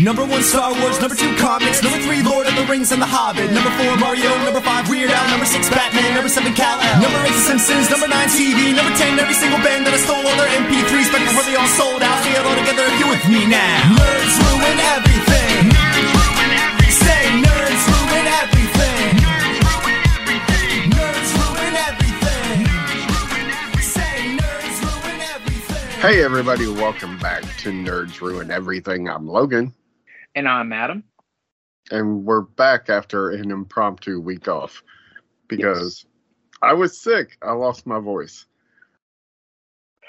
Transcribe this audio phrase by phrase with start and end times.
[0.00, 0.96] Number one, Star Wars.
[0.96, 1.84] Number two, comics.
[1.84, 3.52] Number three, Lord of the Rings and The Hobbit.
[3.52, 4.32] Number four, Mario.
[4.48, 5.28] Number five, Weird Al.
[5.28, 6.16] Number six, Batman.
[6.16, 7.04] Number seven, Kal-El.
[7.04, 7.92] Number eight, The Simpsons.
[7.92, 8.72] Number nine, TV.
[8.72, 11.68] Number ten, every single band that I stole all their MP3s back before they all
[11.76, 12.16] sold out.
[12.24, 13.92] Say hello together if you with me now.
[13.92, 15.68] Nerds ruin everything.
[15.68, 16.88] Nerds ruin everything.
[16.96, 19.04] Say nerds ruin everything.
[20.96, 22.48] Nerds ruin everything.
[23.84, 26.00] Say nerds ruin everything.
[26.00, 29.08] Hey, everybody, welcome back to Nerds Ruin Everything.
[29.08, 29.76] I'm Logan,
[30.34, 31.04] And I'm Adam.
[31.90, 34.82] and we're back after an impromptu week off
[35.48, 36.06] because
[36.62, 37.36] I was sick.
[37.42, 38.46] I lost my voice.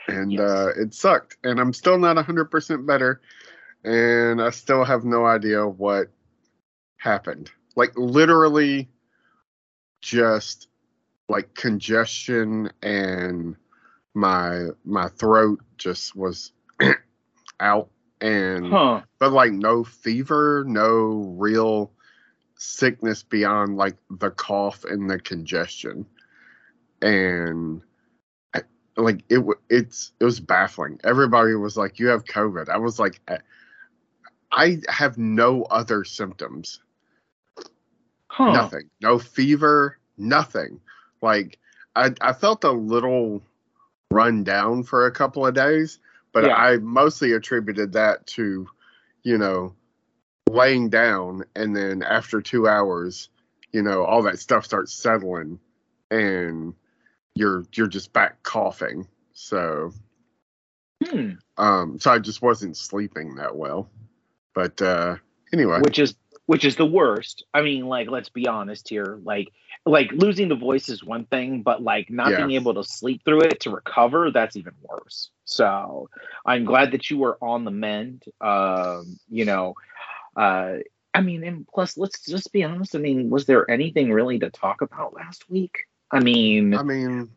[0.07, 0.41] And Yes.
[0.41, 1.37] uh, it sucked.
[1.43, 3.21] And I'm still not 100% better.
[3.83, 6.07] And I still have no idea what
[6.97, 7.49] happened.
[7.75, 8.89] Like, literally,
[10.01, 10.67] just
[11.29, 13.55] like congestion and
[14.13, 16.51] my my throat just was
[17.59, 17.89] out
[18.21, 19.01] and Huh.
[19.19, 21.91] but like no fever, no real
[22.55, 26.05] sickness beyond like the cough and the congestion,
[27.01, 27.81] and
[28.53, 28.63] I-
[28.95, 30.99] like it, it's it was baffling.
[31.03, 33.39] Everybody was like, "You have COVID." I was like, "I-
[34.51, 36.81] "I have no other symptoms,
[38.27, 38.51] Huh.
[38.51, 40.79] nothing, no fever, nothing."
[41.21, 41.57] Like
[41.95, 43.41] I, I felt a little
[44.11, 45.99] run down for a couple of days,
[46.33, 46.55] but Yeah.
[46.55, 48.67] I mostly attributed that to,
[49.23, 49.75] you know,
[50.49, 53.29] laying down and then after two hours,
[53.71, 55.59] you know, all that stuff starts settling
[56.09, 56.73] and
[57.35, 59.07] you're you're just back coughing.
[59.33, 59.93] So
[61.03, 61.31] Hmm.
[61.57, 63.89] um so I just wasn't sleeping that well.
[64.53, 65.15] But uh
[65.53, 65.79] anyway.
[65.81, 66.15] Which is
[66.45, 67.45] which is the worst.
[67.53, 69.19] I mean, like, let's be honest here.
[69.23, 69.53] Like,
[69.85, 72.37] like losing the voice is one thing, but like not Yeah.
[72.37, 75.31] being able to sleep through it to recover, that's even worse.
[75.45, 76.09] So
[76.45, 78.23] I'm glad that you were on the mend.
[78.41, 79.75] Um, you know,
[80.35, 80.77] uh
[81.13, 82.95] I mean, and plus let's just be honest.
[82.95, 85.75] I mean, was there anything really to talk about last week?
[86.11, 87.31] I mean, I mean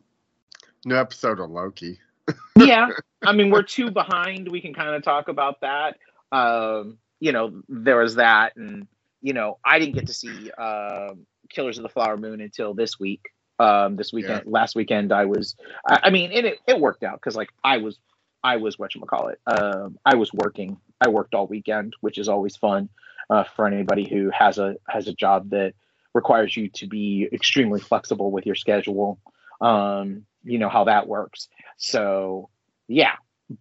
[0.85, 1.99] new episode of Loki.
[2.59, 2.89] yeah
[3.25, 5.97] i mean we're two behind we can kind of talk about that
[6.31, 8.87] um you know there was that and
[9.21, 12.99] you know i didn't get to see um killers of the flower moon until this
[12.99, 13.21] week
[13.59, 15.55] um this weekend last weekend i was
[15.87, 17.97] i, I mean and it, it worked out because like i was
[18.43, 22.17] i was what you call it um i was working i worked all weekend which
[22.17, 22.89] is always fun
[23.29, 25.73] uh, for anybody who has a has a job that
[26.13, 29.19] requires you to be extremely flexible with your schedule
[29.61, 32.49] um you know how that works so
[32.87, 33.13] yeah,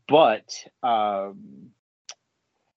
[0.09, 1.71] but um,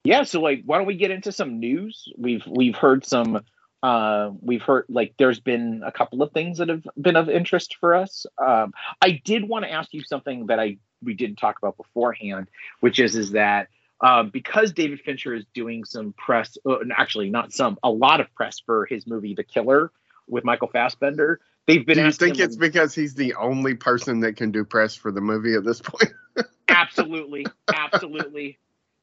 [0.03, 0.23] yeah.
[0.23, 2.11] So like, why don't we get into some news?
[2.17, 3.41] We've we've heard some.
[3.83, 7.77] Uh, we've heard like there's been a couple of things that have been of interest
[7.79, 8.25] for us.
[8.37, 12.49] Um, I did want to ask you something that I we didn't talk about beforehand,
[12.79, 13.67] which is is that
[14.01, 18.33] um, because David Fincher is doing some press, uh, actually not some, a lot of
[18.35, 19.91] press for his movie The Killer
[20.27, 21.39] with Michael Fassbender.
[21.65, 24.95] They've been Do you think it's because he's the only person that can do press
[24.95, 26.13] for the movie at this point?
[26.77, 28.57] absolutely absolutely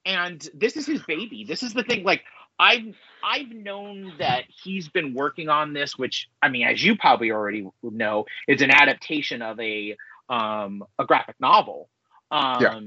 [0.05, 2.23] and this is his baby this is the thing like
[2.59, 7.31] i've i've known that he's been working on this which i mean as you probably
[7.31, 9.97] already know is an adaptation of a
[10.29, 11.89] um a graphic novel
[12.31, 12.81] um Yeah.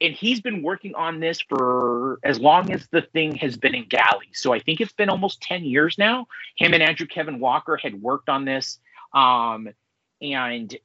[0.00, 3.86] and he's been working on this for as long as the thing has been in
[3.88, 7.76] galley so i think it's been almost 10 years now him and andrew kevin walker
[7.76, 8.78] had worked on this
[9.14, 9.68] um
[10.20, 10.76] and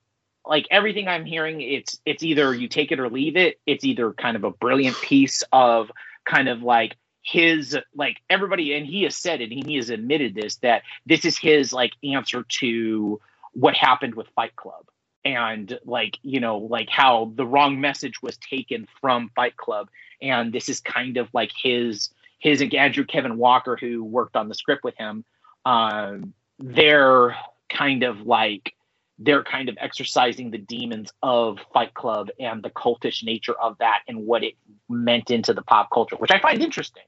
[0.46, 3.60] like everything I'm hearing, it's it's either you take it or leave it.
[3.66, 5.90] It's either kind of a brilliant piece of
[6.26, 10.36] kind of like his like everybody, and he has said it, and he has admitted
[10.36, 13.20] this that this is his like answer to
[13.54, 14.86] what happened with Fight Club,
[15.24, 19.90] and like you know like how the wrong message was taken from Fight Club,
[20.22, 24.56] and this is kind of like his his Andrew Kevin Walker who worked on the
[24.56, 25.24] script with him.
[25.66, 27.38] Um, they're
[27.70, 28.74] kind of like
[29.20, 34.00] they're kind of exercising the demons of Fight Club and the cultish nature of that
[34.08, 34.56] and what it
[34.90, 37.04] meant into the pop culture, which I find interesting.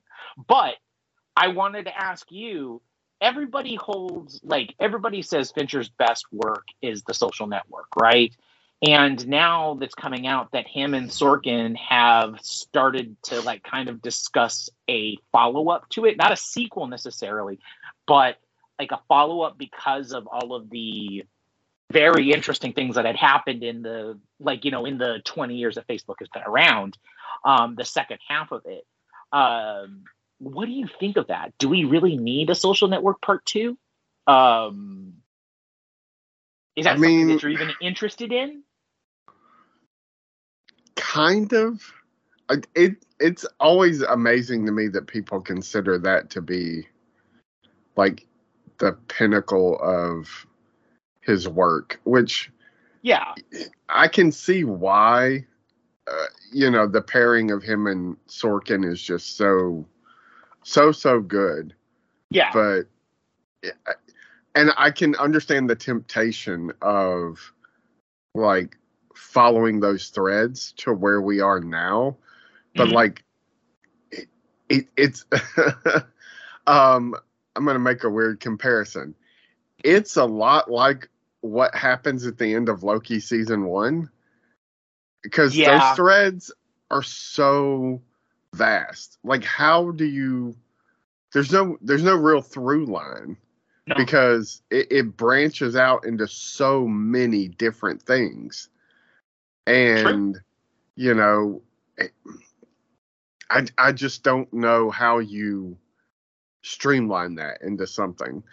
[0.48, 0.76] But
[1.36, 2.82] I wanted to ask you
[3.22, 8.36] everybody holds, like, everybody says Fincher's best work is the social network, right?
[8.86, 14.02] And now that's coming out that him and Sorkin have started to, like, kind of
[14.02, 17.58] discuss a follow up to it, not a sequel necessarily,
[18.06, 18.38] but
[18.80, 21.24] like a follow up because of all of the
[21.92, 25.76] very interesting things that had happened in the like you know in the 20 years
[25.76, 26.98] that facebook has been around
[27.46, 28.86] um the second half of it.
[29.32, 30.04] Um
[30.40, 31.54] what do you think of that?
[31.60, 33.78] Do we really need a social network part two?
[34.28, 35.14] Um
[36.76, 38.64] is that I something mean- that you're even interested in?
[40.96, 41.82] Kind of.
[42.76, 46.88] It it's always amazing to me that people consider that to be
[47.96, 48.28] like
[48.80, 50.46] the pinnacle of
[51.26, 52.52] his work, which
[53.02, 53.34] Yeah,
[53.90, 55.46] I can see why.
[56.08, 59.86] Uh, you know, the pairing of him and Sorkin is just so,
[60.64, 61.74] so, so good.
[62.30, 62.84] yeah, But,
[64.54, 67.40] and I can understand the temptation of
[68.36, 68.78] like
[69.16, 72.18] following those threads to where we are now.
[72.76, 72.94] But Mhm.
[72.94, 73.24] like,
[74.12, 74.28] it,
[74.70, 75.26] it, it's,
[76.68, 77.16] um,
[77.56, 79.16] I'm going to make a weird comparison.
[79.84, 81.10] It's a lot like
[81.46, 84.10] what happens at the end of Loki season one
[85.22, 85.78] because Yeah.
[85.90, 86.52] those threads
[86.92, 88.02] are so
[88.54, 89.18] vast.
[89.24, 90.56] Like, how do you?
[91.34, 93.38] There's no there's no real through line
[93.88, 93.96] No.
[93.96, 98.70] because it, it branches out into so many different things,
[99.68, 100.40] and
[100.96, 101.62] you know,
[101.98, 102.14] it-
[103.50, 105.78] I I just don't know how you
[106.64, 108.44] streamline that into something.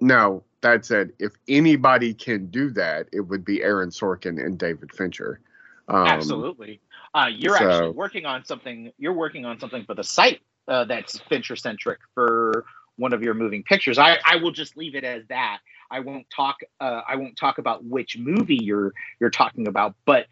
[0.00, 4.92] Now, that said, if anybody can do that, it would be Aaron Sorkin and David
[4.92, 5.40] Fincher.
[5.88, 6.80] Um, absolutely.
[7.14, 8.92] Uh, you're so- actually working on something.
[8.98, 12.64] You're working on something for the site uh, that's Fincher centric for
[12.96, 13.98] one of your moving pictures.
[13.98, 15.58] I, I will just leave it as that.
[15.90, 16.60] I won't talk.
[16.80, 20.26] Uh, I won't talk about which movie you're you're talking about, but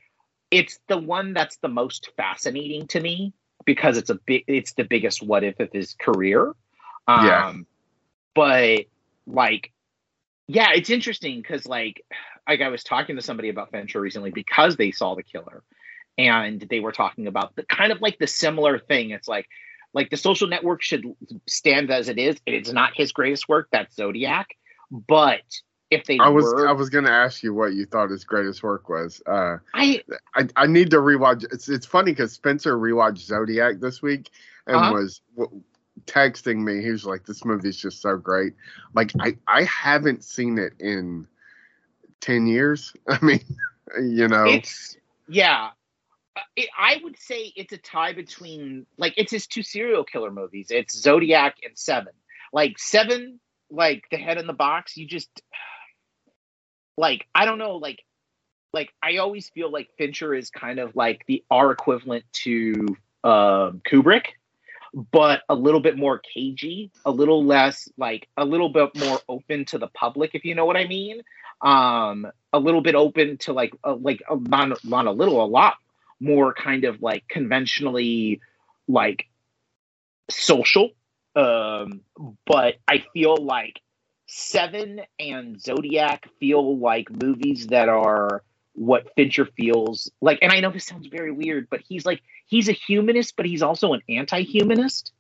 [0.51, 3.33] it's the one that's the most fascinating to me
[3.67, 4.45] because it's a big.
[4.47, 6.55] It's the biggest what if of his career.
[7.07, 7.55] Um, Yeah.
[8.35, 8.87] But
[9.27, 9.73] like,
[10.53, 12.05] yeah, it's interesting because like,
[12.49, 15.63] like I was talking to somebody about Fincher recently because they saw the killer
[16.19, 19.11] and they were talking about the kind of like the similar thing.
[19.11, 19.47] It's like
[19.93, 21.05] like the social network should
[21.47, 22.37] stand as it is.
[22.47, 23.69] It's not his greatest work.
[23.73, 24.49] That's Zodiac.
[24.91, 25.43] But
[25.91, 28.25] if they I was were, I was going to ask you what you thought his
[28.25, 29.23] greatest work was.
[29.27, 30.03] Uh, I
[30.35, 31.45] I, I need to rewatch.
[31.53, 34.31] It's it's funny because Spencer rewatched Zodiac this week
[34.67, 34.93] and Uh-huh.
[34.93, 35.23] was
[36.07, 36.83] texting me.
[36.83, 38.55] He was like, "This movie's just so great."
[38.95, 41.27] Like I I haven't seen it in
[42.21, 42.93] ten years.
[43.09, 43.45] I mean,
[44.01, 44.97] you know, it's
[45.29, 45.71] yeah.
[46.57, 50.69] It, I would say it's a tie between like it's his two serial killer movies.
[50.71, 52.13] It's Zodiac and Seven.
[52.53, 54.97] Like Seven, like the head in the box.
[54.97, 55.29] You just
[56.97, 57.77] like I don't know.
[57.77, 58.03] Like
[58.73, 63.83] like I always feel like Fincher is kind of like the R equivalent to um,
[63.87, 64.27] Kubrick,
[64.93, 69.65] but a little bit more cagey, a little less like a little bit more open
[69.67, 71.23] to the public, if you know what I mean.
[71.61, 75.47] Um, a little bit open to like uh, like uh, not not a little, a
[75.47, 75.75] lot
[76.19, 78.41] more kind of like conventionally
[78.89, 79.27] like
[80.31, 80.91] social.
[81.37, 82.01] Um,
[82.47, 83.81] but I feel like
[84.27, 88.43] Seven and Zodiac feel like movies that are
[88.75, 90.39] what Fincher feels like.
[90.43, 93.63] And I know this sounds very weird, but he's like he's a humanist, but he's
[93.63, 95.13] also an anti-humanist.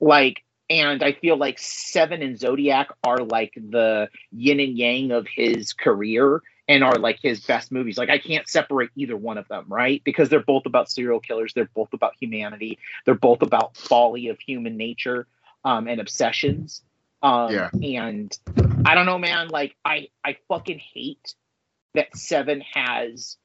[0.00, 5.26] Like, and I feel like Seven and Zodiac are like the yin and yang of
[5.28, 7.98] his career and are like his best movies.
[7.98, 10.02] Like, I can't separate either one of them, right?
[10.04, 11.52] Because they're both about serial killers.
[11.54, 12.78] They're both about humanity.
[13.04, 15.26] They're both about folly of human nature
[15.64, 16.82] um, and obsessions.
[17.22, 17.70] Um, Yeah.
[17.72, 18.36] And
[18.84, 19.48] I don't know, man.
[19.48, 21.34] Like, I I fucking hate
[21.94, 23.36] that Seven has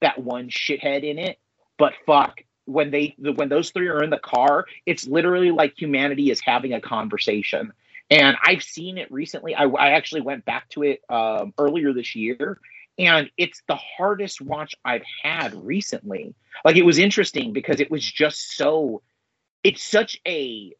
[0.00, 1.38] that one shithead in it.
[1.78, 6.30] But fuck, when they when those three are in the car, it's literally like humanity
[6.30, 7.72] is having a conversation.
[8.10, 9.54] And I've seen it recently.
[9.54, 12.58] I, I actually went back to it um, earlier this year,
[12.98, 16.34] and it's the hardest watch I've had recently.
[16.64, 19.02] Like it was interesting because it was just so.
[19.64, 20.72] It's such a,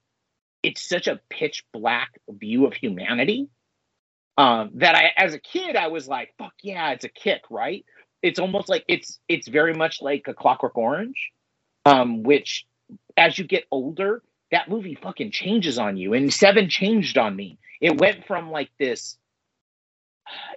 [0.63, 3.49] it's such a pitch black view of humanity.
[4.39, 7.85] Um, that I, as a kid, I was like, "Fuck yeah, it's a kick!" Right?
[8.23, 11.33] It's almost like it's it's very much like a Clockwork Orange,
[11.85, 12.65] um, which
[13.17, 16.15] as you get older, that movie fucking changes on you.
[16.15, 17.59] And Seven changed on me.
[17.81, 19.19] It went from like this.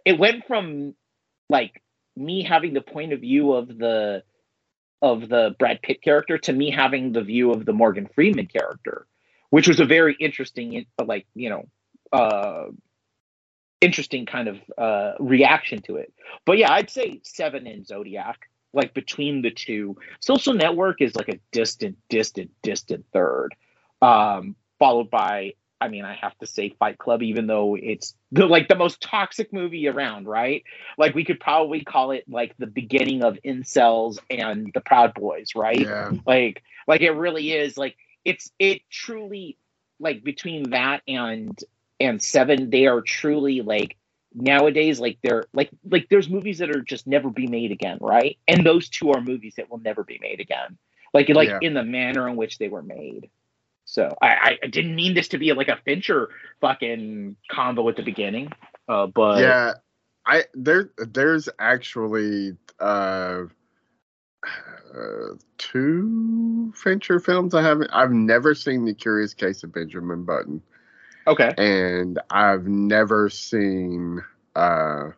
[0.05, 0.93] It went from
[1.49, 1.81] like
[2.15, 4.23] me having the point of view of the
[5.01, 9.07] of the Brad Pitt character to me having the view of the Morgan Freeman character,
[9.49, 11.65] which was a very interesting, like you know,
[12.13, 12.65] uh,
[13.81, 16.13] interesting kind of uh, reaction to it.
[16.45, 19.97] But yeah, I'd say Seven in Zodiac, like between the two.
[20.19, 23.55] Social Network is like a distant, distant, distant third,
[24.01, 25.53] um, followed by.
[25.81, 29.01] I mean, I have to say Fight Club, even though it's the like the most
[29.01, 30.63] toxic movie around, right?
[30.99, 35.55] Like we could probably call it like the beginning of incels and the Proud Boys,
[35.55, 35.79] right?
[35.79, 39.57] yeah, like like it really is like it's it truly
[39.99, 41.57] like between that and
[42.01, 43.97] and seven they are truly like
[44.33, 48.37] nowadays like they're like like there's movies that are just never be made again right
[48.47, 50.77] and those two are movies that will never be made again
[51.13, 51.59] like like Yeah.
[51.61, 53.29] in the manner in which they were made.
[53.85, 56.29] So I, I didn't mean this to be like a Fincher
[56.61, 58.51] fucking combo at the beginning,
[58.87, 59.73] uh, but yeah,
[60.25, 63.43] I there there's actually uh,
[64.95, 67.89] uh two Fincher films I haven't.
[67.91, 70.61] I've never seen The Curious Case of Benjamin Button,
[71.27, 74.23] okay, and I've never seen.
[74.55, 75.09] uh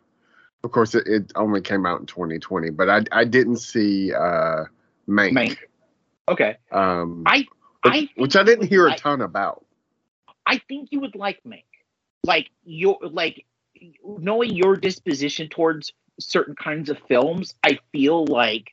[0.62, 4.64] Of course, it, it only came out in 2020, but I I didn't see uh
[5.08, 5.32] Mank.
[5.32, 5.58] Mank.
[6.28, 6.56] okay.
[6.72, 7.46] Um, I
[7.82, 9.64] which, I which I didn't hear a ton about.
[10.46, 11.64] I think you would like Mank.
[12.24, 13.44] Like your like
[14.04, 18.72] knowing your disposition towards certain kinds of films, I feel like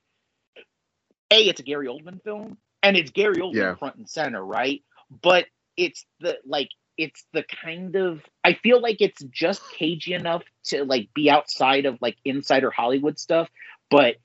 [1.31, 3.75] A, it's a Gary Oldman film, and it's Gary Oldman Yeah.
[3.75, 4.81] front and center, right?
[5.21, 6.69] But it's the like
[7.01, 11.85] it's the kind of I feel like it's just cagey enough to like be outside
[11.85, 13.49] of like insider Hollywood stuff,
[13.89, 14.17] but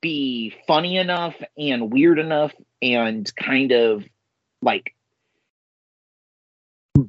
[0.00, 4.04] be funny enough and weird enough and kind of
[4.60, 4.94] like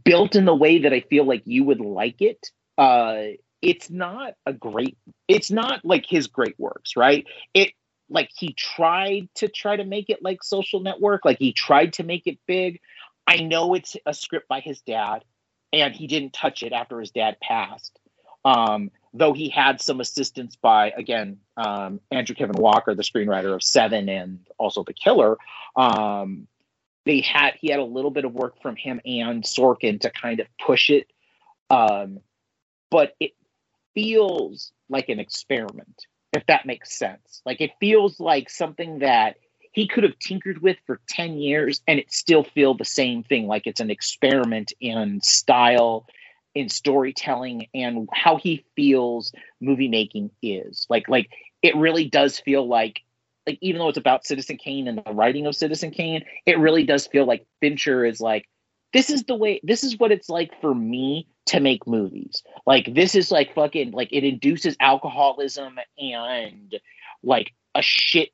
[0.04, 2.52] built in the way that I feel like you would like it.
[2.78, 4.98] Uh, it's not a great.
[5.28, 7.26] It's not like his great works, right?
[7.54, 7.74] It
[8.10, 12.04] like he tried to try to make it like Social Network, like he tried to
[12.04, 12.80] make it big.
[13.30, 15.24] I know it's a script by his dad,
[15.72, 18.00] and he didn't touch it after his dad passed.
[18.44, 23.62] Um, though he had some assistance by again um, Andrew Kevin Walker, the screenwriter of
[23.62, 25.38] Seven and also The Killer.
[25.76, 26.48] Um,
[27.06, 30.40] they had he had a little bit of work from him and Sorkin to kind
[30.40, 31.06] of push it,
[31.70, 32.22] um,
[32.90, 33.34] but it
[33.94, 37.44] feels like an experiment, if that makes sense.
[37.46, 39.36] Like it feels like something that
[39.72, 43.48] he could have tinkered with for 10 years and it still feel the same thing
[43.48, 46.06] like it's an experiment in style
[46.56, 50.86] in storytelling and how he feels movie making is.
[50.90, 51.30] Like like
[51.62, 53.02] it really does feel like
[53.46, 56.84] like even though it's about citizen kane and the writing of citizen kane it really
[56.84, 58.48] does feel like fincher is like
[58.94, 62.44] this is the way this is what it's like for me to make movies.
[62.66, 66.80] Like this is like fucking like it induces alcoholism and
[67.24, 68.30] like a shit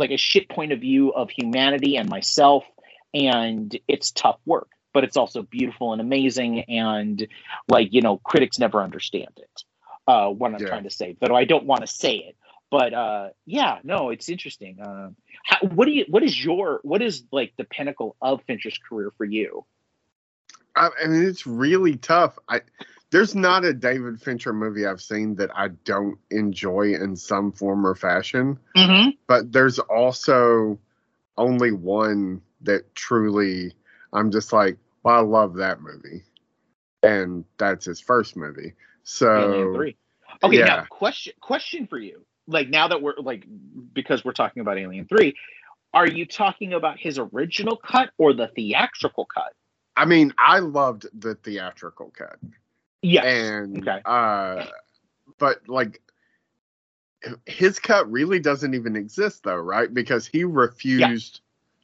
[0.00, 2.64] like a shit point of view of humanity and myself
[3.14, 7.28] and it's tough work but it's also beautiful and amazing and
[7.68, 9.64] like you know critics never understand it
[10.08, 10.68] uh what i'm Yeah.
[10.68, 12.36] trying to say but i don't want to say it
[12.70, 15.10] but uh yeah no it's interesting uh
[15.44, 19.12] how, what do you what is your what is like the pinnacle of fincher's career
[19.16, 19.64] for you
[20.76, 22.38] I, I mean, it's really tough.
[22.48, 22.60] I
[23.10, 27.86] there's not a David Fincher movie I've seen that I don't enjoy in some form
[27.86, 28.58] or fashion.
[28.76, 29.10] mm-hmm.
[29.26, 30.78] But there's also
[31.36, 33.72] only one that truly
[34.12, 36.24] I'm just like, well, I love that movie,
[37.02, 38.74] and that's his first movie.
[39.02, 39.96] So 3
[40.44, 40.64] okay yeah.
[40.64, 43.44] now question question for you like now that we're like
[43.92, 45.34] because we're talking about alien 3
[45.92, 49.52] are you talking about his original cut or the theatrical cut
[50.00, 52.38] I mean, I loved the theatrical cut.
[53.02, 54.00] Yes and Okay.
[54.04, 54.66] uh
[55.38, 56.00] but like
[57.46, 61.40] his cut really doesn't even exist though right because he refused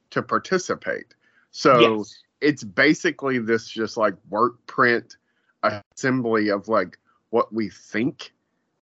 [0.09, 1.13] to participate
[1.51, 5.17] so yes it's basically this just like work print
[5.63, 6.99] assembly of like
[7.31, 8.31] what we think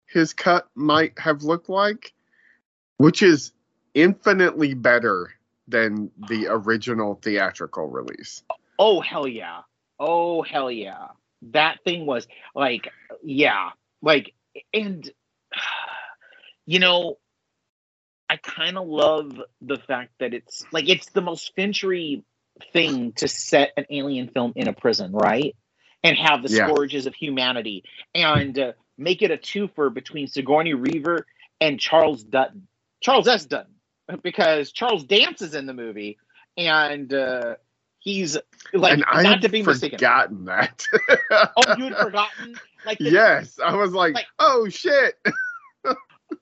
[0.07, 2.13] his cut might have looked like
[2.99, 3.53] which is
[3.95, 5.33] infinitely better
[5.67, 8.43] than the original theatrical release
[8.79, 9.61] Oh hell yeah.
[10.01, 11.09] Oh hell yeah.
[11.51, 12.89] That thing was like
[13.23, 13.71] yeah.
[14.01, 14.35] Like
[14.73, 15.11] and
[16.67, 17.19] you know
[18.29, 22.25] I kind of love the fact that it's like it's the most Finchery
[22.73, 25.55] thing to set an alien film in a prison, right?
[26.03, 26.69] And have the Yeah.
[26.69, 27.85] scourges of humanity
[28.15, 31.27] and uh, make it a twofer between Sigourney Weaver
[31.61, 32.67] and Charles Dutton.
[33.01, 33.47] Charles S.
[33.47, 33.75] Dutton
[34.23, 36.19] because Charles Dance is in the movie
[36.57, 37.55] and uh
[38.03, 38.37] he's
[38.73, 39.99] like and i not to be mistaken.
[39.99, 40.85] forgotten that.
[41.31, 42.59] Oh, you had forgotten?
[42.85, 43.59] Like the, yes.
[43.65, 45.15] I was like, Like- oh shit.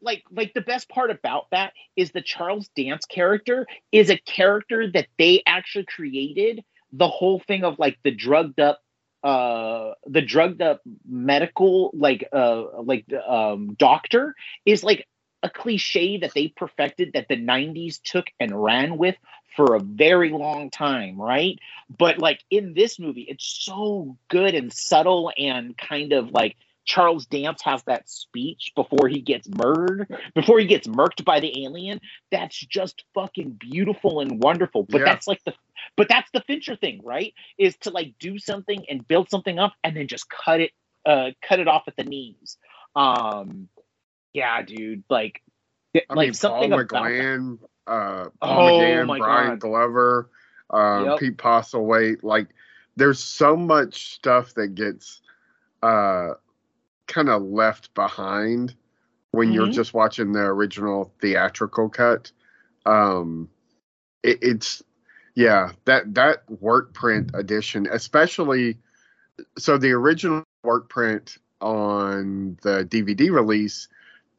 [0.01, 4.91] Like like the best part about that is the Charles Dance character is a character
[4.93, 6.63] that they actually created
[6.93, 8.81] the whole thing of like the drugged up
[9.25, 15.07] uh the drugged up medical like uh like um doctor is like
[15.43, 19.17] a cliche that they perfected that the 90s took and ran with
[19.61, 21.59] for a very long time right
[21.99, 27.27] but like in this movie it's so good and subtle and kind of like Charles
[27.27, 32.01] Dance has that speech before he gets murdered, before he gets murked by the alien.
[32.33, 34.89] That's just fucking beautiful and wonderful.
[34.91, 35.05] But Yeah.
[35.05, 35.55] that's like the
[35.97, 37.35] but that's the Fincher thing, right?
[37.59, 40.73] Is to like do something and build something up and then just cut it
[41.07, 42.59] uh cut it off at the knees.
[42.97, 43.69] Um
[44.33, 45.43] yeah, dude, like
[46.11, 47.29] I like mean, something Paul about that.
[47.87, 49.61] Uh, Paul Oh, McGann, Brian God.
[49.61, 50.31] Glover,
[50.71, 51.19] um, Yep.
[51.19, 52.23] Pete Postlethwaite.
[52.23, 52.49] Like,
[52.97, 55.23] there's so much stuff that gets
[55.83, 56.35] uh,
[57.07, 58.75] kind of left behind
[59.33, 59.73] when you're Mhm.
[59.73, 62.31] just watching the original theatrical cut.
[62.87, 63.49] Um,
[64.23, 64.83] it, it's
[65.35, 68.79] yeah that that work print edition, especially
[69.57, 73.89] so the original work print on the DVD release,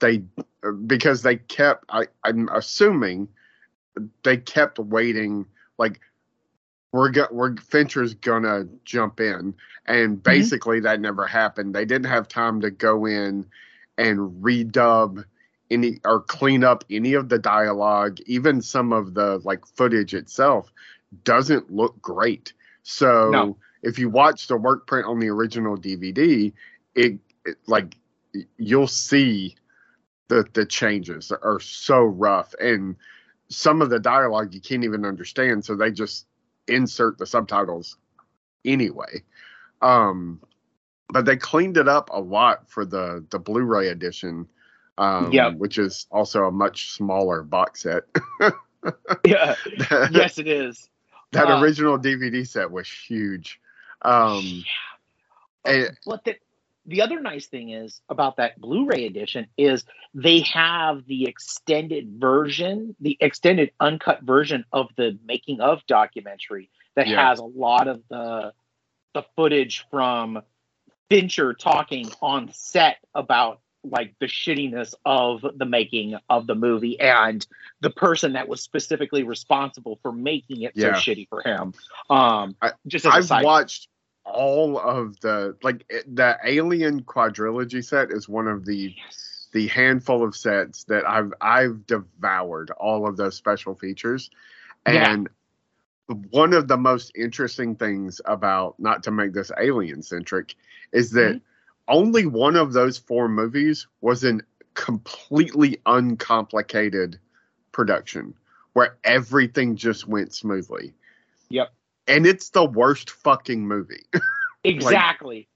[0.01, 0.23] they
[0.85, 3.29] because they kept I, I'm assuming
[4.23, 5.45] they kept waiting
[5.77, 6.01] like
[6.91, 9.55] we're go, we're Fincher's gonna jump in
[9.85, 10.21] and mm-hmm.
[10.21, 11.73] basically that never happened.
[11.73, 13.45] They didn't have time to go in
[13.97, 15.23] and redub
[15.69, 20.71] any or clean up any of the dialogue, even some of the like footage itself
[21.23, 22.53] doesn't look great.
[22.83, 23.57] So No.
[23.83, 26.51] if you watch the work print on the original DVD,
[26.95, 27.95] it, it like
[28.57, 29.55] you'll see
[30.31, 32.95] the the changes are so rough and
[33.49, 36.25] some of the dialogue you can't even understand so they just
[36.69, 37.97] insert the subtitles
[38.63, 39.21] anyway
[39.81, 40.39] um
[41.09, 44.47] but they cleaned it up a lot for the the blu-ray edition
[44.97, 45.55] um Yep.
[45.57, 48.03] which is also a much smaller box set
[49.25, 49.55] Yeah.
[50.11, 50.89] yes, it is.
[51.33, 53.59] that Uh, original dvd set was huge
[54.03, 54.63] um
[55.65, 56.35] and- But the,
[56.85, 62.95] the other nice thing is about that Blu-ray edition is they have the extended version,
[62.99, 67.29] the extended uncut version of the making of documentary that Yeah.
[67.29, 68.53] has a lot of the
[69.13, 70.41] the footage from
[71.09, 77.45] Fincher talking on set about like the shittiness of the making of the movie and
[77.81, 80.93] the person that was specifically responsible for making it Yeah.
[80.93, 81.73] so shitty for him.
[82.09, 83.89] Um, I- just I've watched
[84.23, 89.47] all of the like it- the Alien quadrilogy set is one of the Yes.
[89.51, 94.29] the handful of sets that I've I've devoured all of those special features,
[94.87, 95.11] Yeah.
[95.11, 95.29] and
[96.31, 100.55] one of the most interesting things about not to make this alien centric
[100.91, 101.41] is that Mhm.
[101.87, 104.41] only one of those four movies was an
[104.73, 107.19] completely uncomplicated
[107.71, 108.33] production
[108.73, 110.93] where everything just went smoothly.
[111.49, 111.73] Yep.
[112.07, 114.05] And it's the worst fucking movie.
[114.63, 115.47] Exactly.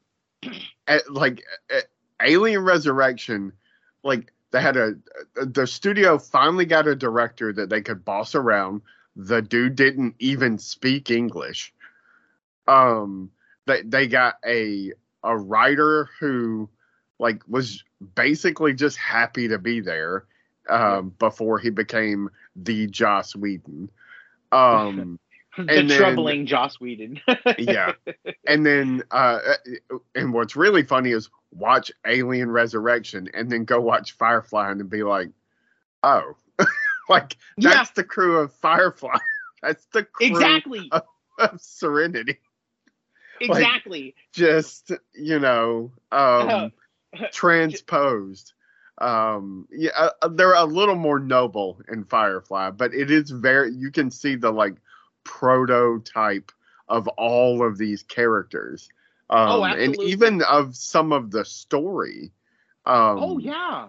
[0.88, 1.86] at, like at
[2.24, 3.54] Alien Resurrection,
[4.04, 4.96] like they had a
[5.36, 8.82] the studio finally got a director that they could boss around.
[9.16, 11.72] The dude didn't even speak English.
[12.68, 13.30] Um,
[13.68, 16.70] they they got a a writer who
[17.20, 17.84] like was
[18.16, 20.26] basically just happy to be there
[20.70, 23.90] um before he became the Joss Whedon.
[24.52, 25.20] Um
[25.58, 27.20] the and then- troubling Joss Whedon.
[27.58, 27.94] yeah
[28.48, 29.40] and then uh
[30.16, 35.04] and what's really funny is watch alien resurrection and then go watch firefly and be
[35.04, 35.30] like
[36.04, 36.36] oh
[37.10, 37.72] like Yeah.
[37.72, 39.18] that's the crew of firefly
[39.62, 40.92] that's the crew exactly.
[41.40, 42.40] of serenity
[43.42, 44.16] Exactly.
[44.34, 46.70] just you know um Uh,
[47.32, 48.54] transposed
[49.00, 53.92] um yeah uh, they're a little more noble in firefly but it is very you
[53.92, 54.76] can see the like
[55.26, 56.52] prototype
[56.88, 58.88] of all of these characters
[59.30, 62.32] um Oh, and even of some of the story
[62.86, 63.88] um oh yeah.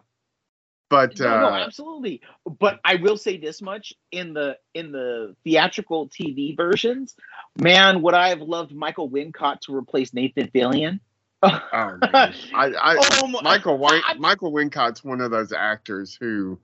[0.88, 2.22] but No, no, uh absolutely.
[2.59, 7.14] But I will say this much in the in the theatrical TV versions,
[7.61, 11.01] man, would I have loved Michael Wincott to replace Nathan Fillion?
[11.42, 11.61] oh.
[11.72, 16.59] I, I Oh, my- Michael Win- I- Michael Wincott's one of those actors who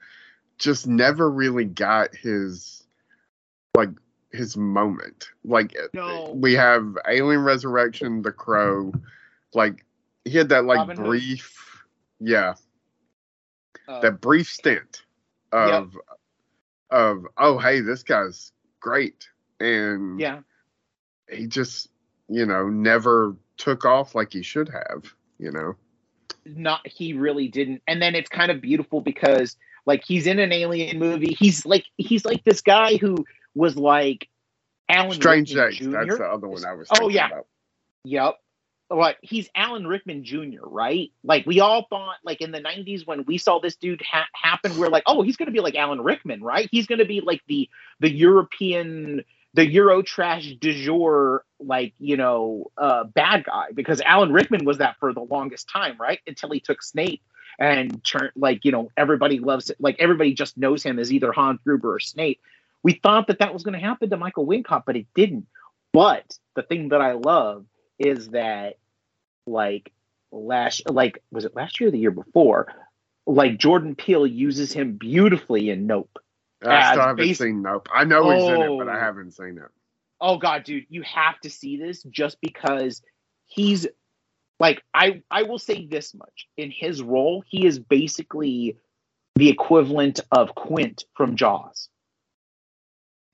[0.58, 2.87] just never really got his
[3.76, 3.90] like
[4.33, 5.31] his moment.
[5.45, 6.33] Like No.
[6.35, 8.92] we have Alien Resurrection, The Crow,
[9.55, 9.85] like
[10.25, 11.07] he had that like Robin Hood.
[11.07, 11.85] brief
[12.21, 12.55] yeah,
[13.88, 15.03] Uh, that brief stint
[15.53, 15.97] of
[16.90, 19.29] of oh hey, this guy's great.
[19.61, 20.40] And yeah.
[21.31, 21.88] he just,
[22.29, 25.05] you know, never took off like he should have,
[25.38, 25.77] you know.
[26.45, 30.53] not he really didn't and then it's kind of beautiful because like he's in an
[30.53, 34.28] alien movie he's like he's like this guy who was like
[34.88, 35.78] alan Strange Rickman Days.
[35.78, 35.90] Jr.
[35.90, 36.88] That's the other one I was.
[36.90, 37.26] Oh, yeah.
[37.28, 37.46] About.
[38.04, 38.34] Yep.
[38.88, 41.12] What he's Alan Rickman Jr., right?
[41.24, 44.76] Like we all thought, like in the '90s when we saw this dude ha- happen,
[44.76, 46.68] we're like, oh, he's going to be like Alan Rickman, right?
[46.70, 52.18] He's going to be like the the European, the Euro trash du jour, like you
[52.18, 56.20] know, uh, bad guy because Alan Rickman was that for the longest time, right?
[56.26, 57.22] Until he took Snape
[57.58, 61.32] and turned like you know everybody loves it, like everybody just knows him as either
[61.32, 62.42] Hans Gruber or Snape.
[62.83, 65.47] We thought that that was going to happen to Michael Wincott, but it didn't.
[65.92, 67.64] But the thing that I love
[67.99, 68.79] is that
[69.47, 69.92] like
[70.31, 72.66] last like was it last year or the year before
[73.27, 76.09] like jordan peele uses him beautifully in nope
[76.64, 77.88] I still haven't seen Nope.
[77.92, 79.01] I know he's in it, but I Oh.
[79.01, 79.71] haven't seen it.
[80.23, 83.03] oh god dude you have to see this just because
[83.47, 83.87] he's
[84.59, 88.77] like i i will say this much in his role he is basically
[89.35, 91.90] the equivalent of quint from jaws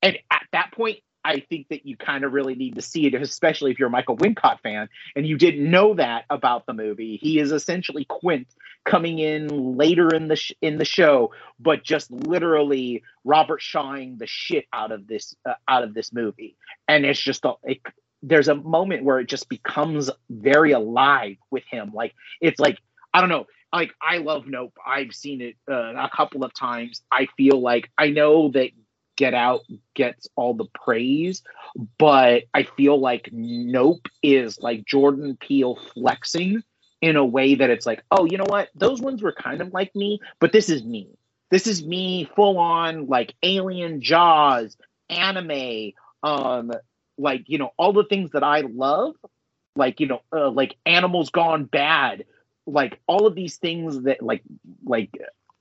[0.03, 3.15] and at that point i think that you kind of really need to see it
[3.15, 7.19] especially if you're a michael wincott fan and you didn't know that about the movie.
[7.21, 8.49] He is essentially quint
[8.85, 14.27] coming in later in the sh- in the show but just literally robert shawing the
[14.27, 16.57] shit out of this uh, out of this movie.
[16.89, 17.81] And it's just a, it,
[18.23, 21.93] there's a moment where it just becomes very alive with him.
[21.95, 22.79] Like it's like
[23.15, 24.75] i don't know like i love nope.
[24.87, 27.03] I've seen it uh, a couple of times.
[27.13, 28.71] I feel like i know that
[29.19, 29.63] get out
[29.95, 31.43] gets all the praise
[31.99, 36.63] but i feel like nope is like jordan peele flexing
[37.01, 38.69] in a way that it's like oh you know what?
[38.75, 41.09] Those ones were kind of like me but this is me.
[41.51, 44.77] This is me full on like alien jaws
[45.11, 46.73] anime um
[47.17, 49.15] like you know all the things that i love
[49.75, 52.25] like you know uh, like animals gone bad
[52.67, 54.43] like all of these things that like
[54.85, 55.11] like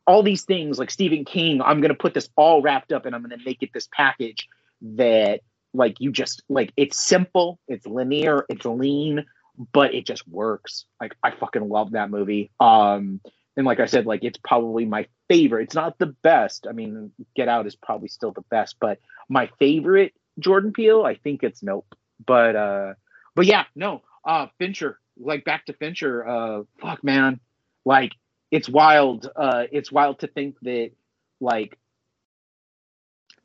[0.07, 3.21] all these things like stephen king i'm gonna put this all wrapped up and i'm
[3.21, 4.47] gonna make it this package
[4.81, 5.41] that
[5.73, 9.25] like you just like it's simple it's linear it's lean
[9.73, 10.85] but it just works.
[11.01, 12.51] Like i fucking love that movie.
[12.59, 13.21] Um
[13.55, 15.63] and like i said like it's probably my favorite.
[15.63, 16.67] It's not the best.
[16.67, 21.15] I mean get out is probably still the best but my favorite jordan peele i
[21.15, 21.95] think it's nope.
[22.25, 22.93] But uh
[23.35, 27.39] but yeah no uh fincher like back to fincher uh fuck man.
[27.85, 28.11] Like
[28.51, 30.91] it's wild uh it's wild to think that
[31.39, 31.77] like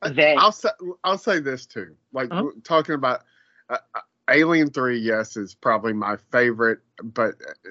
[0.02, 0.70] that I'll say
[1.04, 1.94] I'll say this too.
[2.12, 2.44] Like Uh-huh.
[2.64, 3.22] talking about
[3.68, 7.70] uh, uh, Alien Three, yes, is probably my favorite, but uh,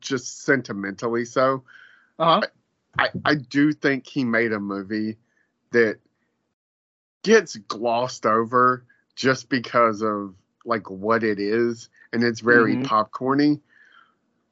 [0.00, 1.64] just sentimentally so.
[2.18, 2.44] uh-huh
[2.98, 5.18] I I do think he made a movie
[5.72, 5.98] that
[7.22, 12.78] gets glossed over just because of like what it is, and it's very Mhm.
[12.78, 13.60] popcorny.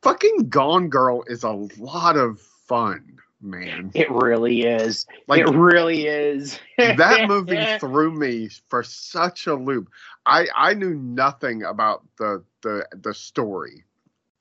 [0.03, 3.91] Fucking Gone Girl is a lot of fun, man.
[3.95, 9.89] it really is Like it really is that movie threw me for such a loop.
[10.25, 13.85] I I knew nothing about the the the story.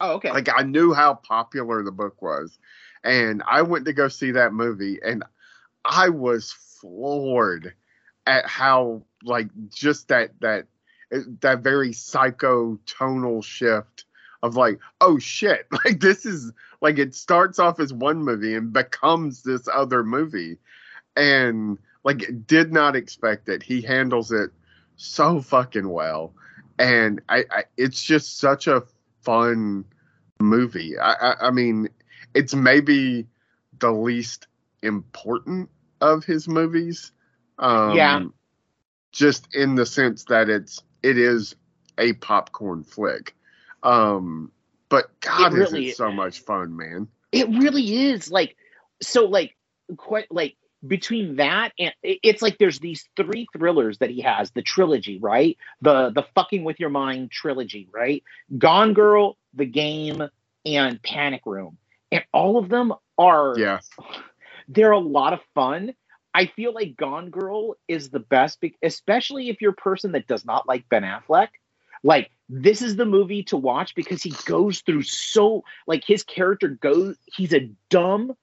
[0.01, 2.57] oh okay Like I knew how popular the book was,
[3.03, 5.23] and I went to go see that movie, and
[5.83, 7.73] I was floored
[8.25, 10.67] at how like just that that
[11.41, 14.05] that very psycho tonal shift
[14.45, 18.71] of like oh shit like this is like it starts off as one movie and
[18.73, 20.57] becomes this other movie.
[21.17, 23.63] And like did not expect it.
[23.63, 24.51] He handles it
[24.97, 26.33] so fucking well.
[26.77, 28.83] And I, I it's just such a
[29.21, 29.85] fun
[30.39, 30.97] movie.
[30.99, 31.89] I, I i mean
[32.33, 33.27] it's maybe
[33.79, 34.47] the least
[34.83, 35.69] important
[36.01, 37.11] of his movies
[37.59, 38.25] um Yeah.
[39.11, 41.55] just in the sense that it's it is
[41.97, 43.35] a popcorn flick
[43.85, 44.51] um
[44.89, 47.07] but god It is really- it so much fun man.
[47.31, 48.55] It really is like
[49.01, 49.55] so like
[49.97, 50.55] quite like
[50.87, 55.57] between that and it's like there's these three thrillers that he has the trilogy right?
[55.81, 58.23] The the fucking with your mind trilogy right?
[58.57, 60.23] Gone Girl the game
[60.65, 61.77] and Panic Room.
[62.11, 63.79] And all of them are yeah.
[64.67, 65.93] They're a lot of fun.
[66.33, 70.45] I feel like Gone Girl is the best, especially if you're a person that does
[70.45, 71.49] not like Ben Affleck.
[72.03, 76.69] Like this is the movie to watch because he goes through so like his character
[76.69, 77.17] goes.
[77.25, 78.35] He's a dumb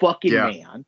[0.00, 0.46] fucking Yeah.
[0.50, 0.84] man.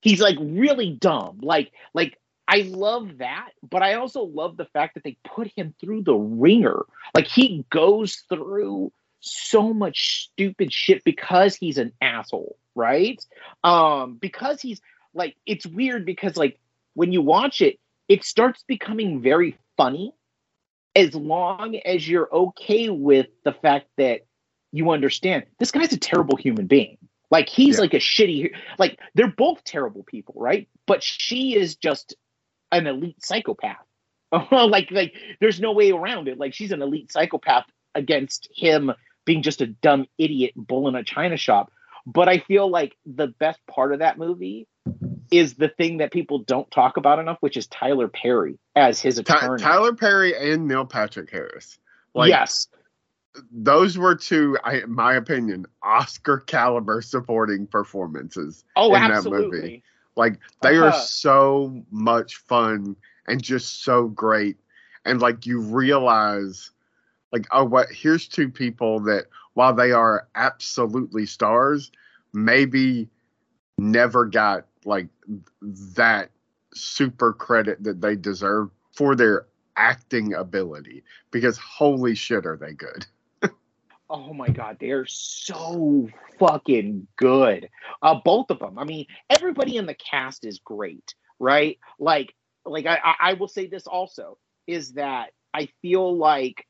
[0.00, 1.38] He's like really dumb.
[1.42, 5.74] Like like I love that, but I also love the fact that they put him
[5.80, 6.84] through the ringer.
[7.14, 13.24] Like he goes through so much stupid shit because he's an asshole, right?
[13.64, 14.80] Um because he's
[15.14, 16.58] like it's weird because like
[16.94, 20.12] when you watch it, it starts becoming very funny
[20.96, 24.20] as long as you're okay with the fact that
[24.72, 26.98] you understand this guy's a terrible human being.
[27.30, 27.82] Like he's Yeah.
[27.82, 30.68] like a shitty like they're both terrible people, right?
[30.86, 32.14] But she is just
[32.72, 33.84] an elite psychopath.
[34.52, 36.38] like like there's no way around it.
[36.38, 38.92] Like she's an elite psychopath against him
[39.24, 41.70] being just a dumb idiot bull in a china shop.
[42.06, 44.66] But I feel like the best part of that movie
[45.38, 49.20] is the thing that people don't talk about enough, which is Tyler Perry as his
[49.24, 49.62] Ty- attorney.
[49.62, 51.78] tyler perry and neil patrick harris
[52.14, 52.66] like yes.
[53.52, 59.60] those were two I, in my opinion oscar caliber supporting performances Oh, in that absolutely.
[59.60, 59.82] movie.
[60.16, 60.98] Like they are Uh-huh.
[61.00, 62.94] so much fun
[63.26, 64.56] and just so great.
[65.04, 66.70] And like you realize
[67.32, 71.90] like oh what here's two people that while they are absolutely stars,
[72.32, 73.08] maybe
[73.78, 75.08] never got like
[75.62, 76.30] that
[76.74, 83.06] super credit that they deserve for their acting ability because holy shit are they good.
[84.10, 86.08] Oh my god they're so
[86.38, 87.70] fucking good.
[88.02, 91.78] Uh both of them i mean everybody in the cast is great right?
[91.98, 92.34] Like
[92.66, 96.66] like i i will say this also is that i feel like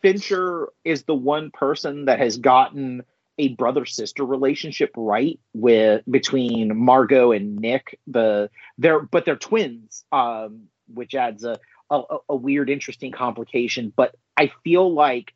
[0.00, 3.02] fincher is the one person that has gotten
[3.38, 10.04] a brother sister relationship right with between margot and nick the they're but they're twins
[10.12, 11.58] um which adds a
[11.90, 15.32] a, a weird interesting complication but i feel like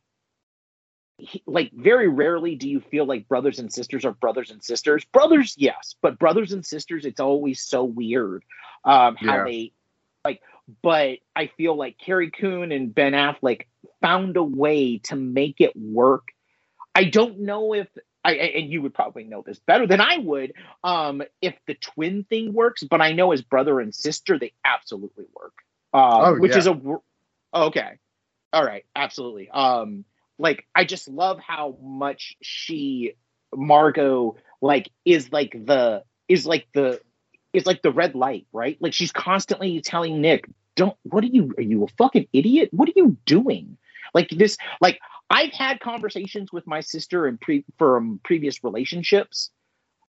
[1.19, 5.05] he, like very rarely do you feel like brothers and sisters are brothers and sisters.
[5.05, 8.43] Brothers, yes, but brothers and sisters, it's always so weird
[8.85, 9.45] um, how Yeah.
[9.45, 9.73] they
[10.25, 10.41] like.
[10.83, 13.67] But I feel like Carrie Coon and Ben Affleck
[14.01, 16.29] found a way to make it work.
[16.95, 17.89] I don't know if
[18.25, 20.53] I and you would probably know this better than I would
[20.85, 25.25] um, if the twin thing works, but I know as brother and sister they absolutely
[25.35, 25.55] work.
[25.93, 26.59] Uh, Oh, which yeah.
[26.59, 26.81] is a
[27.55, 27.99] okay,
[28.53, 29.49] all right, absolutely.
[29.51, 30.05] Um,
[30.39, 33.15] like I just love how much she
[33.55, 37.01] Margot like is like the is like the
[37.53, 38.77] is like the red light, right?
[38.81, 42.71] Like she's constantly telling Nick, "Don't what are you are you a fucking idiot?
[42.73, 43.79] What are you doing?"
[44.15, 49.51] Like this like I've had conversations with my sister and pre from previous relationships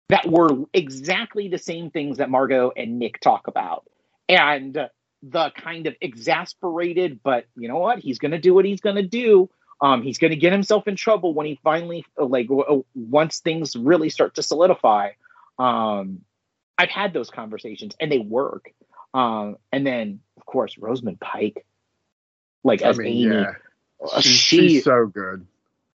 [0.08, 3.86] that were exactly the same things that Margot and Nick talk about.
[4.30, 4.90] And
[5.22, 8.00] the kind of exasperated, but you know what?
[8.00, 9.50] He's going to do what he's going to do.
[9.82, 13.76] Um, he's going to get himself in trouble when he finally, like, w- once things
[13.76, 15.12] really start to solidify.
[15.58, 16.22] Um,
[16.78, 18.72] I've had those conversations and they work.
[19.14, 21.66] Um, and then, of course, Rosamund Pike,
[22.64, 23.52] like i as mean Amy, yeah
[24.22, 25.46] she's, she she's so good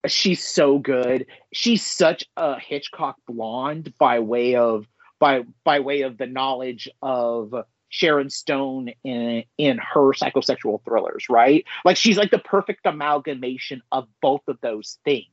[0.07, 1.27] she's so good.
[1.53, 4.87] She's such a Hitchcock blonde by way of
[5.19, 7.55] by by way of the knowledge of
[7.89, 11.65] Sharon Stone in in her psychosexual thrillers, right?
[11.85, 15.27] Like she's like the perfect amalgamation of both of those things.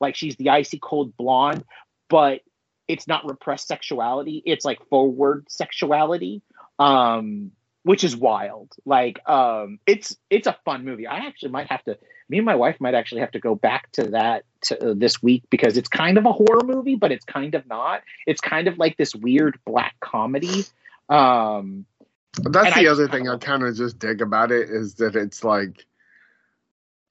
[0.00, 1.64] Like she's the icy cold blonde,
[2.08, 2.40] but
[2.88, 6.42] it's not repressed sexuality, it's like forward sexuality.
[6.78, 8.72] Um which is wild.
[8.84, 11.06] Like um it's it's a fun movie.
[11.06, 13.90] I actually might have to me and my wife might actually have to go back
[13.92, 17.24] to that to, uh, this week because it's kind of a horror movie, but it's
[17.24, 18.02] kind of not.
[18.26, 20.64] It's kind of like this weird black comedy.
[21.08, 21.84] Um,
[22.38, 25.44] that's the I- other thing I kind of just dig about it is that it's
[25.44, 25.84] like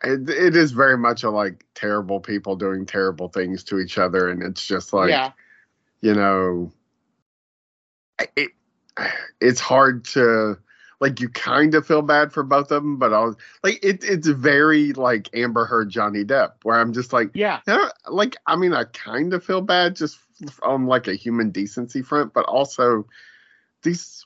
[0.04, 4.30] it, it is very much a like terrible people doing terrible things to each other,
[4.30, 5.32] and it's just like yeah,
[6.02, 6.72] you know,
[8.36, 8.52] it
[9.39, 10.58] it's hard to
[10.99, 14.04] like you kind of feel bad for both of them, but I was like it
[14.04, 18.56] it's very like Amber Heard Johnny Depp, where I'm just like yeah, yeah, like I
[18.56, 20.19] mean, I kind of feel bad just
[20.62, 23.08] on like a human decency front, but also
[23.84, 24.25] these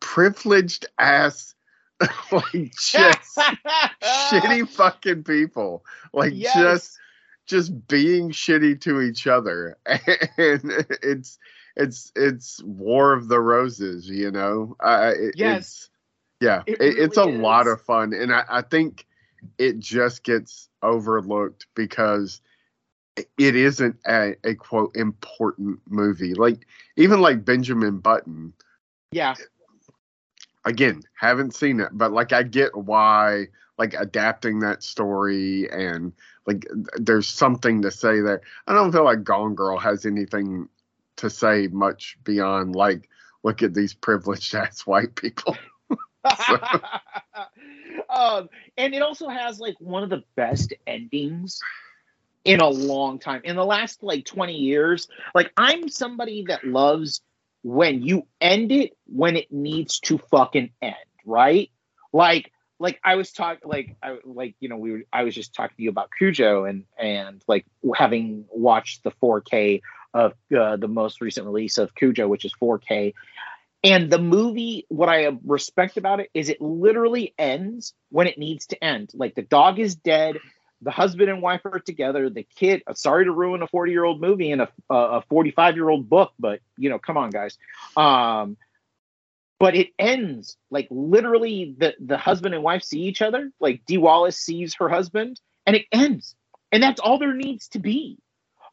[0.00, 1.54] privileged ass,
[2.32, 3.38] like just
[4.02, 6.54] shitty fucking people, like Yes.
[6.54, 6.98] just
[7.46, 11.38] just being shitty to each other, and it's
[11.76, 14.76] it's it's War of the Roses, you know.
[14.80, 15.58] I it, Yes.
[15.58, 15.90] it's
[16.40, 19.06] yeah, It it, it's a really lot of fun, and I, I think
[19.58, 22.40] it just gets overlooked because
[23.38, 26.34] it isn't a, a quote important movie.
[26.34, 28.52] Like even like Benjamin Button,
[29.12, 29.34] yeah,
[30.64, 33.46] again, haven't seen it, but like I get why
[33.78, 36.12] like adapting that story and
[36.46, 36.66] like
[36.98, 38.40] there's something to say there.
[38.66, 40.68] I don't feel like Gone Girl has anything
[41.16, 43.08] to say much beyond like
[43.42, 45.56] look at these privileged ass white people.
[48.10, 51.60] um, and it also has like one of the best endings
[52.44, 53.40] in a long time.
[53.44, 57.20] In the last like 20 years, like I'm somebody that loves
[57.62, 61.70] when you end it when it needs to fucking end, right?
[62.12, 65.54] Like like I was talking like I like you know we were I was just
[65.54, 69.80] talking to you about Cujo and and like having watched the 4K
[70.16, 73.12] of uh, the most recent release of Cujo which is 4K
[73.82, 78.66] and the movie, what I respect about it is it literally ends when it needs
[78.68, 79.10] to end.
[79.14, 80.36] Like the dog is dead,
[80.82, 82.82] the husband and wife are together, the kid.
[82.94, 87.16] Sorry to ruin a forty-year-old movie and a a forty-five-year-old book, but you know, come
[87.16, 87.56] on, guys.
[87.96, 88.56] Um,
[89.58, 93.50] but it ends like literally the the husband and wife see each other.
[93.60, 96.34] Like Dee Wallace sees her husband, and it ends,
[96.72, 98.18] and that's all there needs to be.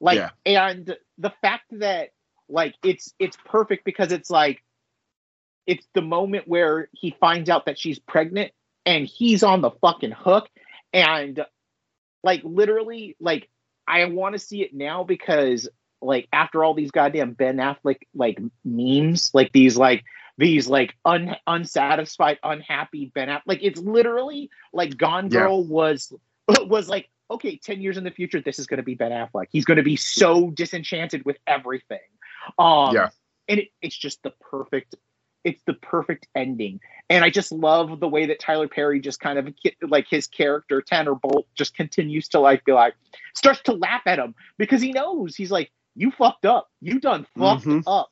[0.02, 0.32] Like, Yeah.
[0.46, 2.10] and the fact that
[2.50, 4.64] like it's it's perfect because it's like
[5.66, 8.52] it's the moment where he finds out that she's pregnant
[8.86, 10.50] and he's on the fucking hook
[10.92, 11.46] and
[12.24, 13.50] like literally like
[13.88, 15.70] i want to see it now because
[16.04, 20.04] like after all these goddamn Ben Affleck like memes, like these like
[20.38, 23.42] these like un, unsatisfied, unhappy Ben Affleck.
[23.48, 25.42] Like it's literally like Gone Yeah.
[25.42, 26.14] Girl was
[26.62, 29.48] was like okay, ten years in the future, this is going to be Ben Affleck.
[29.52, 32.00] He's going to be so disenchanted with everything.
[32.58, 33.10] Um, Yeah.
[33.48, 34.96] and it, it's just the perfect.
[35.44, 39.38] It's the perfect ending, and I just love the way that Tyler Perry just kind
[39.38, 42.94] of like his character Tanner Bolt just continues to like be like
[43.36, 47.28] starts to laugh at him because he knows he's like you fucked up, you done
[47.38, 47.84] fucked Mhm.
[47.86, 48.10] up,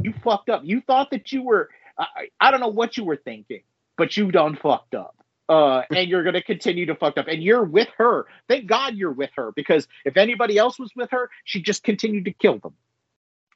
[0.00, 0.62] you fucked up.
[0.64, 3.62] You thought that you were I, I don't know what you were thinking,
[3.96, 5.16] but you done fucked up.
[5.48, 8.26] Uh, and you're gonna continue to fuck up, and you're with her.
[8.48, 12.24] Thank God you're with her because if anybody else was with her, she'd just continue
[12.24, 12.74] to kill them.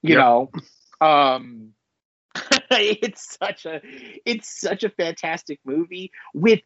[0.02, 0.18] You Yep.
[0.18, 0.50] know,
[1.00, 1.74] um,
[2.70, 3.80] it's such a
[4.24, 6.60] it's such a fantastic movie with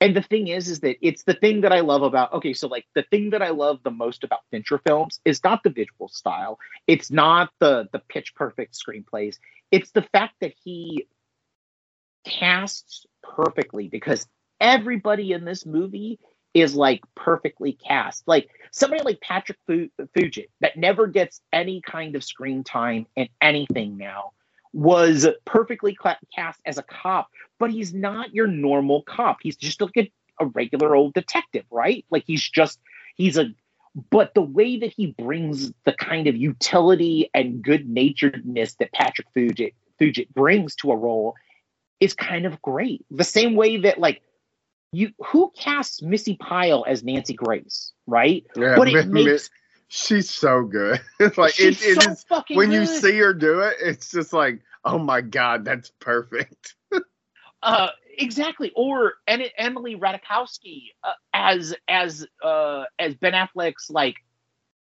[0.00, 2.66] and the thing is is that it's the thing that i love about okay so
[2.68, 6.08] like the thing that i love the most about fincher films is not the visual
[6.08, 9.38] style it's not the the pitch perfect screenplays
[9.70, 11.06] it's the fact that he
[12.24, 14.26] casts perfectly because
[14.60, 16.18] everybody in this movie
[16.54, 18.26] is like perfectly cast.
[18.26, 23.28] Like somebody like patrick Fu- fugit that never gets any kind of screen time in
[23.42, 24.32] anything now
[24.72, 25.96] was perfectly
[26.34, 29.38] cast as a cop but he's not your normal cop.
[29.42, 32.04] He's just like a, a regular old detective right?
[32.10, 32.80] Like he's just
[33.16, 33.46] he's a
[34.10, 39.26] but the way that he brings the kind of utility and good naturedness that patrick
[39.34, 41.34] fugit fugit brings to a role
[42.00, 43.04] is kind of great.
[43.10, 44.22] The same way that like
[44.92, 49.50] you who casts missy pyle as nancy grace right Yeah, but it makes
[49.88, 51.00] she's so good.
[51.20, 54.10] It's like she's it, it so is fucking when you see her do it, it's
[54.10, 56.74] just like, oh my god, that's perfect.
[57.62, 58.70] Uh, exactly.
[58.76, 64.16] Or en- Emily Ratajkowski uh, as as uh, as Ben Affleck's like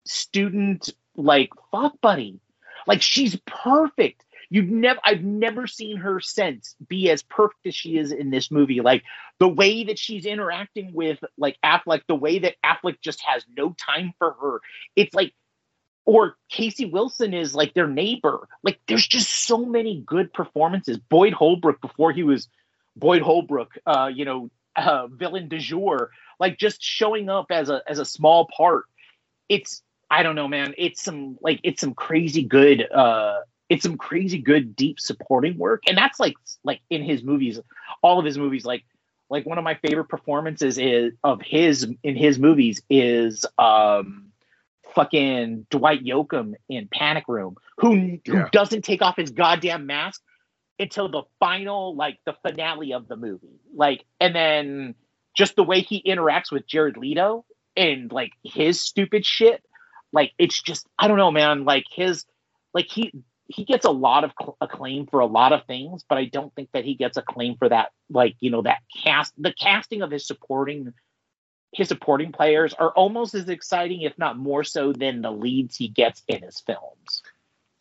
[0.05, 2.41] student like fuck buddy.
[2.85, 4.24] Like she's perfect.
[4.55, 8.49] You've never I've never seen her since be as perfect as she is in this
[8.49, 8.79] movie.
[8.79, 9.03] Like
[9.37, 13.75] the way that she's interacting with like Affleck, the way that Affleck just has no
[13.77, 14.61] time for her.
[14.95, 15.33] It's like
[16.05, 18.47] or Casey Wilson is like their neighbor.
[18.63, 20.99] Like there's just so many good performances.
[20.99, 22.47] Boyd Holbrook before he was
[22.95, 27.81] Boyd Holbrook, uh, you know, uh, villain du jour, like just showing up as a
[27.89, 28.85] as a small part.
[29.49, 30.75] It's I don't know, man.
[30.77, 32.89] It's some like it's some crazy good.
[32.89, 37.59] uh It's some crazy good deep supporting work, and that's like like in his movies,
[38.03, 38.65] all of his movies.
[38.65, 38.83] Like
[39.29, 44.27] like one of my favorite performances is of his in his movies is um
[44.93, 48.49] fucking Dwight Yoakam in Panic Room, who who Yeah.
[48.51, 50.21] doesn't take off his goddamn mask
[50.79, 53.59] until the final, like the finale of the movie.
[53.73, 54.95] Like, and then
[55.35, 59.63] just the way he interacts with Jared Leto and like his stupid shit.
[60.11, 61.65] Like, it's just I don't know, man.
[61.65, 62.25] Like his,
[62.73, 63.11] like he
[63.47, 66.53] he gets a lot of cl- acclaim for a lot of things, but I don't
[66.55, 67.91] think that he gets acclaim for that.
[68.09, 70.93] Like, you know, that cast, the casting of his supporting
[71.73, 75.89] his supporting players are almost as exciting, if not more so, than the leads he
[75.89, 77.21] gets in his films.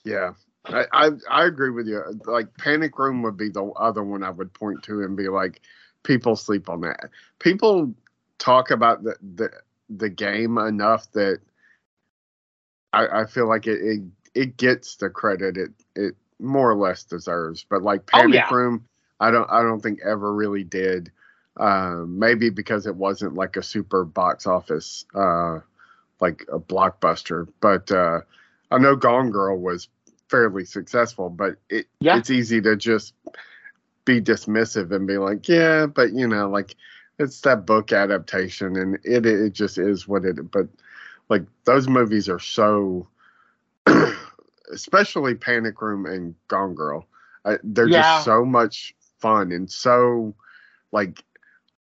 [0.05, 0.33] Yeah.
[0.67, 2.03] I, I I agree with you.
[2.25, 5.61] Like Panic Room would be the other one I would point to and be like,
[6.03, 7.11] people sleep on that.
[7.39, 7.95] People
[8.39, 9.51] talk about the the,
[9.91, 11.41] the game enough that
[12.93, 14.03] I, I feel like it, it
[14.35, 17.65] it gets the credit it it more or less deserves.
[17.69, 18.51] But like Oh, Panic yeah.
[18.51, 18.87] Room,
[19.21, 21.11] I don't I don't think ever really did.
[21.57, 25.61] Um, maybe because it wasn't like a super box office uh,
[26.21, 28.21] like a blockbuster, but uh,
[28.71, 29.89] I know Gone Girl was
[30.29, 32.17] fairly successful, but it Yeah.
[32.17, 33.15] it's easy to just
[34.05, 36.75] be dismissive and be like, yeah, but you know, like
[37.19, 40.67] it's that book adaptation and it it just is what it but
[41.29, 43.07] like those movies are so
[44.73, 47.07] especially Panic Room and Gone Girl.
[47.45, 48.03] I, they're Yeah.
[48.03, 50.35] just so much fun and so
[50.93, 51.25] like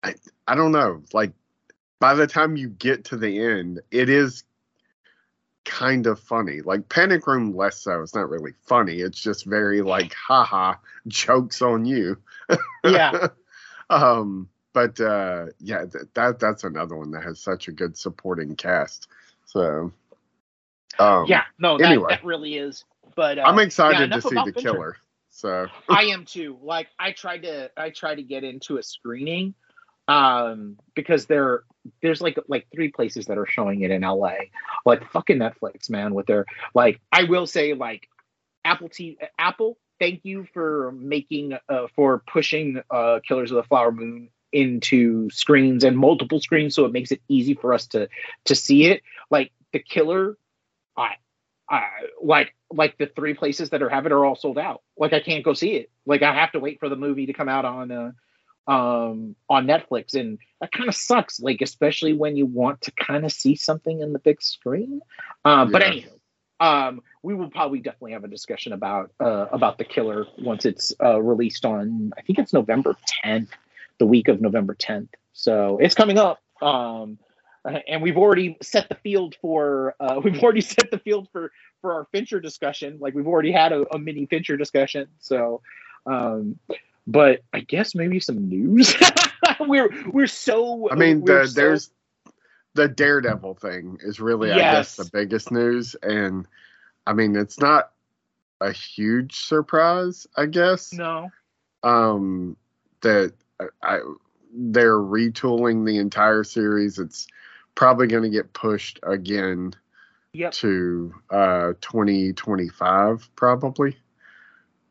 [0.04, 0.16] I
[0.48, 1.34] I don't know, like
[2.00, 4.44] by the time you get to the end, it is
[5.66, 6.62] kind of funny.
[6.62, 8.02] Like Panic Room less so.
[8.02, 9.00] It's not really funny.
[9.00, 10.76] It's just very like haha
[11.08, 12.18] jokes on you.
[12.84, 13.28] Yeah.
[13.90, 18.56] um but uh yeah, th- that that's another one that has such a good supporting
[18.56, 19.08] cast.
[19.46, 19.92] So
[21.00, 22.08] um yeah, no, that, anyway.
[22.10, 22.84] that really is.
[23.16, 24.62] But uh, I'm yeah, excited to see the Fincher.
[24.62, 24.98] killer.
[25.30, 26.58] So I am too.
[26.62, 29.56] Like I tried to I tried to get into a screening
[30.08, 31.64] um because there
[32.02, 34.36] there's like like three places that are showing it in LA.
[34.86, 38.08] Like fucking Netflix, man, with their like I will say like
[38.64, 43.92] Apple T Apple, thank you for making uh for pushing uh Killers of the Flower
[43.92, 48.08] Moon into screens and multiple screens so it makes it easy for us to
[48.46, 49.02] to see it.
[49.32, 50.38] Like the killer
[50.98, 51.16] I
[51.72, 51.82] uh,
[52.22, 54.82] like like the three places that are having it are all sold out.
[54.98, 55.90] Like I can't go see it.
[56.06, 58.12] Like I have to wait for the movie to come out on uh,
[58.68, 61.40] um on Netflix, and that kind of sucks.
[61.40, 65.02] Like especially when you want to kind of see something in the big screen.
[65.46, 65.88] Um, But Yeah.
[65.88, 66.10] anyway,
[66.60, 70.94] um, we will probably definitely have a discussion about uh, about the killer once it's
[71.04, 72.12] uh, released on.
[72.18, 73.50] I think it's November 10th,
[73.98, 75.10] the week of November 10th.
[75.34, 76.40] So it's coming up.
[76.62, 77.18] Um,
[77.66, 81.52] uh, and we've already set the field for uh, we've already set the field for
[81.82, 82.98] for our Fincher discussion.
[83.00, 85.08] Like we've already had a, a mini Fincher discussion.
[85.20, 85.62] So,
[86.06, 86.60] um,
[87.08, 88.96] but I guess maybe some news.
[89.60, 90.90] we're we're so.
[90.90, 91.92] I mean, the, so- there's
[92.76, 96.48] the Daredevil thing is really, I guess, the biggest news, and
[97.06, 97.92] I mean, it's not
[98.62, 100.94] a huge surprise, I guess.
[100.94, 101.32] no.
[101.84, 102.56] Um,
[103.02, 104.00] that I, I
[104.56, 106.98] they're retooling the entire series.
[106.98, 107.28] It's
[107.76, 109.74] probably going to get pushed again
[110.36, 110.52] Yep.
[110.54, 113.96] to uh 2025, probably.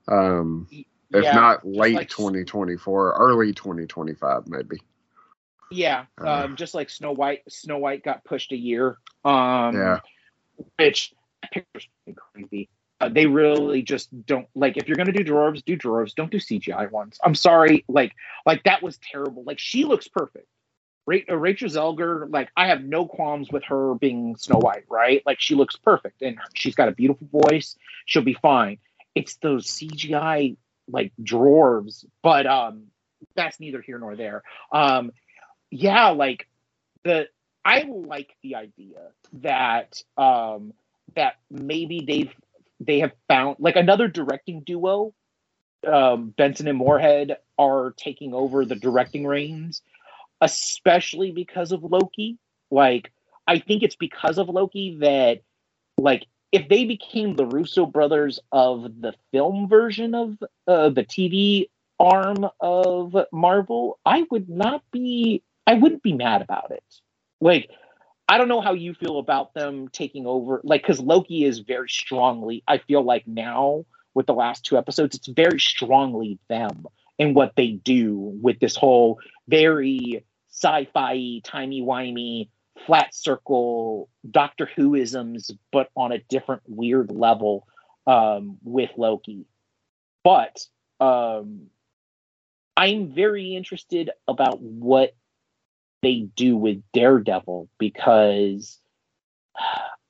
[0.06, 4.80] Um, if not late like- 2024, early 2025, maybe.
[5.70, 6.04] Yeah.
[6.20, 6.44] Uh.
[6.44, 7.42] Um, just like Snow White.
[7.48, 8.98] Snow White got pushed a year.
[9.24, 10.00] Um, Yeah.
[10.76, 11.12] Which
[11.50, 12.68] picture's creepy.
[13.00, 16.14] Uh, they really just don't like if you're gonna do dwarves, do dwarves.
[16.14, 17.18] Don't do CGI ones.
[17.24, 18.12] I'm sorry, like
[18.46, 19.42] like that was terrible.
[19.44, 20.46] Like she looks perfect.
[21.06, 25.22] Ra- uh, Rachel Zegler, like I have no qualms with her being Snow White, right?
[25.26, 27.76] Like she looks perfect and she's got a beautiful voice.
[28.06, 28.78] She'll be fine.
[29.14, 30.56] It's those CGI
[30.88, 32.84] like dwarves, but um,
[33.34, 34.42] that's neither here nor there.
[34.72, 35.12] Um,
[35.70, 36.48] yeah, like
[37.04, 37.28] the
[37.64, 40.72] I like the idea that um
[41.14, 42.32] that maybe they've
[42.80, 45.14] they have found like another directing duo.
[45.86, 49.82] Um, Benson and Moorhead are taking over the directing reins,
[50.42, 52.36] especially because of Loki.
[52.70, 53.10] Like,
[53.46, 55.40] I think it's because of Loki that,
[55.96, 60.36] like, if they became the Russo brothers of the film version of
[60.66, 66.72] uh, the TV arm of Marvel, I would not be, I wouldn't be mad about
[66.72, 66.84] it.
[67.40, 67.70] Like,
[68.28, 71.88] I don't know how you feel about them taking over, like, because Loki is very
[71.88, 73.84] strongly, I feel like now
[74.14, 76.86] with the last two episodes, it's very strongly them
[77.18, 79.18] and what they do with this whole
[79.48, 80.24] very
[80.62, 82.48] sci-fi, timey-wimey,
[82.86, 87.66] flat circle Doctor Who isms, but on a different weird level
[88.06, 89.46] um, with Loki.
[90.24, 90.66] But
[91.00, 91.66] um,
[92.76, 95.14] I'm very interested about what
[96.02, 98.78] they do with Daredevil because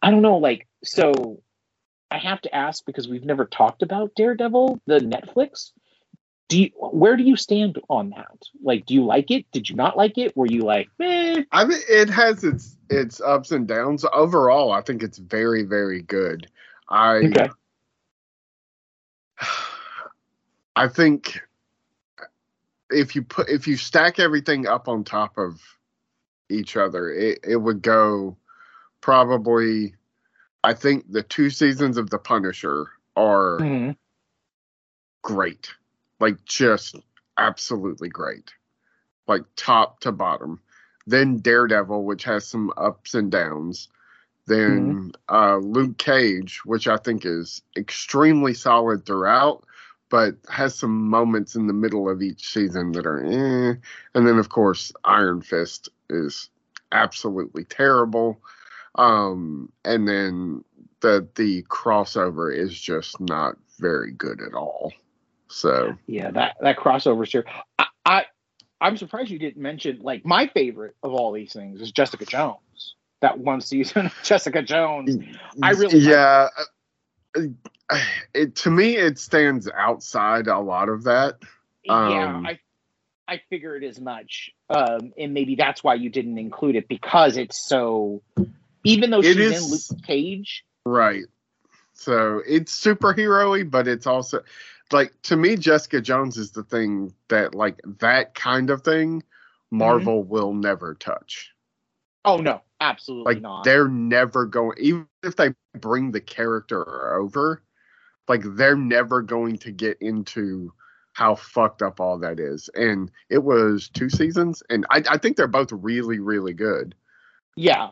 [0.03, 1.43] I don't know, like, so
[2.11, 5.73] I have to ask because we've never talked about Daredevil, the Netflix.
[6.49, 8.43] Do you, where do you stand on that?
[8.63, 9.47] Like, do you like it?
[9.53, 10.37] Did you not like it?
[10.37, 11.45] Were you like, eh?
[11.51, 14.05] I mean, it has its its ups and downs.
[14.13, 16.49] Overall, I think it's very, very good.
[16.89, 17.51] I Okay.
[20.77, 21.41] I think
[22.91, 25.61] if you put if you stack everything up on top of
[26.51, 28.37] each other, it, it would go
[29.01, 29.95] probably.
[30.65, 32.87] I think the two seasons of The Punisher
[33.17, 33.97] are Mhm.
[35.23, 35.73] great,
[36.23, 36.95] like just
[37.37, 38.53] absolutely great,
[39.27, 40.61] like top to bottom.
[41.05, 43.89] Then Daredevil, which has some ups and downs.
[44.47, 49.65] Then uh, Luke Cage, which I think is extremely solid throughout,
[50.11, 53.75] but has some moments in the middle of each season that are eh.
[54.15, 56.51] And then, of course, Iron Fist is
[56.93, 58.39] absolutely terrible.
[58.95, 60.65] Um, and then
[61.01, 64.93] the the crossover is just not very good at all.
[65.53, 67.45] So Yeah, that that crossover here.
[67.79, 68.25] I, I
[68.81, 72.97] I'm surprised you didn't mention like my favorite of all these things is Jessica Jones.
[73.21, 75.17] That one season of Jessica Jones.
[75.63, 76.49] I really yeah.
[77.37, 77.43] uh,
[78.35, 81.37] It to me it stands outside a lot of that.
[81.85, 82.59] yeah, Um, I
[83.29, 84.51] I figured as much.
[84.71, 88.23] Um, and maybe that's why you didn't include it because it's so.
[88.85, 91.25] Even though It she's is- in Luke Cage, Right.
[91.95, 94.43] So it's superhero-y, but it's also
[94.93, 99.23] like to me, Jessica Jones is the thing that like that kind of thing
[99.71, 100.33] Marvel mm-hmm.
[100.33, 101.51] will never touch.
[102.25, 103.65] oh no, absolutely Like not.
[103.65, 107.63] they're never going even if they bring the character over,
[108.29, 110.73] like they're never going to get into
[111.15, 112.71] how fucked up all that is.
[112.75, 116.95] And it was two seasons, and I, I think they're both really, really good.
[117.57, 117.91] yeah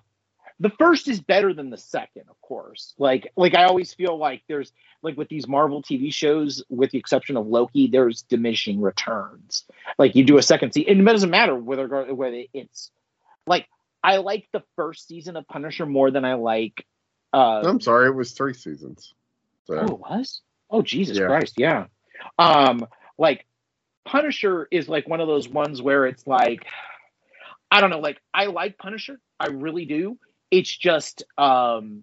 [0.60, 4.42] the first is better than the second of course like like i always feel like
[4.48, 9.64] there's like with these marvel tv shows with the exception of loki there's diminishing returns
[9.98, 12.90] like you do a second season and it doesn't matter whether whether it's
[13.46, 13.66] like
[14.04, 16.84] i like the first season of punisher more than i like
[17.32, 19.14] Uh, I'm sorry, it was three seasons.
[19.66, 20.40] So Oh, it was?
[20.68, 21.26] Oh, Jesus Yeah.
[21.26, 21.86] Christ, yeah.
[22.38, 22.86] Um,
[23.18, 23.46] like
[24.04, 26.66] Punisher is like one of those ones where it's like,
[27.70, 30.18] I don't know, like I like Punisher, I really do.
[30.50, 32.02] It's just, um,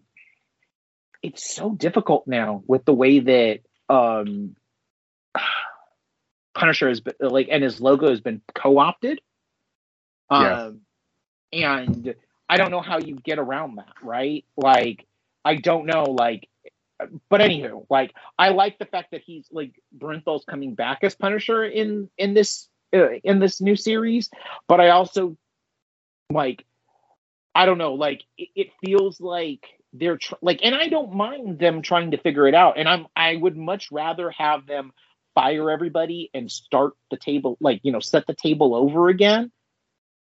[1.22, 4.56] it's so difficult now with the way that um,
[6.54, 9.20] Punisher has been like, and his logo has been co-opted.
[10.32, 10.62] Yeah.
[10.64, 10.82] Um,
[11.54, 12.16] and
[12.50, 14.46] I don't know how you get around that, right?
[14.56, 15.06] Like,
[15.46, 16.50] I don't know, like,
[17.30, 21.64] but anywho, like, I like the fact that he's like Bernthal's coming back as Punisher
[21.64, 24.30] in in this uh, in this new series,
[24.68, 25.38] but I also
[26.32, 26.66] like,
[27.58, 31.60] I don't know, like, it, it feels like they're tr- like, and I don't mind
[31.60, 34.94] them trying to figure it out, and I'm I would much rather have them
[35.36, 39.52] fire everybody and start the table, like you know, set the table over again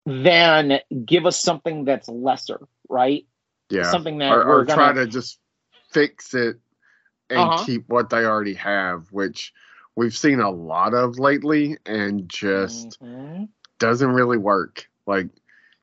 [0.05, 2.59] than give us something that's lesser,
[2.89, 3.25] right?
[3.69, 5.39] yeah, Something that or, we're or try gonna to just
[5.91, 6.57] fix it
[7.29, 7.65] and Uh-huh.
[7.65, 9.53] keep what they already have, which
[9.95, 13.49] we've seen a lot of lately, and just Mhm.
[13.79, 14.89] doesn't really work.
[15.07, 15.29] Like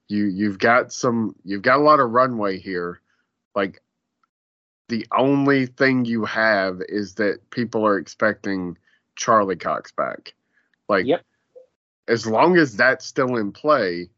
[0.08, 3.00] you you've got some you've got a lot of runway here.
[3.54, 3.80] Like
[4.88, 8.78] the only thing you have is that people are expecting
[9.16, 10.34] Charlie Cox back.
[10.88, 11.22] Like Yep.
[12.08, 14.10] as long as that's still in play,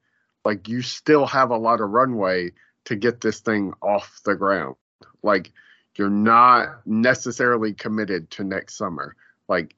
[0.44, 2.52] like you still have a lot of runway
[2.84, 4.76] to get this thing off the ground.
[5.22, 5.52] Like
[5.96, 9.16] you're not necessarily committed to next summer.
[9.48, 9.74] Like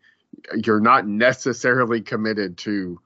[0.65, 3.01] you're not necessarily committed to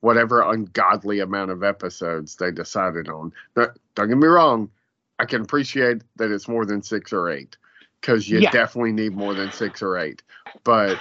[0.00, 3.32] whatever ungodly amount of episodes they decided on.
[3.54, 4.70] Don't don't get me wrong,
[5.18, 7.56] I can appreciate that it's more than six or eight
[8.00, 8.50] because you Yeah.
[8.50, 10.22] definitely need more than six or eight.
[10.64, 10.98] But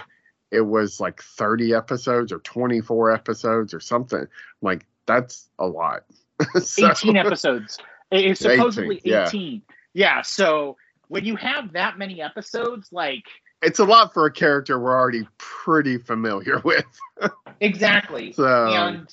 [0.50, 4.26] it was like 30 episodes or 24 episodes or something.
[4.62, 6.04] Like that's a lot.
[6.62, 7.78] So- 18 episodes.
[8.12, 9.28] It's 18, supposedly yeah.
[9.28, 9.62] 18.
[9.94, 10.22] Yeah.
[10.22, 10.78] So
[11.10, 13.26] when you have that many episodes, like
[13.62, 16.86] It's a lot for a character we're already pretty familiar with.
[17.60, 18.32] exactly.
[18.34, 19.08] So and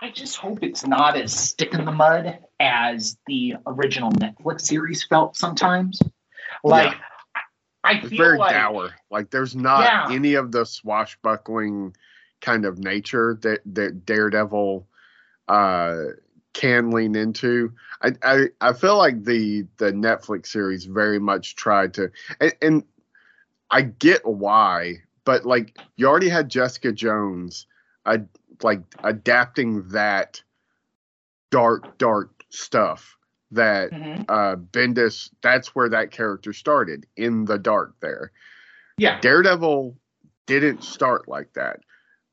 [0.00, 5.04] I just hope it's not as stick in the mud as the original Netflix series
[5.04, 6.00] felt sometimes.
[6.64, 6.96] Like
[7.84, 8.90] I it's feel very like dour.
[9.10, 10.08] Like there's not Yeah.
[10.10, 11.94] any of the swashbuckling
[12.40, 14.86] kind of nature that that Daredevil
[15.48, 15.96] uh
[16.52, 17.72] can lean into.
[18.02, 22.10] I I, I feel like the the Netflix series very much tried to
[22.40, 22.84] and, and
[23.72, 27.66] I get why, but like you already had Jessica Jones
[28.06, 28.18] uh,
[28.62, 30.42] like adapting that
[31.50, 33.16] dark dark stuff
[33.50, 34.24] that Mhm.
[34.28, 38.30] uh Bendis that's where that character started in the dark there.
[38.98, 39.20] yeah.
[39.20, 39.96] Daredevil
[40.46, 41.80] didn't start like that.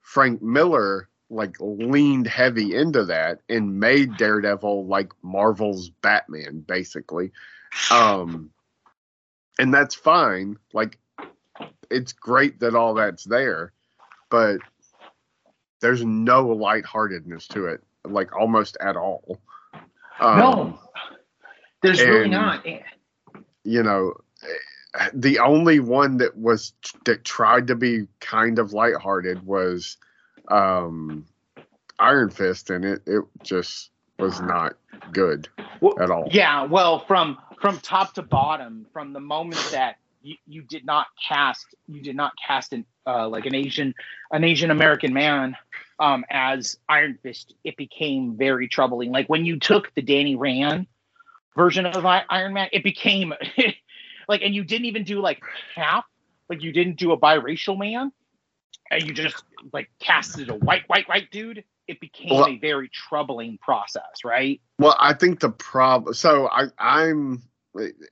[0.01, 7.31] Frank Miller like leaned heavy into that and made Daredevil like Marvel's Batman basically.
[7.91, 8.51] Um
[9.59, 10.57] and that's fine.
[10.73, 10.97] Like
[11.89, 13.73] it's great that all that's there,
[14.29, 14.59] but
[15.81, 19.39] there's no lightheartedness to it like almost at all.
[20.19, 20.79] Um, no.
[21.81, 22.65] There's really not.
[23.63, 24.13] you know
[25.13, 26.73] the only one that was
[27.05, 29.97] that tried to be kind of lighthearted was
[30.49, 31.25] um
[31.99, 34.75] iron fist and it it just was not
[35.11, 35.47] good
[35.79, 40.35] Well, at all Yeah, well, from from top to bottom, from the moment that you,
[40.45, 43.93] you did not cast, you did not cast an uh, like an Asian
[44.31, 45.55] an Asian American man
[45.99, 49.11] um, as Iron Fist, it became very troubling.
[49.11, 50.87] Like when you took the Danny Rand
[51.55, 53.33] version of I- Iron Man, it became
[54.27, 55.41] like, and you didn't even do like
[55.75, 56.05] half,
[56.49, 58.11] like you didn't do a biracial man,
[58.91, 59.43] and you just
[59.73, 61.63] like casted a white, white, white dude.
[61.87, 64.61] It became Well- a very troubling process, right?
[64.77, 67.41] well i think the problem so i i'm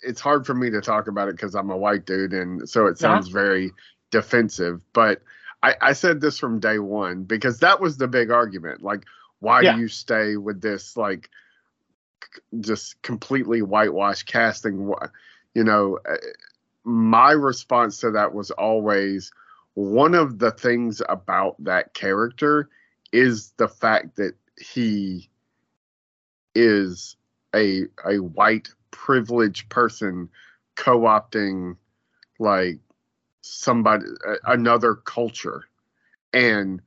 [0.03, 2.87] it's hard for me to talk about it because i'm a white dude and so
[2.87, 3.71] it sounds very
[4.11, 5.21] defensive but
[5.63, 9.03] I, I said this from day one because that was the big argument like
[9.39, 9.73] why Yeah.
[9.73, 11.29] do you stay with this like
[12.23, 14.93] c- just completely whitewashed casting
[15.53, 16.17] you know uh,
[16.83, 19.31] my response to that was always
[19.73, 22.69] one of the things about that character
[23.11, 25.29] is the fact that he
[26.55, 27.15] is
[27.55, 30.29] a a white privileged person
[30.75, 31.75] co-opting
[32.39, 32.79] like
[33.41, 34.05] somebody
[34.45, 35.63] another culture.
[36.33, 36.81] And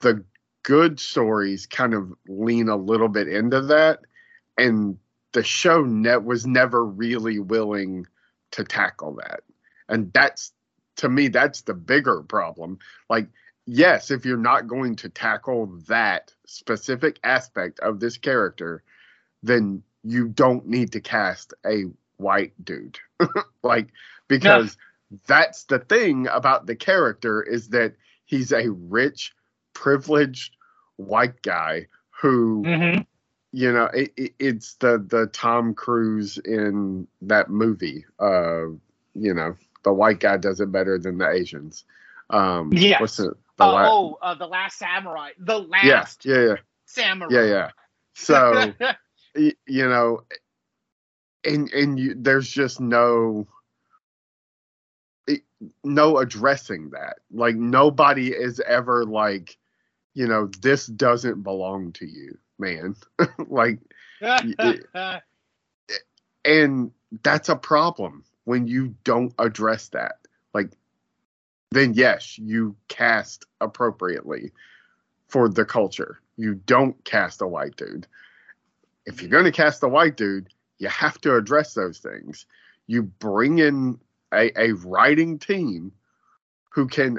[0.00, 0.24] the
[0.62, 4.00] good stories kind of lean a little bit into that.
[4.58, 4.98] And
[5.32, 8.06] the show net was never really willing
[8.52, 9.40] to tackle that.
[9.88, 10.52] And that's
[10.96, 12.78] to me that's the bigger problem.
[13.08, 13.28] Like
[13.66, 18.82] yes if you're not going to tackle that specific aspect of this character
[19.42, 21.84] then you don't need to cast a
[22.18, 22.98] white dude.
[23.62, 23.88] like
[24.28, 24.76] because
[25.26, 27.94] that's the thing about the character is that
[28.26, 29.34] he's a rich,
[29.74, 30.56] privileged
[30.96, 33.00] white guy who hmm
[33.52, 38.04] you know it, it, it's the the Tom Cruise in that movie.
[38.20, 38.66] Uh,
[39.14, 41.84] you know the white guy does it better than the Asians.
[42.30, 42.98] Um, Yes.
[42.98, 43.34] What's it?
[43.56, 45.30] The la- oh, uh, the last samurai.
[45.38, 47.30] The last yeah, yeah, yeah, samurai.
[47.42, 47.70] yeah, yeah.
[48.14, 48.74] So
[49.36, 50.22] you know,
[51.44, 53.46] and and you, there's just no
[55.26, 55.44] it-
[55.82, 57.18] no addressing that.
[57.30, 59.56] Like nobody is ever like,
[60.14, 62.96] you know, this doesn't belong to you, man.
[63.48, 63.78] like,
[66.44, 66.90] and
[67.22, 70.16] that's a problem when you don't address that.
[70.52, 70.70] Like,
[71.70, 74.52] then yes, you cast appropriately
[75.28, 76.20] for the culture.
[76.36, 78.06] You don't cast a white dude.
[79.06, 80.48] If you're going to cast a white dude,
[80.78, 82.46] you have to address those things.
[82.86, 83.98] You bring in
[84.32, 85.92] a, a writing team
[86.70, 87.18] who can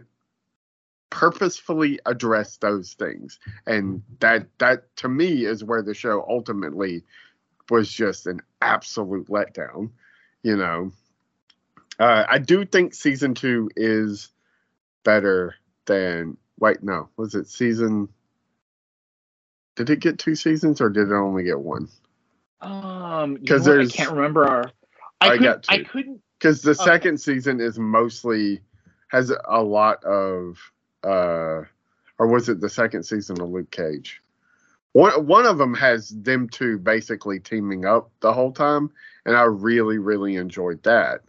[1.10, 3.40] purposefully address those things.
[3.66, 7.04] And that that to me is where the show ultimately
[7.70, 9.92] was just an absolute letdown.
[10.44, 10.92] You know,
[12.00, 14.30] uh, I do think season two is
[15.04, 15.56] better
[15.86, 16.38] than.
[16.60, 18.10] Wait, no, was it season?
[19.76, 21.90] Did it get two seasons or did it only get one?
[22.62, 23.80] Um, you 'Cause know?
[23.80, 24.46] I can't remember.
[24.46, 24.72] Our,
[25.22, 26.22] I, I couldn't, got I couldn't.
[26.40, 26.84] Because the Okay.
[26.84, 28.62] second season is mostly
[29.10, 30.58] has a lot of,
[31.04, 31.64] uh,
[32.18, 34.22] or was it the second season of Luke Cage?
[34.94, 38.92] One one of them has them two basically teaming up the whole time,
[39.26, 41.22] and I really really enjoyed that.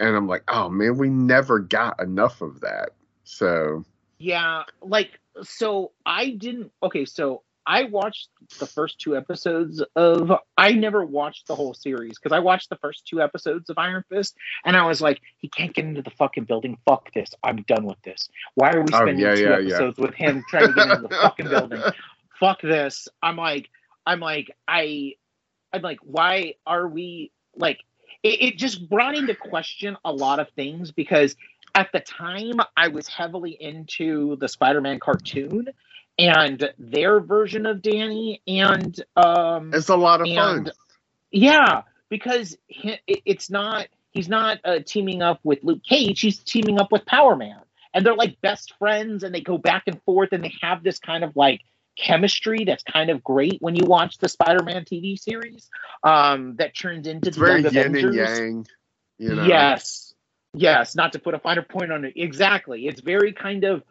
[0.00, 2.90] And I'm like, oh man, we never got enough of that.
[3.22, 3.84] So
[4.18, 10.72] Yeah, like so I didn't okay, so I watched the first two episodes of I
[10.72, 14.36] never watched the whole series because I watched the first two episodes of Iron Fist
[14.64, 16.78] and I was like, he can't get into the fucking building.
[16.86, 17.30] Fuck this.
[17.42, 18.28] I'm done with this.
[18.54, 19.80] Why are we Oh, spending yeah, two yeah, yeah.
[19.80, 21.82] episodes with him trying to get into the fucking building?
[22.40, 23.08] Fuck this.
[23.22, 23.70] I'm like,
[24.06, 25.14] I'm like, I
[25.72, 27.80] I'm like, why are we like
[28.22, 31.36] it, it just brought into question a lot of things because
[31.74, 35.68] at the time I was heavily into the Spider-Man cartoon
[36.18, 40.36] and their version of Danny and um it's a lot of And-
[40.66, 40.70] fun.
[41.30, 46.80] yeah because he, it's not he's not uh, teaming up with Luke Cage he's teaming
[46.80, 47.58] up with Power Man
[47.92, 50.98] and they're like best friends and they go back and forth and they have this
[50.98, 51.62] kind of like
[51.96, 55.68] chemistry that's kind of great when you watch the Spider-Man TV series
[56.04, 58.38] um that turns into It's the very Young yin Avengers.
[58.38, 58.66] and yang.
[59.18, 59.44] You know.
[59.46, 60.12] Yes.
[60.56, 62.12] Yes, not to put a finer point on it.
[62.16, 62.86] Exactly.
[62.86, 63.82] It's very kind of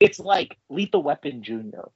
[0.00, 1.88] it's like Lethal Weapon Jr.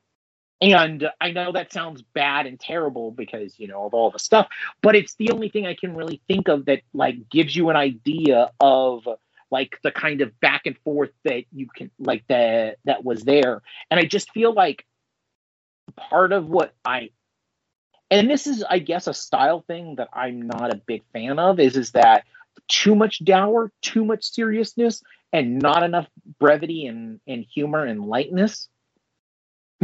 [0.60, 4.46] And I know that sounds bad and terrible because, you know, of all the stuff,
[4.82, 7.76] but it's the only thing I can really think of that like gives you an
[7.76, 9.06] idea of
[9.50, 13.62] like the kind of back and forth that you can like that that was there.
[13.90, 14.86] And I just feel like
[15.96, 17.10] part of what I
[18.10, 21.60] and this is I guess a style thing that I'm not a big fan of
[21.60, 22.24] is is that
[22.68, 25.02] too much dour, too much seriousness,
[25.34, 26.06] and not enough
[26.40, 28.68] brevity and, and humor and lightness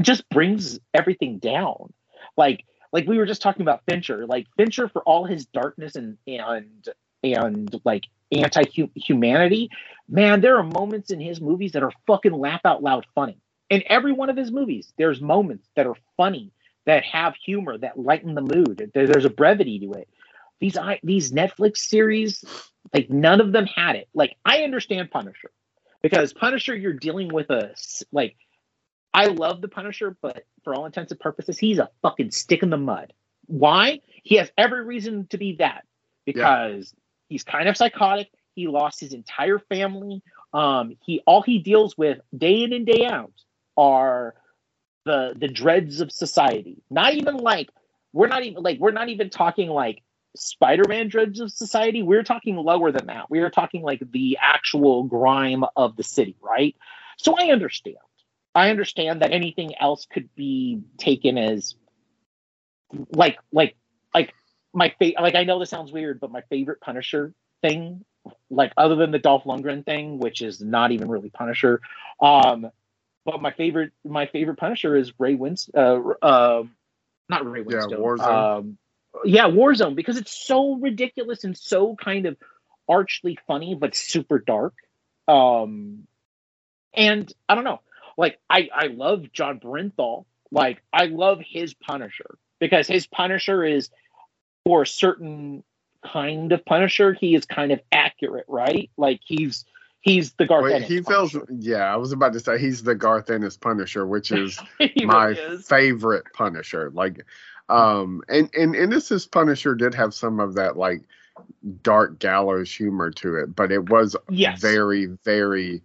[0.00, 1.92] just brings everything down.
[2.36, 4.26] Like like we were just talking about Fincher.
[4.26, 6.88] Like Fincher for all his darkness and and
[7.24, 8.62] and like anti
[8.94, 9.70] humanity,
[10.08, 13.38] man, there are moments in his movies that are fucking laugh out loud funny.
[13.70, 16.52] In every one of his movies, there's moments that are funny,
[16.86, 18.90] that have humor, that lighten the mood.
[18.94, 20.08] There's a brevity to it.
[20.60, 22.44] These I these Netflix series,
[22.92, 24.08] like none of them had it.
[24.14, 25.50] Like I understand Punisher
[26.02, 27.74] because Punisher, you're dealing with a
[28.12, 28.36] like.
[29.12, 32.70] I love the Punisher, but for all intents and purposes, he's a fucking stick in
[32.70, 33.12] the mud.
[33.46, 34.02] Why?
[34.22, 35.84] He has every reason to be that
[36.24, 36.94] because
[37.28, 38.28] he's kind of psychotic.
[38.54, 40.22] He lost his entire family.
[40.52, 43.32] Um, he all he deals with day in and day out
[43.76, 44.34] are
[45.04, 46.82] the the dreads of society.
[46.90, 47.70] Not even like
[48.12, 50.02] we're not even like we're not even talking like
[50.36, 52.02] Spider-Man dreads of society.
[52.02, 53.30] We're talking lower than that.
[53.30, 56.76] We are talking like the actual grime of the city, right?
[57.16, 57.96] So I understand.
[58.54, 61.74] I understand that anything else could be taken as
[63.12, 63.76] like like
[64.14, 64.34] like
[64.72, 68.04] my fa- like I know this sounds weird, but my favorite Punisher thing,
[68.50, 71.80] like other than the Dolph Lundgren thing, which is not even really Punisher,
[72.20, 72.70] um,
[73.24, 76.64] but my favorite my favorite Punisher is Ray Winst, uh, uh,
[77.28, 78.58] not Ray Yeah, Warzone.
[78.58, 78.78] Um,
[79.24, 82.36] yeah, Warzone, because it's so ridiculous and so kind of
[82.88, 84.74] archly funny, but super dark.
[85.28, 86.06] Um,
[86.94, 87.80] and I don't know,
[88.16, 93.90] like I I love Jon Bernthal, like I love his Punisher because his Punisher is
[94.64, 95.62] for a certain
[96.04, 98.90] kind of Punisher, he is kind of accurate, right?
[98.96, 99.64] Like he's
[100.00, 101.46] he's the Garth Wait, he feels Punisher.
[101.50, 101.92] yeah.
[101.92, 104.58] I was about to say he's the Garth Ennis Punisher, which is
[105.04, 105.66] my really is.
[105.68, 106.90] favorite Punisher.
[106.92, 107.24] Like,
[107.70, 111.02] um, and and and this is Punisher did have some of that like
[111.82, 114.60] dark gallows humor to it, but it was Yes.
[114.60, 115.82] very very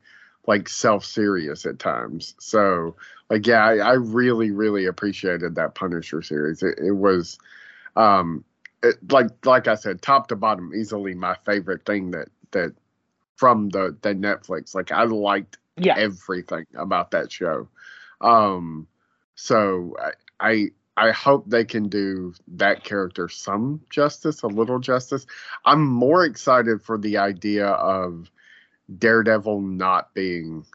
[0.47, 2.35] like self serious at times.
[2.39, 2.95] So
[3.29, 6.63] like yeah, I, I really really appreciated that Punisher series.
[6.63, 7.39] It, it was
[7.95, 8.43] um
[8.83, 12.73] it, like like I said, top to bottom, easily my favorite thing that that
[13.35, 14.75] from the the Netflix.
[14.75, 15.95] Like I liked yeah.
[15.97, 17.69] everything about that show.
[18.21, 18.87] Um,
[19.35, 20.67] so I, I
[20.97, 25.25] I hope they can do that character some justice, a little justice.
[25.65, 28.31] I'm more excited for the idea of
[28.97, 30.65] Daredevil not being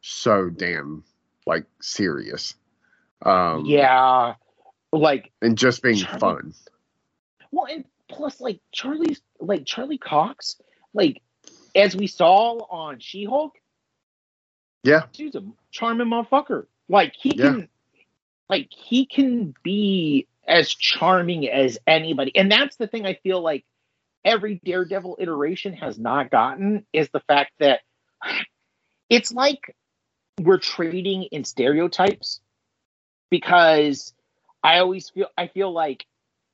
[0.00, 1.04] so damn
[1.46, 2.54] like serious.
[3.24, 4.34] Um, yeah.
[4.92, 6.54] Like and just being Charlie- fun.
[7.50, 10.56] Well, and plus, like Charlie's, like Charlie Cox,
[10.94, 11.20] like
[11.74, 13.52] as we saw on She-Hulk,
[14.84, 16.66] Yeah, he's a charming motherfucker.
[16.88, 17.44] Like he Yeah.
[17.44, 17.68] can,
[18.52, 23.64] like he can be as charming as anybody, and that's the thing I feel like
[24.26, 27.80] every Daredevil iteration has not gotten is the fact that
[29.08, 29.74] it's like
[30.38, 32.40] we're trading in stereotypes
[33.30, 34.12] because
[34.62, 36.04] I always feel I feel like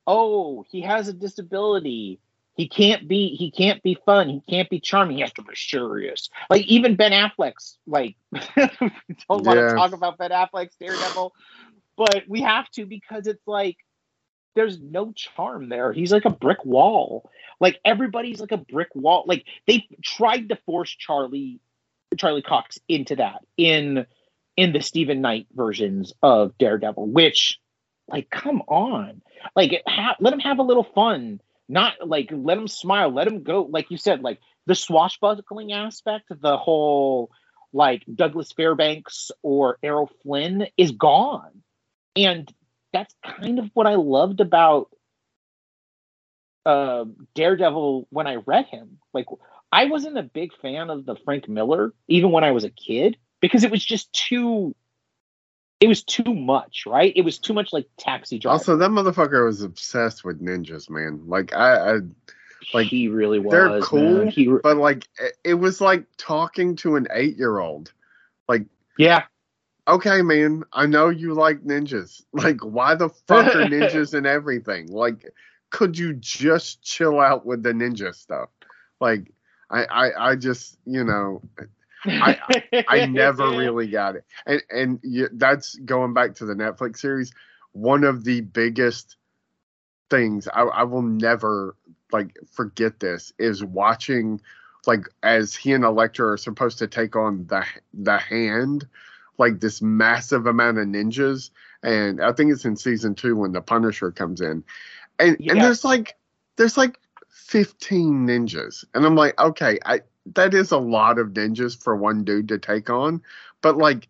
[0.07, 2.21] oh he has a disability.
[2.55, 4.29] He can't be he can't be fun.
[4.29, 5.17] He can't be charming.
[5.17, 6.29] He has to be serious.
[6.49, 8.15] Like even Ben Affleck's like
[8.55, 11.33] don't want to talk about Ben Affleck's Daredevil
[11.99, 13.75] but we have to because it's like
[14.55, 15.91] there's no charm there.
[15.91, 17.29] He's like a brick wall.
[17.59, 19.25] Like everybody's like a brick wall.
[19.27, 21.59] Like they tried to force Charlie
[22.17, 24.05] Charlie Cox into that in
[24.55, 27.59] in the Stephen Knight versions of Daredevil, which
[28.07, 29.21] like come on,
[29.53, 33.43] like ha- let him have a little fun, not like let him smile, let him
[33.43, 37.29] go, like you said, like the swashbuckling aspect, the whole
[37.73, 41.61] like Douglas Fairbanks or Errol Flynn is gone,
[42.25, 42.51] and
[42.93, 44.89] that's kind of what I loved about
[46.65, 47.05] uh,
[47.35, 48.99] Daredevil when I read him.
[49.13, 49.25] Like
[49.71, 53.17] I wasn't a big fan of the Frank Miller, even when I was a kid,
[53.39, 54.75] because it was just too.
[55.79, 57.13] It was too much, right?
[57.15, 58.51] It was too much like Taxi Driver.
[58.53, 61.23] Also, that motherfucker was obsessed with ninjas, man.
[61.27, 61.99] Like I, I
[62.73, 63.51] like, he really was.
[63.51, 64.29] they're cool.
[64.29, 67.93] He, but like it- it was like talking to an eight year old.
[68.49, 68.65] Like,
[68.97, 69.23] yeah,
[69.89, 72.23] okay, man, I know you like ninjas.
[72.33, 74.87] Like, why the fuck are ninjas and everything?
[74.87, 75.25] Like,
[75.71, 78.49] could you just chill out with the ninja stuff?
[78.99, 79.33] Like,
[79.69, 81.41] I, I, I just, you know,
[82.21, 82.37] I-
[82.87, 84.25] I never really got it.
[84.45, 87.33] And and you, that's going back to the Netflix series.
[87.73, 89.17] One of the biggest
[90.09, 91.75] things I, I will never
[92.11, 94.41] like forget this is watching
[94.87, 98.87] like as he and Elektra are supposed to take on the the hand,
[99.39, 101.49] like this massive amount of ninjas.
[101.81, 104.63] And I think it's in season two when the Punisher comes in.
[105.17, 106.17] And and there's like
[106.57, 108.83] there's like 15 ninjas.
[108.93, 110.01] And I'm like, okay, I
[110.33, 113.21] that is a lot of ninjas for one dude to take on.
[113.61, 114.07] But like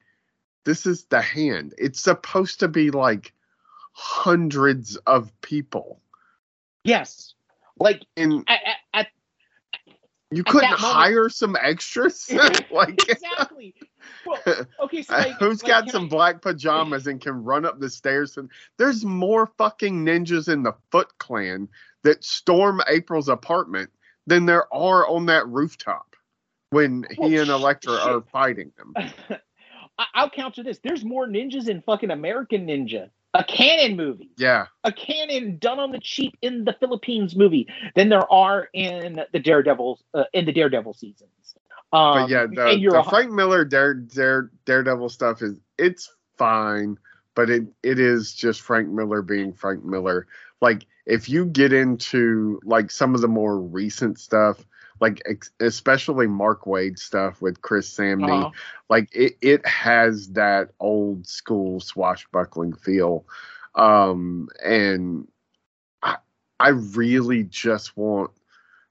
[0.65, 1.73] this is the hand.
[1.77, 3.33] It's supposed to be like
[3.93, 6.01] hundreds of people.
[6.83, 7.33] yes,
[7.79, 8.61] like And at,
[10.31, 12.29] you couldn't hire some extras?
[12.71, 13.73] like exactly.
[14.25, 14.39] Well,
[14.81, 17.89] okay, so like, who's like, got some I- black pajamas and can run up the
[17.89, 21.67] stairs and there's more fucking ninjas in the Foot Clan
[22.03, 23.89] that storm April's apartment
[24.27, 26.15] than there are on that rooftop
[26.69, 28.07] when he and Elektra shit.
[28.07, 28.93] are fighting them.
[30.13, 30.79] I'll counter this.
[30.79, 34.31] There's more ninjas in fucking American Ninja, a Cannon movie.
[34.37, 34.67] Yeah.
[34.83, 39.39] a Cannon done on the cheap in the Philippines movie than there are in the
[39.39, 41.29] Daredevil uh, in the Daredevil seasons.
[41.91, 46.97] Um, But yeah, the, the Frank Miller Dare, Dare, Daredevil stuff is it's fine,
[47.35, 50.27] but it it is just Frank Miller being Frank Miller.
[50.61, 54.65] Like if you get into like some of the more recent stuff,
[54.99, 58.49] like ex- especially Mark Waid stuff with Chris Samnee, uh,
[58.89, 63.25] like it it has that old school swashbuckling feel,
[63.75, 65.27] um, and
[66.03, 66.17] I
[66.59, 68.31] I really just want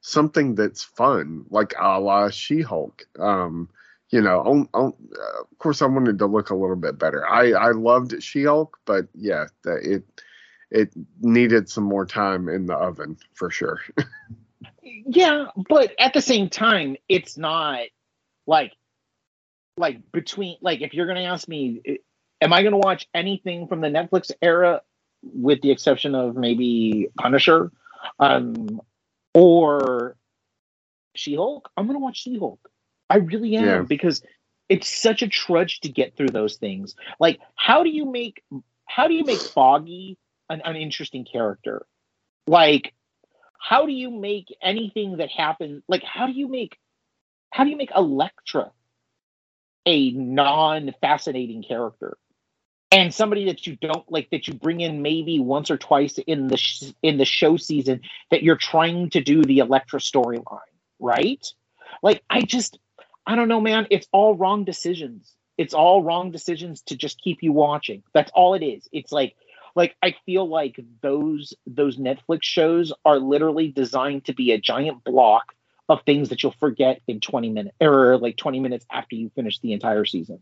[0.01, 3.07] something that's fun, like a la She Hulk.
[3.19, 3.69] Um,
[4.11, 7.29] you know, on, on, uh, of course, I wanted to look a little bit better.
[7.29, 10.05] I I loved She Hulk, but yeah, that it
[10.71, 13.81] it needed some more time in the oven for sure.
[14.83, 17.81] yeah, but at the same time, it's not
[18.47, 18.73] like
[19.77, 21.83] like between like if you're gonna ask me,
[22.41, 24.83] am I gonna watch anything from the Netflix era
[25.23, 27.73] with the exception of maybe Punisher,
[28.21, 28.81] um,
[29.35, 30.17] or
[31.15, 31.71] She Hulk.
[31.77, 32.71] I'm gonna watch She Hulk.
[33.11, 33.83] I really am Yeah.
[33.83, 34.23] because
[34.69, 36.95] it's such a trudge to get through those things.
[37.21, 38.43] Like, how do you make
[38.87, 41.87] how do you make Foggy an, an interesting character?
[42.47, 42.95] Like,
[43.59, 45.83] how do you make anything that happens?
[45.89, 46.79] Like, how do you make
[47.53, 48.73] how do you make Elektra
[49.87, 52.17] a non-fascinating character?
[52.91, 56.49] and somebody that you don't like that you bring in maybe once or twice in
[56.49, 58.01] the sh- in the show season
[58.31, 60.61] that you're trying to do the Elektra storyline,
[60.99, 61.47] right?
[62.03, 62.79] Like I just
[63.27, 63.87] I don't know, man.
[63.91, 65.35] It's all wrong decisions.
[65.59, 68.03] It's all wrong decisions to just keep you watching.
[68.15, 68.89] That's all it is.
[68.93, 69.35] It's like
[69.79, 75.05] like I feel like those those Netflix shows are literally designed to be a giant
[75.05, 75.55] block
[75.89, 79.61] of things that you'll forget in 20 minutes or like 20 minutes after you finish
[79.61, 80.41] the entire season.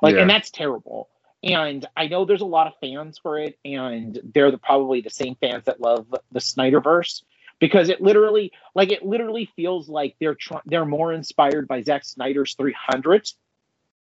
[0.00, 0.22] Like Yeah.
[0.22, 1.10] and that's terrible.
[1.44, 5.10] And I know there's a lot of fans for it, and they're the, probably the
[5.10, 7.22] same fans that love the Snyderverse
[7.58, 12.04] because it literally, like, it literally feels like they're tr- they're more inspired by Zack
[12.04, 13.28] Snyder's 300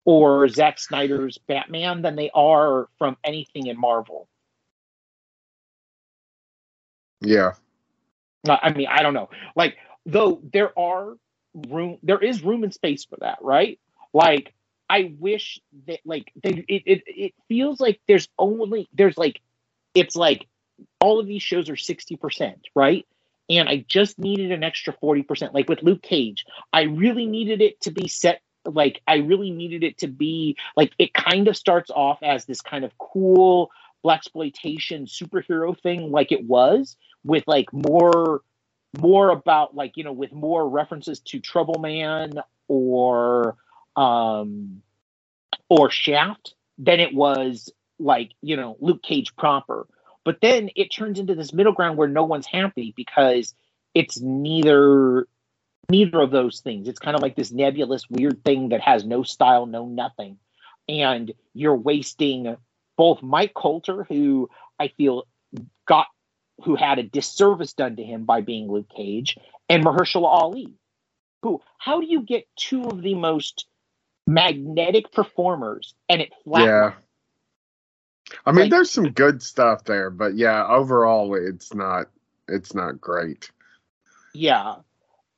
[0.06, 4.26] or Zack Snyder's Batman than they are from anything in Marvel.
[7.20, 7.52] Yeah.
[8.48, 9.30] I mean, I don't know.
[9.56, 11.16] Like, though there are
[11.68, 13.78] room, there is room and space for that, right?
[14.12, 14.54] Like,
[14.88, 19.40] I wish that, like, they, it, it, it feels like there's only, there's like,
[19.94, 20.46] it's like
[21.00, 23.06] all of these shows are 60%, right?
[23.50, 25.52] And I just needed an extra 40%.
[25.52, 29.82] Like with Luke Cage, I really needed it to be set, like, I really needed
[29.82, 33.70] it to be, like, it kind of starts off as this kind of cool,
[34.02, 38.42] black exploitation superhero thing like it was with like more
[38.98, 42.32] more about like you know with more references to trouble man
[42.68, 43.56] or
[43.96, 44.82] um
[45.68, 49.86] or shaft than it was like you know luke cage proper.
[50.24, 53.54] But then it turns into this middle ground where no one's happy because
[53.94, 55.26] it's neither
[55.90, 56.86] neither of those things.
[56.86, 60.38] It's kind of like this nebulous weird thing that has no style no nothing.
[60.88, 62.56] And you're wasting
[62.98, 65.26] both mike colter who i feel
[65.86, 66.08] got
[66.64, 69.36] who had a disservice done to him by being Luke Cage,
[69.68, 70.74] and Mahershala Ali,
[71.42, 73.66] who how do you get two of the most
[74.26, 76.64] magnetic performers and it flat?
[76.64, 76.92] Yeah.
[78.44, 82.06] I mean, Like- there's some good stuff there, but yeah, overall, it's not.
[82.46, 83.50] It's not great.
[84.34, 84.76] Yeah.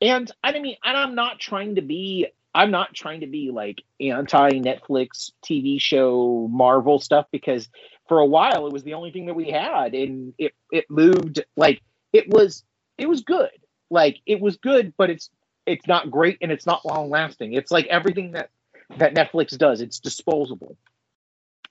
[0.01, 3.83] And I mean, and I'm not trying to be I'm not trying to be like
[4.01, 7.69] anti Netflix TV show Marvel stuff because
[8.11, 11.45] for a while it was the only thing that we had and it it moved
[11.57, 11.81] like
[12.13, 12.65] it was
[12.99, 13.51] it was good.
[13.91, 15.31] Like it was good, but it's
[15.67, 17.55] it's not great and it's not long lasting.
[17.55, 18.51] It's like everything that
[18.99, 20.77] that Netflix does, it's disposable.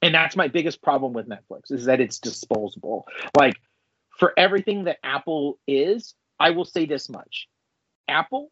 [0.02, 3.06] And that's my biggest problem with Netflix is that it's disposable.
[3.38, 3.56] Like
[4.18, 7.50] for everything that Apple is, I will say this much.
[8.08, 8.50] Apple,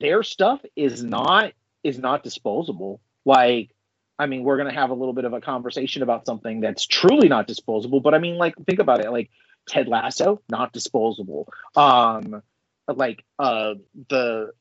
[0.00, 1.52] their stuff is not
[1.84, 3.00] is not disposable.
[3.24, 3.74] Like,
[4.18, 7.28] I mean, we're gonna have a little bit of a conversation about something that's truly
[7.28, 8.00] not disposable.
[8.00, 9.10] But I mean, like, think about it.
[9.10, 9.30] Like
[9.66, 11.48] Ted Lasso, not disposable.
[11.76, 12.42] Um,
[12.88, 13.74] like uh,
[14.08, 14.52] the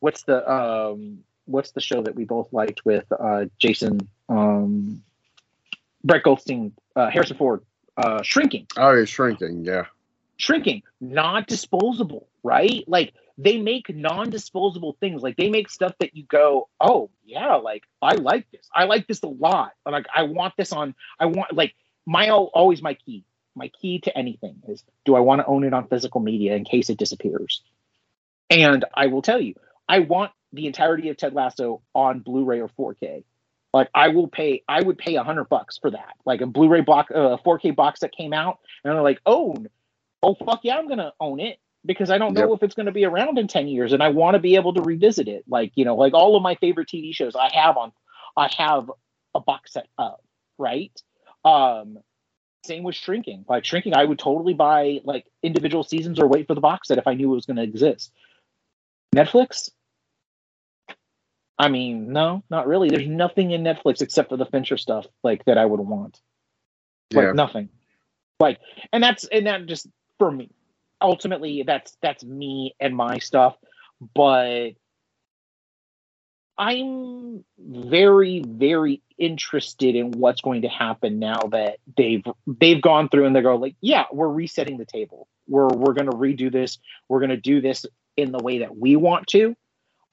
[0.00, 5.02] what's the um, what's the show that we both liked with uh, Jason um,
[6.04, 7.62] Brett Goldstein, uh, Harrison Ford,
[7.96, 9.64] uh, Shrinking Oh, it's shrinking.
[9.64, 9.86] Yeah.
[10.36, 12.84] shrinking, not disposable, right?
[12.86, 15.22] Like they make non disposable things.
[15.22, 18.68] Like they make stuff that you go, oh, yeah, like I like this.
[18.74, 19.72] I like this a lot.
[19.86, 21.74] Like I want this on, I want, like,
[22.04, 23.24] my always my key.
[23.54, 26.64] My key to anything is do I want to own it on physical media in
[26.64, 27.62] case it disappears?
[28.50, 29.54] And I will tell you,
[29.88, 33.24] I want the entirety of Ted Lasso on Blu ray or 4K.
[33.74, 36.14] Like I will pay, I would pay a hundred bucks for that.
[36.24, 39.68] Like a Blu-ray box, uh, 4K box that came out, and they're like, own
[40.22, 41.58] oh fuck yeah i'm gonna own it
[41.88, 44.34] because i don't know if it's gonna be around in 10 years and i want
[44.36, 45.44] to be able to revisit it.
[45.48, 47.90] Like you know like all of my favorite tv shows i have on
[48.36, 48.92] i have
[49.34, 50.20] a box set of
[50.58, 50.92] right?
[51.44, 51.98] Um
[52.66, 53.44] same with shrinking.
[53.48, 56.98] Like shrinking i would totally buy like individual seasons or wait for the box set
[56.98, 58.12] if i knew it was going to exist.
[59.16, 59.70] Netflix?
[61.58, 62.90] I mean no not really.
[62.90, 66.20] There's nothing in netflix except for the fincher stuff like that i would want.
[67.14, 67.32] Like Yeah.
[67.32, 67.70] nothing.
[68.38, 68.60] Like
[68.92, 70.50] and that's and that just for me
[71.00, 73.56] ultimately that's that's me and my stuff
[74.14, 74.70] but
[76.58, 83.26] i'm very very interested in what's going to happen now that they've they've gone through
[83.26, 85.28] and they go like yeah we're resetting the table.
[85.48, 86.78] We're we're going to redo this.
[87.08, 87.84] We're going to do this
[88.16, 89.54] in the way that we want to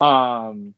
[0.02, 0.74] um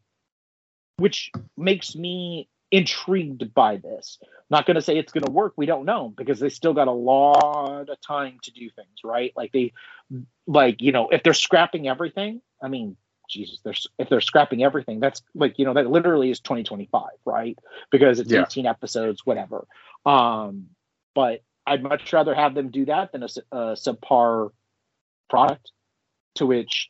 [0.97, 4.19] which makes me intrigued by this
[4.49, 5.53] Not going to say it's going to work.
[5.57, 9.33] We don't know because they still got a lot of time to do things, right?
[9.35, 9.73] Like they,
[10.47, 12.95] like you know, if they're scrapping everything, I mean,
[13.29, 17.59] Jesus, they're if they're scrapping everything, that's like you know that literally is 2025, right?
[17.91, 18.43] Because it's Yeah.
[18.43, 19.67] 18 episodes, whatever.
[20.05, 20.67] Um,
[21.13, 23.27] but I'd much rather have them do that than a
[23.75, 24.51] subpar
[25.29, 25.71] product.
[26.35, 26.89] To which,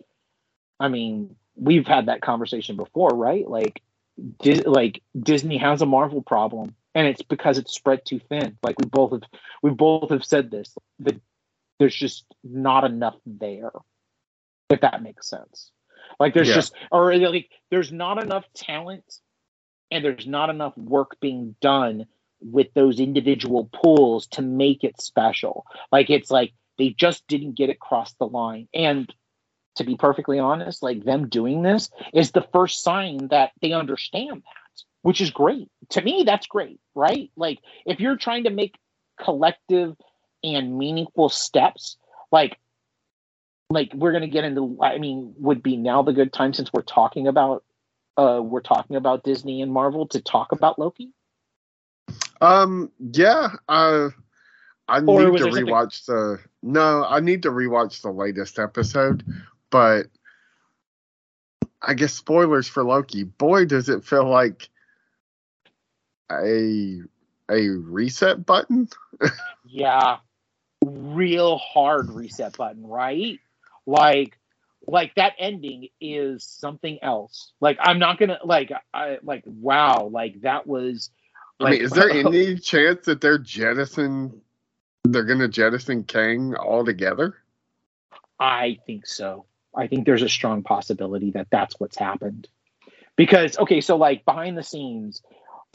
[0.80, 3.48] I mean, we've had that conversation before, right?
[3.50, 3.82] Like,
[4.42, 8.58] Di- like Disney has a Marvel problem, and it's because it's spread too thin.
[8.64, 9.22] Like we both have,
[9.62, 10.76] we both have said this.
[10.98, 11.22] That
[11.78, 13.70] there's just not enough there,
[14.72, 15.72] if that makes sense.
[16.20, 16.56] Like there's Yeah.
[16.56, 19.06] just, or like there's not enough talent,
[19.92, 22.08] and there's not enough work being done
[22.42, 25.68] with those individual pools to make it special.
[25.92, 28.68] Like it's like they just didn't get it across the line.
[28.74, 29.14] And
[29.76, 34.42] to be perfectly honest, like them doing this is the first sign that they understand
[34.42, 34.67] that,
[35.08, 35.70] which is great.
[35.92, 37.32] To me, that's great, right?
[37.38, 38.76] Like if you're trying to make
[39.18, 39.96] collective
[40.44, 41.96] and meaningful steps,
[42.30, 42.60] like
[43.70, 46.82] like we're gonna get into I mean, would be now the good time since we're
[46.82, 47.64] talking about
[48.18, 51.14] uh we're talking about Disney and Marvel to talk about Loki?
[52.42, 54.10] Um, yeah, uh,
[54.90, 56.40] I need to there something- rewatch the.
[56.62, 59.24] No, I need to rewatch the latest episode,
[59.70, 60.08] but
[61.82, 63.24] I guess spoilers for Loki.
[63.24, 64.70] Boy, does it feel like
[66.32, 67.02] a
[67.50, 68.90] a reset button.
[69.66, 70.18] Yeah.
[70.86, 73.40] Real hard reset button, right?
[73.86, 74.38] Like
[74.88, 77.52] like that ending is something else.
[77.60, 81.10] Like I'm not gonna like I like wow, like that was
[81.60, 84.42] I like mean, is there any chance that they're jettison?
[85.04, 87.36] They're gonna jettison Kang altogether?
[88.40, 89.46] I think so.
[89.76, 92.48] I think there's a strong possibility that that's what's happened.
[93.16, 95.22] Because okay, so like behind the scenes,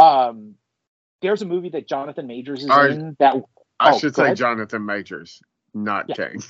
[0.03, 0.57] um,
[1.23, 2.91] there's a movie that Jonathan Majors is right.
[2.91, 3.37] in that
[3.81, 4.39] I Oh, should say ahead.
[4.39, 5.43] Jonathan Majors,
[5.75, 6.15] not Yeah.
[6.15, 6.43] Kang.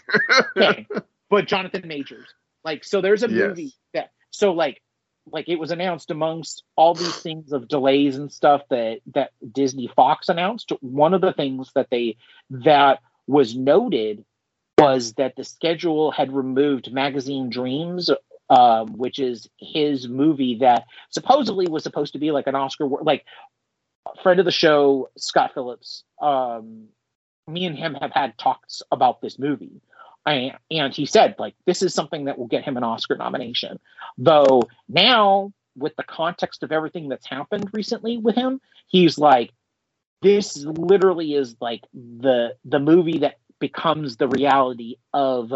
[0.60, 0.88] okay,
[1.30, 2.34] but Jonathan Majors.
[2.64, 3.58] Like, so there's a Yes.
[3.58, 4.82] movie that so like
[5.30, 9.88] like it was announced amongst all these things of delays and stuff that that Disney
[9.94, 10.72] Fox announced.
[10.80, 12.16] One of the things that they
[12.50, 14.24] that was noted
[14.78, 18.10] was that the schedule had removed Magazine Dreams,
[18.52, 23.24] um, which is his movie that supposedly was supposed to be like an Oscar, like
[24.22, 26.04] friend of the show Scott Phillips.
[26.20, 26.88] Um,
[27.48, 29.80] me and him have had talks about this movie.
[30.26, 33.80] I, and he said like this is something that will get him an Oscar nomination.
[34.18, 39.50] Though now with the context of everything that's happened recently with him, he's like
[40.20, 45.50] this literally is like the the movie that becomes the reality of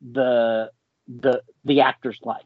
[0.00, 0.70] the
[1.08, 2.44] the the actor's life.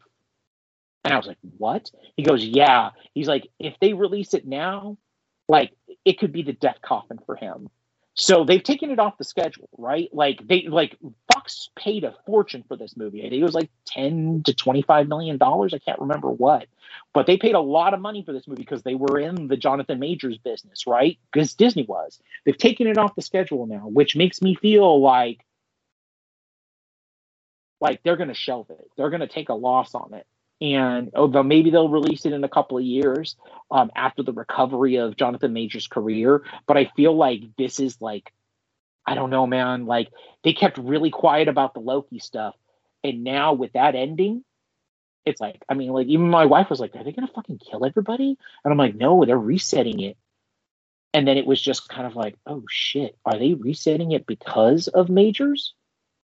[1.05, 4.99] And I was like, "What?" He goes, "Yeah." He's like, "If they release it now,
[5.49, 5.73] like
[6.05, 7.69] it could be the death coffin for him."
[8.15, 10.11] So they've taken it off the schedule, right?
[10.13, 10.97] Like they like
[11.33, 13.21] Fox paid a fortune for this movie.
[13.21, 15.75] I think it was like 10 to 25 million dollars.
[15.75, 16.67] I can't remember what.
[17.15, 19.57] But they paid a lot of money for this movie because they were in the
[19.57, 21.19] Jonathan Majors business, right?
[21.33, 22.21] Because Disney was.
[22.45, 25.41] They've taken it off the schedule now, which makes me feel like
[27.81, 28.91] like they're going to shelve it.
[28.97, 30.27] They're going to take a loss on it.
[30.61, 33.37] And although maybe they'll release it in a couple of years
[33.71, 38.31] um, after the recovery of Jonathan Major's career, but I feel like this is like,
[39.07, 39.87] I don't know, man.
[39.87, 40.11] Like
[40.45, 42.55] they kept really quiet about the Loki stuff,
[43.03, 44.45] and now with that ending,
[45.25, 47.85] it's like, I mean, like even my wife was like, "Are they gonna fucking kill
[47.85, 50.17] everybody?" And I'm like, "No, they're resetting it."
[51.15, 54.89] And then it was just kind of like, "Oh shit, are they resetting it because
[54.89, 55.75] of Majors?"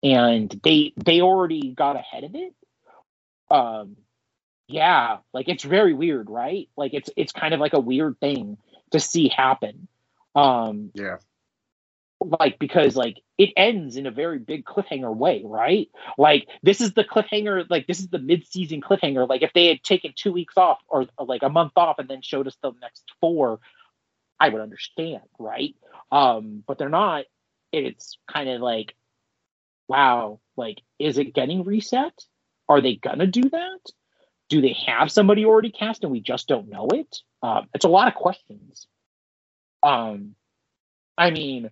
[0.06, 2.56] And they they already got ahead of it.
[3.52, 3.98] Um,
[4.68, 6.70] yeah, like it's very weird, right?
[6.78, 8.58] Like it's it's kind of like a weird thing
[8.92, 9.88] to see happen.
[10.36, 11.18] Um, Yeah.
[12.22, 15.90] like because like it ends in a very big cliffhanger way, right?
[16.18, 19.28] Like this is the cliffhanger, like this is the mid-season cliffhanger.
[19.30, 22.10] Like if they had taken two weeks off or, or like a month off and
[22.10, 23.60] then showed us the next four,
[24.40, 25.76] I would understand, right?
[26.12, 27.26] Um, but they're not.
[27.74, 28.96] It's kind of like,
[29.88, 32.14] wow, like is it getting reset?
[32.70, 33.80] Are they gonna do that?
[34.50, 37.18] Do they have somebody already cast and we just don't know it?
[37.44, 38.88] Um, it's a lot of questions.
[39.84, 40.36] Um,
[41.18, 41.70] I mean,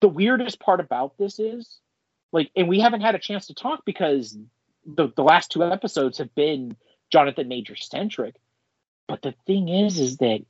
[0.00, 1.80] the weirdest part about this is
[2.32, 4.38] like and we haven't had a chance to talk because
[4.84, 6.76] the, the last two episodes have been
[7.12, 8.36] jonathan major centric
[9.08, 10.40] but the thing is is that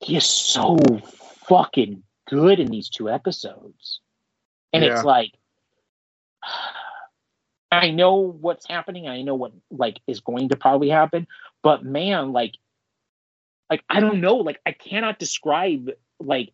[0.00, 0.78] he is so
[1.48, 4.00] fucking good in these two episodes
[4.72, 4.92] and Yeah.
[4.94, 5.32] it's like
[7.70, 9.08] i know what's happening.
[9.08, 11.26] I know what like is going to probably happen.
[11.62, 12.56] But man like
[13.70, 14.36] like i don't know.
[14.36, 16.52] Like i cannot describe like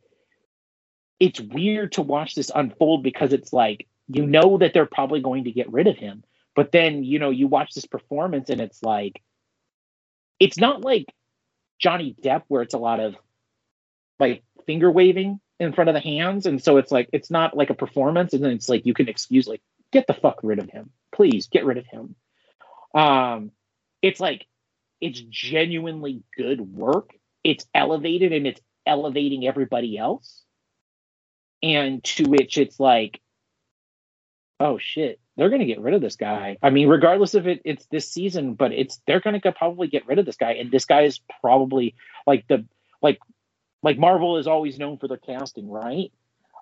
[1.21, 5.45] it's weird to watch this unfold because it's like you know that they're probably going
[5.45, 6.25] to get rid of him.
[6.57, 9.23] But then you know you watch this performance and it's like
[10.41, 11.07] it's not like
[11.81, 13.15] johnny depp where it's a lot of
[14.19, 16.47] like finger waving in front of the hands.
[16.47, 18.33] And so it's like it's not like a performance.
[18.33, 19.63] And then it's like you can excuse like
[19.95, 20.91] get the fuck rid of him.
[21.15, 22.17] Please get rid of him.
[22.95, 23.53] Um
[24.03, 24.47] it's like
[25.01, 27.11] it's genuinely good work.
[27.43, 30.43] It's elevated and it's elevating everybody else.
[31.63, 33.21] And to which it's like
[34.61, 35.21] oh shit.
[35.37, 36.59] They're to get rid of this guy.
[36.63, 40.19] I mean regardless of it it's this season but it's they're to probably get rid
[40.19, 40.53] of this guy.
[40.55, 41.95] And this guy is probably
[42.27, 42.67] like the
[43.01, 43.21] like
[43.83, 46.11] like marvel is always known for their casting right?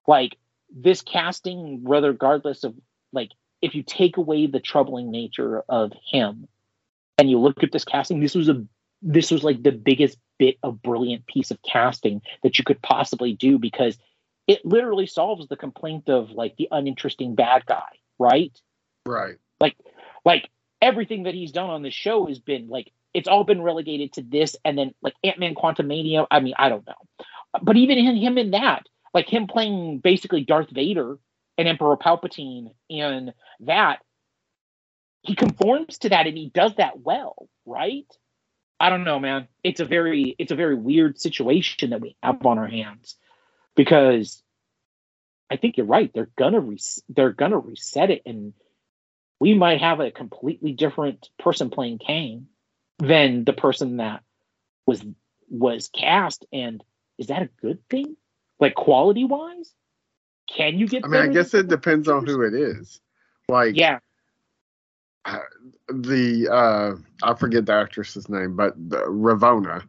[0.06, 0.36] Like
[0.74, 2.74] this casting regardless of
[3.12, 6.48] like if you take away the troubling nature of him
[7.18, 8.64] and you look at this casting this was a
[9.02, 13.34] this was like the biggest bit of brilliant piece of casting that you could possibly
[13.34, 13.98] do because
[14.46, 17.88] it literally solves the complaint of like the uninteresting bad guy,
[18.18, 18.56] right?
[19.06, 19.38] Right.
[19.60, 19.76] Like
[20.24, 20.48] like
[20.80, 24.22] everything that he's done on this show has been like it's all been relegated to
[24.22, 27.26] this and then like Ant-Man Quantumania, I mean, I don't know.
[27.62, 31.18] But even in him in that, like him playing basically Darth Vader
[31.58, 34.00] and Emperor Palpatine in that
[35.22, 38.06] he conforms to that and he does that well, right?
[38.80, 39.46] I don't know, man.
[39.62, 43.16] It's a very it's a very weird situation that we have on our hands
[43.76, 44.42] because
[45.48, 46.10] I think you're right.
[46.12, 46.78] They're gonna re-
[47.08, 48.54] they're gonna reset it, and
[49.38, 52.48] we might have a completely different person playing Kang
[52.98, 54.22] than the person that
[54.86, 55.04] was
[55.48, 56.44] was cast.
[56.52, 56.82] And
[57.18, 58.16] is that a good thing?
[58.58, 59.72] Like quality wise,
[60.54, 61.04] can you get?
[61.04, 63.00] I mean, I guess it depends on who it is.
[63.48, 63.98] Like, yeah,
[65.88, 69.82] the uh I forget the actress's name, but the, Ravonna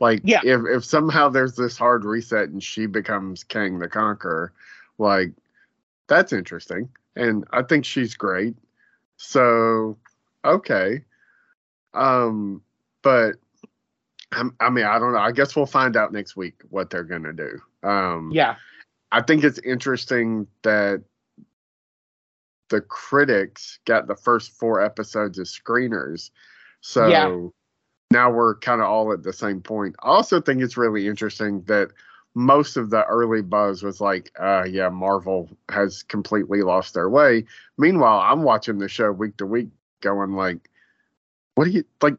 [0.00, 0.40] like, yeah.
[0.44, 4.52] if if somehow there's this hard reset and she becomes Kang the Conqueror,
[4.98, 5.32] like
[6.06, 8.56] that's interesting, and I think she's great.
[9.16, 9.96] So,
[10.44, 11.02] okay,
[11.94, 12.62] um,
[13.02, 13.36] but
[14.32, 15.18] I, I mean, I don't know.
[15.18, 17.58] I guess we'll find out next week what they're gonna do.
[17.82, 18.56] Um, yeah,
[19.16, 21.02] I think it's interesting that
[22.68, 26.30] the critics got the first four episodes as screeners.
[26.80, 27.48] So yeah
[28.10, 29.96] now we're kind of all at the same point.
[30.02, 31.90] I also think it's really interesting that
[32.34, 37.44] most of the early buzz was like, uh, yeah, Marvel has completely lost their way.
[37.78, 39.68] Meanwhile, I'm watching the show week to week
[40.02, 40.70] going like,
[41.54, 42.16] what do you like?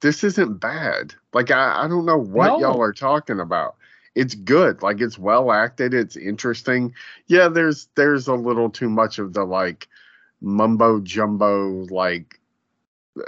[0.00, 1.14] This isn't bad.
[1.32, 2.60] Like, I, I don't know what no.
[2.60, 3.76] y'all are talking about.
[4.14, 4.82] It's good.
[4.82, 5.94] Like, it's well acted.
[5.94, 6.94] It's interesting.
[7.26, 9.88] Yeah, there's there's a little too much of the like
[10.40, 12.38] mumbo jumbo like
[13.18, 13.22] uh,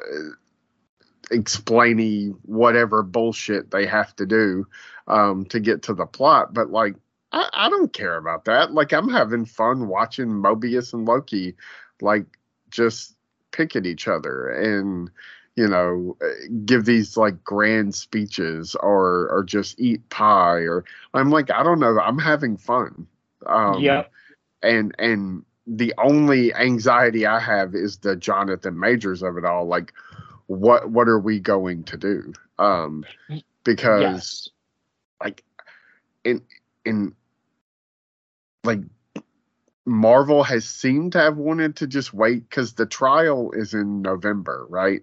[1.30, 4.66] explainy whatever bullshit they have to do
[5.08, 6.54] um, to get to the plot.
[6.54, 6.94] But like,
[7.32, 8.72] I, I don't care about that.
[8.72, 11.56] Like, I'm having fun watching Mobius and Loki,
[12.00, 12.26] like,
[12.70, 13.14] just
[13.52, 15.10] pick at each other and
[15.56, 16.16] you know
[16.64, 20.84] give these like grand speeches or or just eat pie or
[21.14, 23.06] i'm like i don't know i'm having fun
[23.46, 24.04] um yeah
[24.62, 29.92] and and the only anxiety i have is the jonathan majors of it all like
[30.46, 32.32] what what are we going to do?
[32.58, 33.04] Um,
[33.64, 34.48] because yes.
[35.22, 35.44] like
[36.24, 36.42] in
[36.84, 37.14] in
[38.64, 38.80] like
[39.84, 44.66] Marvel has seemed to have wanted to just wait because the trial is in November,
[44.68, 45.02] right?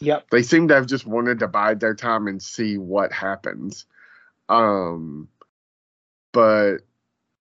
[0.00, 0.30] Yep.
[0.30, 3.86] They seem to have just wanted to bide their time and see what happens.
[4.48, 5.28] Um,
[6.32, 6.78] but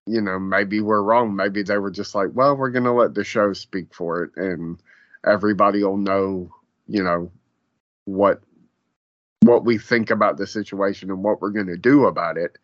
[0.06, 1.36] you know, maybe we're wrong.
[1.36, 4.82] Maybe they were just like, well, we're gonna let the show speak for it, and
[5.26, 6.50] everybody will know,
[6.88, 7.32] you know,
[8.06, 8.42] what
[9.42, 12.58] what we think about the situation and what we're to do about it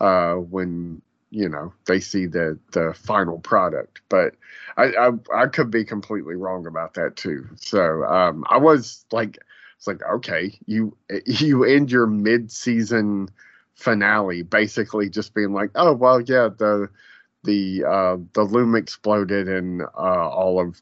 [0.00, 4.00] uh, when you know they see the the final product.
[4.08, 4.34] But
[4.76, 7.46] I, I, I could be completely wrong about that too.
[7.56, 9.38] So um, I was like,
[9.76, 10.96] it's like okay, you
[11.26, 13.28] you end your mid season
[13.74, 16.88] finale basically just being like, oh well, yeah, the
[17.44, 20.80] the uh, the loom exploded and uh, all of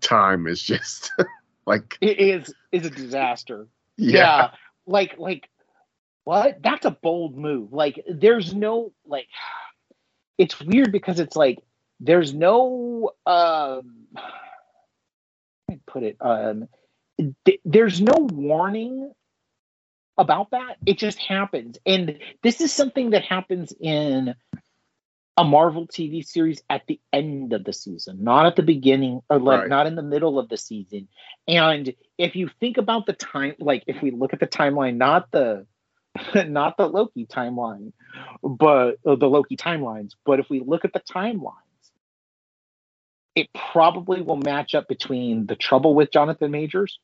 [0.00, 1.12] time is just
[1.66, 3.68] like it is is a disaster.
[4.00, 4.18] Yeah.
[4.20, 4.50] yeah.
[4.86, 5.48] Like like
[6.22, 6.62] what?
[6.62, 7.72] That's a bold move.
[7.72, 9.26] Like there's no like
[10.38, 11.58] it's weird because it's like
[12.00, 14.06] there's no um
[15.86, 16.68] put it um
[17.44, 19.12] th- there's no warning
[20.16, 24.34] about that it just happens and this is something that happens in
[25.38, 29.38] a Marvel TV series at the end of the season, not at the beginning or
[29.38, 29.68] like right.
[29.68, 31.06] not in the middle of the season.
[31.46, 35.30] And if you think about the time, like if we look at the timeline, not
[35.30, 35.64] the
[36.48, 37.92] not the Loki timeline,
[38.42, 40.12] but uh, the Loki timelines.
[40.24, 41.54] But if we look at the timelines,
[43.34, 46.98] it probably will match up between the trouble with Jonathan Majors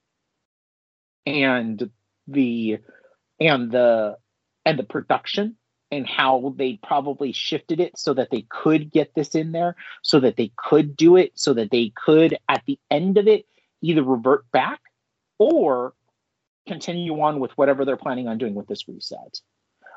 [1.27, 1.91] and
[2.27, 2.79] the
[3.41, 4.17] and the
[4.65, 5.57] and the production
[5.91, 10.21] and how they probably shifted it so that they could get this in there so
[10.21, 13.47] that they could do it so that they could at the end of it
[13.83, 14.81] either revert back
[15.39, 15.95] or
[16.67, 19.41] continue on with whatever they're planning on doing with this reset.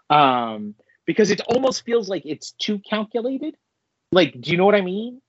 [0.10, 0.76] Um
[1.06, 3.56] because it almost feels like it's too calculated.
[4.11, 5.22] Like do you know what i mean?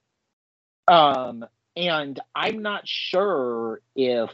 [0.86, 1.44] Um
[1.76, 4.30] and i'm not sure if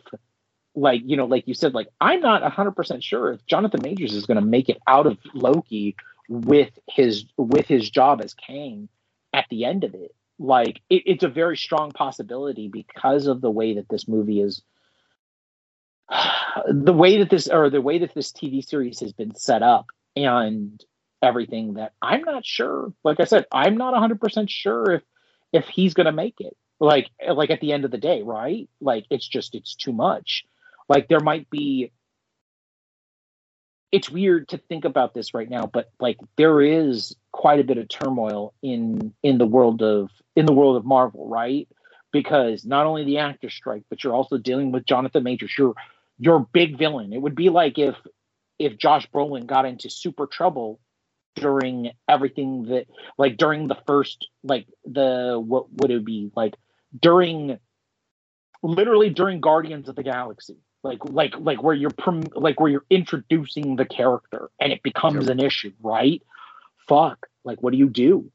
[0.74, 4.24] like you know like you said like i'm not 100% sure if jonathan majors is
[4.24, 5.94] going to make it out of loki
[6.28, 8.88] with his with his job as kang
[9.32, 10.14] at the end of it.
[10.38, 14.62] Like it, it's a very strong possibility because of the way that this movie is
[16.68, 19.86] the way that this or the way that this tv series has been set up
[20.16, 20.84] and
[21.22, 25.02] everything that i'm not sure like i said i'm not 100% sure if
[25.54, 26.56] if he's going to make it.
[26.80, 28.68] Like like at the end of the day right?
[28.80, 30.44] Like it's just it's too much.
[30.88, 31.92] Like there might be
[33.92, 37.78] it's weird to think about this right now, but like there is quite a bit
[37.78, 41.68] of turmoil in in the world of in the world of Marvel, right?
[42.12, 45.74] Because not only the actor strike, but you're also dealing with Jonathan Majors, your
[46.18, 47.12] your big villain.
[47.12, 47.96] It would be like if
[48.58, 50.80] if Josh Brolin got into super trouble
[51.34, 52.86] during everything that
[53.18, 56.54] like during the first like the what would it be like
[56.98, 57.58] during
[58.62, 60.56] literally during Guardians of the Galaxy.
[60.82, 65.28] Like like like where you're prom- like where you're introducing the character and it becomes
[65.28, 66.22] an issue right?
[66.86, 67.26] Fuck.
[67.42, 68.30] Like what do you do?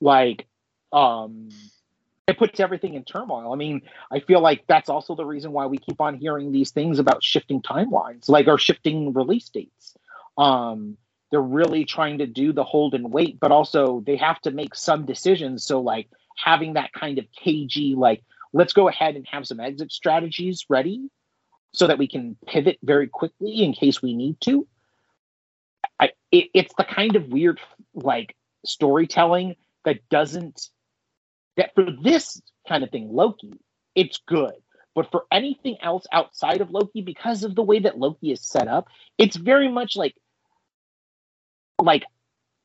[0.00, 0.46] Like
[0.92, 1.48] um
[2.28, 3.52] it puts everything in turmoil.
[3.52, 6.70] I mean i feel like that's also the reason why we keep on hearing these
[6.70, 9.96] things about shifting timelines like or shifting release dates.
[10.38, 10.96] Um
[11.30, 14.74] they're really trying to do the hold and wait but also they have to make
[14.74, 15.64] some decisions.
[15.64, 18.22] So like having that kind of cagey like
[18.52, 21.08] let's go ahead and have some exit strategies ready
[21.72, 24.66] so that we can pivot very quickly in case we need to.
[25.98, 27.60] I, it, it's the kind of weird
[27.94, 30.68] like storytelling that doesn't
[31.56, 33.52] that for this kind of thing, Loki,
[33.94, 34.54] it's good.
[34.94, 38.68] But for anything else outside of Loki, because of the way that Loki is set
[38.68, 38.88] up,
[39.18, 40.14] it's very much like
[41.80, 42.04] like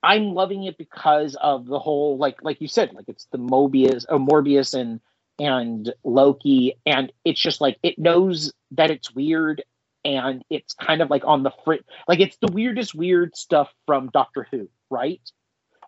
[0.03, 4.05] I'm loving it because of the whole like like you said, like it's the Mobius
[4.09, 4.99] or Morbius and
[5.39, 9.63] and Loki, and it's just like it knows that it's weird,
[10.03, 14.09] and it's kind of like on the frit, like it's the weirdest weird stuff from
[14.13, 15.21] Doctor Who, right?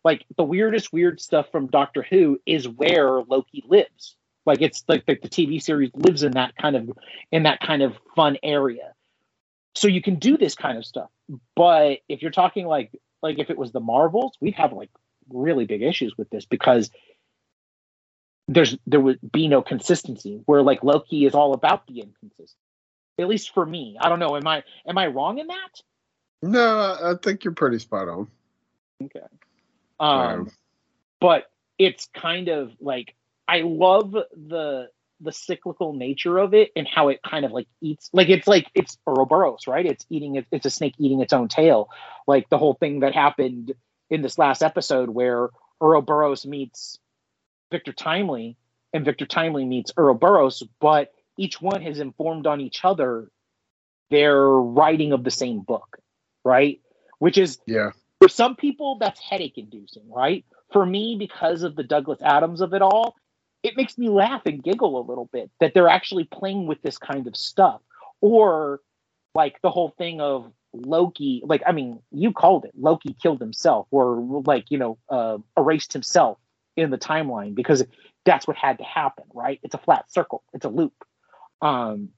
[0.03, 4.15] Like the weirdest weird stuff from Doctor Who is where Loki lives.
[4.45, 6.91] Like it's like the, the TV series lives in that kind of
[7.31, 8.93] in that kind of fun area.
[9.75, 11.09] So you can do this kind of stuff.
[11.55, 14.89] But if you're talking like like if it was the Marvels, we'd have like
[15.29, 16.89] really big issues with this because
[18.47, 22.55] there's there would be no consistency where like Loki is all about the inconsistency.
[23.19, 23.97] At least for me.
[23.99, 24.35] I don't know.
[24.35, 25.81] Am I am I wrong in that?
[26.41, 28.27] No, I think you're pretty spot on.
[29.03, 29.25] Okay.
[29.99, 30.51] Um
[31.19, 31.45] but
[31.77, 33.15] it's kind of like
[33.47, 34.89] I love the
[35.21, 38.67] the cyclical nature of it and how it kind of like eats like it's like
[38.73, 39.85] it's Ouroboros, right?
[39.85, 41.89] It's eating it's a snake eating its own tail.
[42.27, 43.73] Like the whole thing that happened
[44.09, 45.49] in this last episode where
[45.81, 46.99] Ouroboros meets
[47.71, 48.57] Victor Timely
[48.93, 53.29] and Victor Timely meets Ouroboros, but each one has informed on each other
[54.09, 55.97] their writing of the same book,
[56.43, 56.79] right?
[57.19, 57.91] Which is yeah.
[58.19, 60.45] For some people, that's headache inducing, right?
[60.71, 63.15] For me, because of the Douglas Adams of it all,
[63.63, 66.97] it makes me laugh and giggle a little bit that they're actually playing with this
[66.97, 67.81] kind of stuff.
[68.21, 68.81] Or
[69.35, 73.87] like the whole thing of Loki, like, I mean, you called it Loki killed himself
[73.91, 76.37] or like, you know, uh, erased himself
[76.77, 77.83] in the timeline because
[78.25, 79.59] that's what had to happen, right?
[79.63, 80.93] It's a flat circle, it's a loop.
[81.61, 82.09] Um,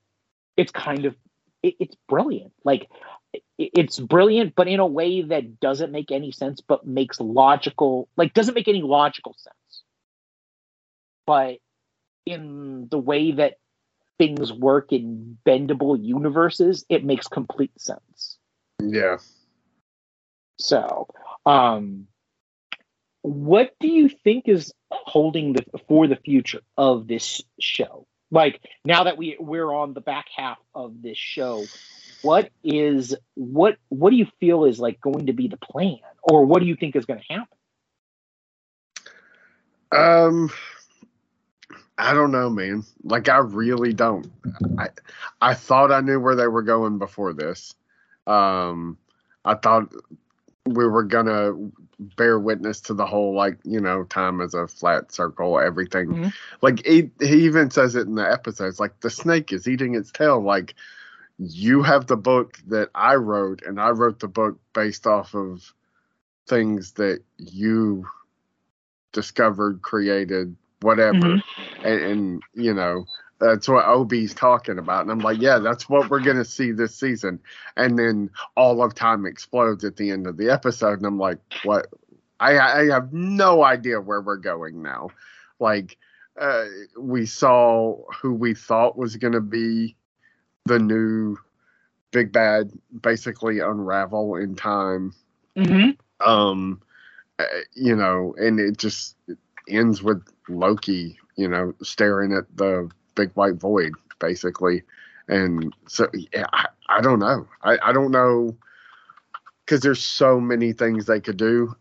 [0.58, 1.16] it's kind of
[1.64, 2.54] it, it's brilliant.
[2.64, 2.90] Like
[3.58, 8.34] it's brilliant, but in a way that doesn't make any sense, but makes logical like
[8.34, 9.84] doesn't make any logical sense.
[11.26, 11.58] But
[12.26, 13.56] in the way that
[14.18, 18.38] things work in bendable universes, it makes complete sense.
[18.80, 19.18] Yeah.
[20.60, 21.08] So,
[21.46, 22.08] um,
[23.24, 28.08] what do you think is holding the for the future of this show?
[28.32, 31.66] Like now that we we're on the back half of this show,
[32.22, 36.46] what is what what do you feel is like going to be the plan, or
[36.46, 37.58] what do you think is going to happen?
[39.92, 40.50] Um,
[41.98, 42.84] I don't know, man.
[43.04, 44.32] Like I really don't.
[44.78, 44.90] I
[45.42, 47.74] I thought I knew where they were going before this.
[48.28, 48.98] Um,
[49.46, 49.94] I thought
[50.66, 51.54] we were gonna
[52.18, 56.34] bear witness to the whole like you know time as a flat circle everything Mhm.
[56.62, 60.12] like he, he even says it in the episodes like the snake is eating its
[60.12, 60.74] tail like
[61.44, 65.74] you have the book that i wrote and i wrote the book based off of
[66.48, 68.06] things that you
[69.12, 71.44] discovered created whatever Mhm.
[71.84, 73.06] and, and you know
[73.40, 76.94] that's what Obi's talking about, and I'm like, yeah, that's what we're gonna see this
[76.96, 77.40] season.
[77.76, 81.40] And then all of time explodes at the end of the episode, and I'm like,
[81.64, 81.88] what?
[82.40, 85.10] I I have no idea where we're going now.
[85.60, 85.98] Like,
[86.40, 86.66] uh,
[87.00, 89.96] we saw who we thought was gonna be
[90.66, 91.38] the new
[92.12, 92.72] big bad,
[93.02, 95.14] basically unravel in time.
[95.56, 95.98] Mhm.
[96.20, 96.82] Um,
[97.40, 99.16] uh, you know, and it just
[99.68, 104.84] ends with Loki, you know, staring at the big white void, basically.
[105.28, 107.48] And so, yeah, I, I don't know.
[107.64, 108.56] I, I don't know
[109.66, 111.76] because there's so many things they could do.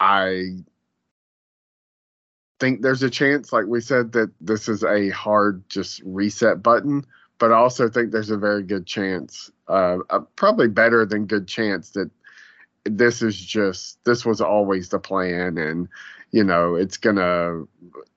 [0.00, 0.56] I
[2.62, 7.04] think there's a chance, like we said, that this is a hard just reset button,
[7.40, 11.48] but I also think there's a very good chance, uh, uh, probably better than good
[11.48, 12.08] chance that
[12.84, 15.88] this is just this was always the plan and
[16.30, 17.62] you know it's gonna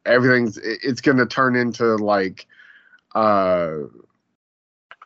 [0.06, 2.48] everything's it's gonna turn into like
[3.14, 3.74] uh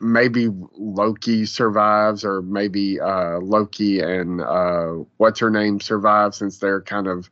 [0.00, 0.48] maybe
[0.78, 7.06] loki survives or maybe uh loki and uh what's her name survive since they're kind
[7.06, 7.28] of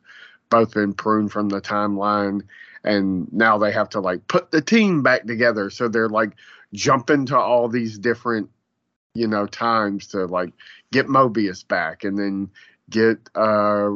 [0.49, 2.41] both been pruned from the timeline
[2.83, 6.31] and now they have to like put the team back together so they're like
[6.73, 8.49] jumping to all these different
[9.13, 10.53] you know times to like
[10.91, 12.49] get Mobius back and then
[12.89, 13.91] get uh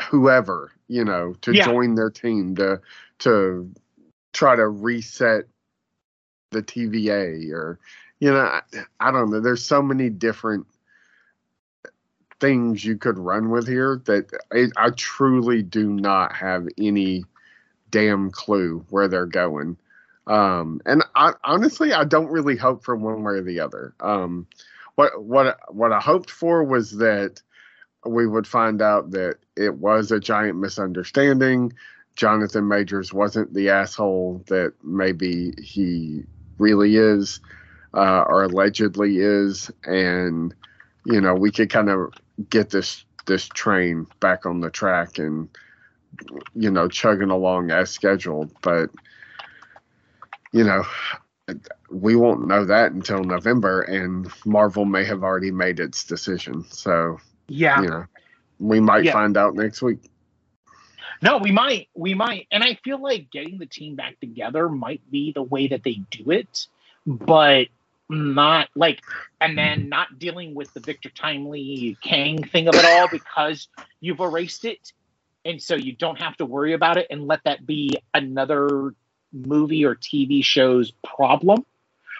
[0.00, 1.64] whoever, you know, to Yeah.
[1.64, 2.80] join their team to
[3.20, 3.70] to
[4.32, 5.46] try to reset
[6.50, 7.78] the TVA or
[8.20, 8.62] you know, I,
[9.00, 9.40] I don't know.
[9.40, 10.66] There's so many different
[12.42, 17.24] things you could run with here that I, I truly do not have any
[17.90, 19.76] damn clue where they're going.
[20.26, 23.94] Um, and I honestly, I don't really hope for one way or the other.
[24.00, 24.48] Um,
[24.96, 27.40] what what what I hoped for was that
[28.04, 31.72] we would find out that it was a giant misunderstanding.
[32.16, 36.24] Jonathan Majors wasn't the asshole that maybe he
[36.58, 37.40] really is,
[37.94, 40.54] uh, or allegedly is, and
[41.06, 42.12] you know we could kind of
[42.50, 45.48] get this this train back on the track and
[46.54, 48.50] you know chugging along as scheduled.
[48.62, 48.90] But
[50.52, 50.84] you know
[51.90, 56.64] we won't know that until November, and Marvel may have already made its decision.
[56.70, 57.18] So,
[57.48, 57.82] Yeah.
[57.82, 58.04] you know,
[58.58, 59.12] we might Yeah.
[59.12, 59.98] find out next week.
[61.20, 65.08] No, we might, we might, and I feel like getting the team back together might
[65.10, 66.66] be the way that they do it,
[67.06, 67.68] but
[68.12, 69.00] not like,
[69.40, 69.88] and then mm-hmm.
[69.88, 73.68] not dealing with the Victor Timely Kang thing of it all because
[74.00, 74.92] you've erased it,
[75.44, 78.94] and so you don't have to worry about it, and let that be another
[79.32, 81.64] movie or TV show's problem,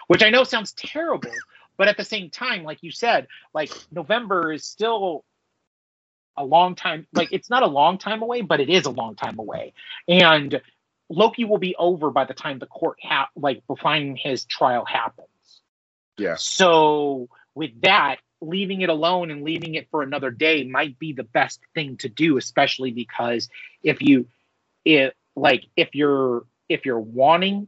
[0.07, 1.31] which I know sounds terrible,
[1.77, 5.23] but at the same time, like you said, like November is still
[6.35, 9.13] a long time like it's not a long time away but it is a long
[9.13, 9.71] time away.
[10.07, 10.59] And
[11.07, 15.27] loki will be over by the time the court ha- like finding his trial happens
[16.17, 16.35] Yeah.
[16.35, 21.23] so with that leaving it alone and leaving it for another day might be the
[21.23, 23.49] best thing to do especially because
[23.83, 24.27] if you
[24.85, 27.67] if like if you're if you're wanting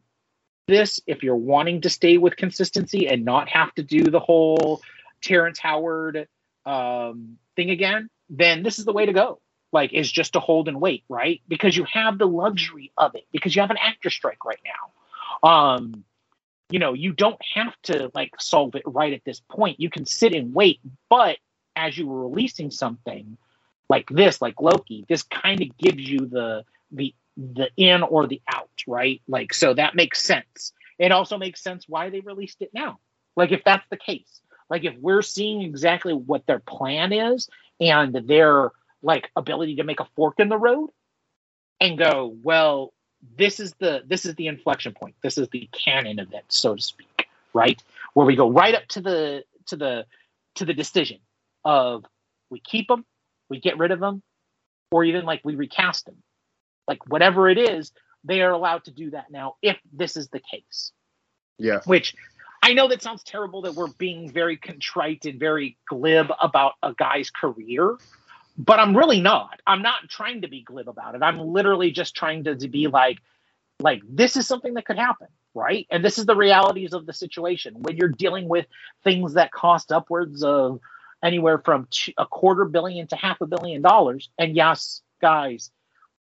[0.67, 4.81] this if you're wanting to stay with consistency and not have to do the whole
[5.21, 6.27] terrence howard
[6.65, 9.39] um, thing again then this is the way to go.
[9.71, 11.41] Like is just to hold and wait right?
[11.47, 15.49] Because you have the luxury of it because you have an actor strike right now.
[15.49, 16.05] Um
[16.69, 19.79] you know you don't have to like solve it right at this point.
[19.79, 20.79] You can sit and wait
[21.09, 21.37] but
[21.75, 23.37] as you were releasing something
[23.89, 28.41] like this like loki this kind of gives you the the the in or the
[28.51, 29.21] out right?
[29.27, 30.73] Like so that makes sense.
[30.97, 32.99] It also makes sense why they released it now.
[33.35, 38.13] Like if that's the case like if we're seeing exactly what their plan is and
[38.27, 38.71] their
[39.01, 40.89] like ability to make a fork in the road
[41.79, 42.93] and go well
[43.37, 45.15] this is the this is the inflection point.
[45.21, 47.15] This is the canon event so to speak
[47.55, 47.81] right?
[48.13, 50.05] Where we go right up to the to the
[50.55, 51.19] to the decision
[51.63, 52.05] of
[52.51, 53.03] we keep them
[53.49, 54.21] we get rid of them
[54.91, 56.17] or even like we recast them
[56.87, 57.91] like whatever it is
[58.23, 60.91] they are allowed to do that now if this is the case.
[61.57, 61.79] Yeah.
[61.85, 62.13] which
[62.61, 66.93] I know that sounds terrible that we're being very contrite and very glib about a
[66.93, 67.97] guy's career,
[68.57, 69.61] but I'm really not.
[69.67, 71.23] I'm not trying to be glib about it.
[71.23, 73.19] I'm literally just trying to, to be like,
[73.79, 75.27] like this is something that could happen.
[75.55, 75.87] right?
[75.89, 78.67] And this is the realities of the situation when you're dealing with
[79.03, 80.79] things that cost upwards of
[81.23, 81.87] anywhere from
[82.17, 84.29] a quarter billion to half a billion dollars.
[84.37, 85.71] And yes, guys,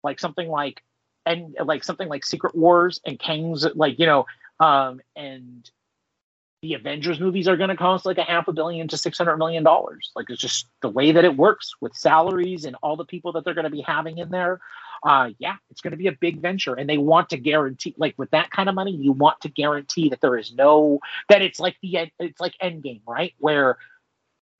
[0.03, 0.83] like something like
[1.27, 4.27] and like something like Secret Wars and Kang's, like you know,
[4.61, 5.69] um, and
[6.65, 9.37] the Avengers movies are going to cost like a half a billion to six hundred
[9.37, 10.11] million dollars.
[10.17, 13.45] Like it's just the way that it works with salaries and all the people that
[13.45, 14.61] they're going to be having in there.
[15.03, 18.15] Uh, yeah, it's going to be a big venture, and they want to guarantee, like
[18.17, 21.61] with that kind of money, you want to guarantee that there is no that it's
[21.61, 23.35] like the it's like Endgame, right?
[23.37, 23.77] Where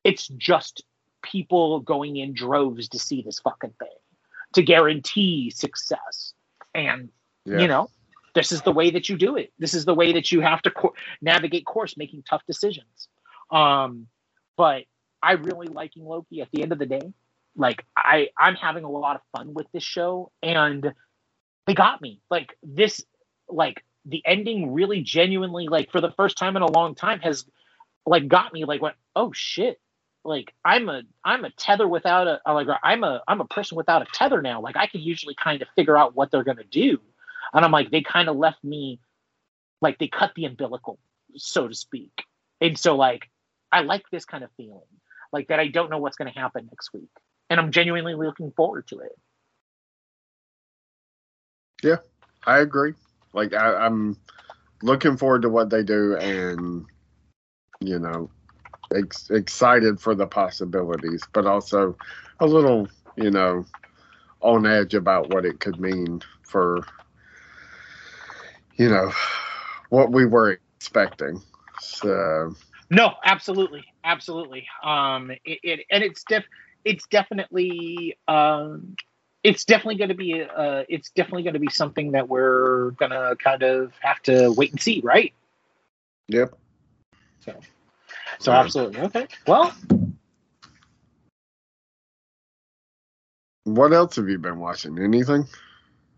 [0.05, 0.85] it's just
[1.23, 3.89] people going in droves to see this fucking thing
[4.53, 6.35] to guarantee success.
[6.75, 7.09] And
[7.47, 7.61] yeah.
[7.61, 7.89] you know,
[8.35, 9.53] this is the way that you do it.
[9.59, 13.09] This is the way that you have to co- navigate course, making tough decisions.
[13.51, 14.09] Um,
[14.57, 14.85] but
[15.23, 16.41] I really liking Loki.
[16.43, 17.13] At the end of the day,
[17.57, 20.93] like I, I'm having a lot of fun with this show, and
[21.67, 22.21] they got me.
[22.31, 23.03] Like this,
[23.49, 27.47] like the ending really genuinely, like for the first time in a long time, has
[28.07, 28.65] like got me.
[28.65, 29.81] Like went, oh shit,
[30.25, 34.03] like I'm a I'm a tether without a like I'm a I'm a person without
[34.03, 34.61] a tether now.
[34.61, 36.99] Like I can usually kind of figure out what they're gonna do,
[37.53, 39.01] and I'm like they kind of left me
[39.81, 40.99] like they cut the umbilical,
[41.37, 42.25] so to speak.
[42.61, 43.31] And so like
[43.73, 44.81] I like this kind of feeling,
[45.33, 47.11] like that I don't know what's gonna happen next week,
[47.51, 49.13] and I'm genuinely looking forward to it.
[51.83, 51.99] Yeah,
[52.47, 52.95] I agree.
[53.33, 54.17] Like I, I'm
[54.83, 56.87] looking forward to what they do, and
[57.81, 58.31] you know
[58.95, 61.97] ex- excited for the possibilities, but also
[62.41, 63.65] a little, you know,
[64.41, 66.87] on edge about what it could mean for,
[68.77, 69.13] you know,
[69.91, 71.41] what we were expecting.
[71.81, 72.55] So.
[72.91, 74.67] No, absolutely, absolutely.
[74.83, 76.45] Um, it, it and it's def,
[76.85, 78.97] it's definitely, um,
[79.43, 83.37] it's definitely going to be, uh, it's definitely going to be something that we're gonna
[83.37, 85.33] kind of have to wait and see, right?
[86.29, 86.55] Yep.
[87.41, 87.61] So.
[88.39, 89.01] So absolutely.
[89.01, 89.27] Okay.
[89.47, 89.75] Well.
[93.65, 94.99] What else have you been watching?
[94.99, 95.47] Anything?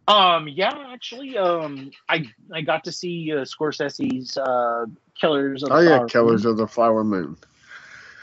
[0.08, 0.48] Um.
[0.48, 0.72] Yeah.
[0.92, 1.36] Actually.
[1.36, 1.90] Um.
[2.08, 4.86] I I got to see uh, Scorsese's uh,
[5.20, 6.50] Killers of the Oh yeah, Flower Killers Moon.
[6.52, 7.36] of the Flower Moon.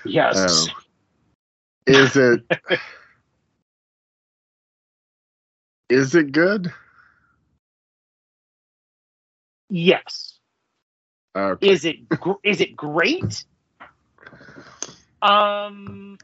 [0.05, 0.67] Yes.
[0.67, 0.75] Um,
[1.87, 2.41] is it?
[5.89, 6.71] is it good?
[9.69, 10.39] Yes.
[11.35, 11.67] Okay.
[11.67, 11.95] Is it
[12.43, 13.43] is it great?
[15.21, 16.17] Um,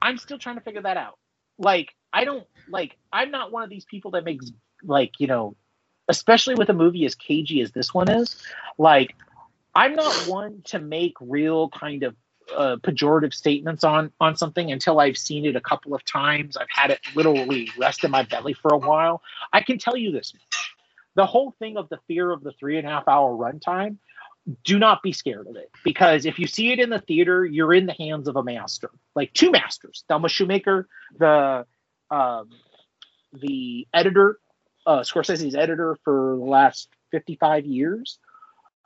[0.00, 1.18] I'm still trying to figure that out.
[1.58, 2.96] Like, I don't like.
[3.12, 4.50] I'm not one of these people that makes
[4.82, 5.56] like you know,
[6.08, 8.36] especially with a movie as cagey as this one is.
[8.78, 9.14] Like,
[9.74, 12.14] I'm not one to make real kind of
[12.54, 16.56] uh, pejorative statements on on something until I've seen it a couple of times.
[16.56, 19.22] I've had it literally rest in my belly for a while.
[19.52, 20.32] I can tell you this:
[21.14, 23.96] the whole thing of the fear of the three and a half hour runtime
[24.64, 27.74] do not be scared of it because if you see it in the theater, you're
[27.74, 30.84] in the hands of a master, like two masters, Thelma Schoonmaker,
[31.18, 31.66] the
[32.10, 32.50] um,
[33.32, 34.38] the editor,
[34.86, 38.18] uh, Scorsese's editor for the last 55 years,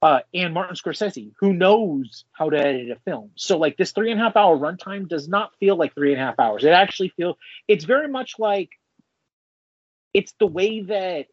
[0.03, 3.31] uh, and Martin Scorsese, who knows how to edit a film.
[3.37, 6.21] So like this three and a half hour runtime does not feel like three and
[6.21, 6.65] a half hours.
[6.65, 7.37] It actually feels
[7.69, 8.71] it's very much like
[10.15, 11.27] it's the way that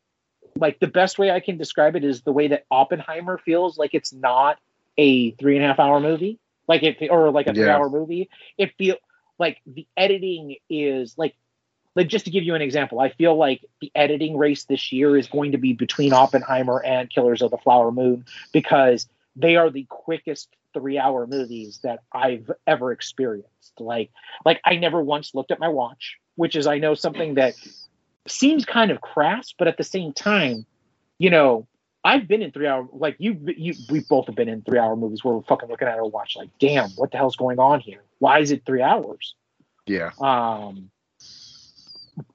[0.56, 3.94] like the best way I can describe it is the way that Oppenheimer feels like
[3.94, 4.58] it's not
[4.98, 8.30] a three and a half hour movie, like it or like a three hour movie.
[8.58, 8.98] It feel
[9.40, 11.36] like the editing is like
[11.98, 15.18] like just to give you an example, I feel like the editing race this year
[15.18, 19.72] is going to be between Oppenheimer and Killers of the Flower Moon because they are
[19.72, 23.50] the quickest three hour movies that I've ever experienced.
[23.80, 24.12] Like
[24.46, 27.56] like I never once looked at my watch, which is I know something that
[28.28, 30.68] seems kind of crass, but at the same time,
[31.18, 31.68] you know,
[32.04, 34.96] I've been in three hour like you you we both have been in three hour
[34.96, 37.80] movies where we're fucking looking at our watch like, damn, what the hell's going on
[37.80, 38.04] here?
[38.20, 39.34] Why is it three hours?
[39.88, 40.12] Yeah.
[40.20, 40.92] Um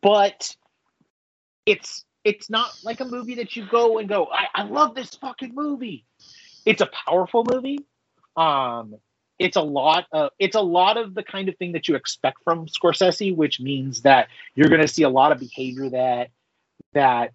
[0.01, 0.57] but
[1.67, 5.15] it's it's not like a movie that you go and go, I, I love this
[5.17, 6.05] fucking movie.
[6.65, 7.81] It's a powerful movie.
[8.37, 8.97] Um
[9.39, 12.39] it's a lot of it's a lot of the kind of thing that you expect
[12.45, 16.31] from Scorsese, which means that you're going to see a lot of behavior that
[16.93, 17.33] that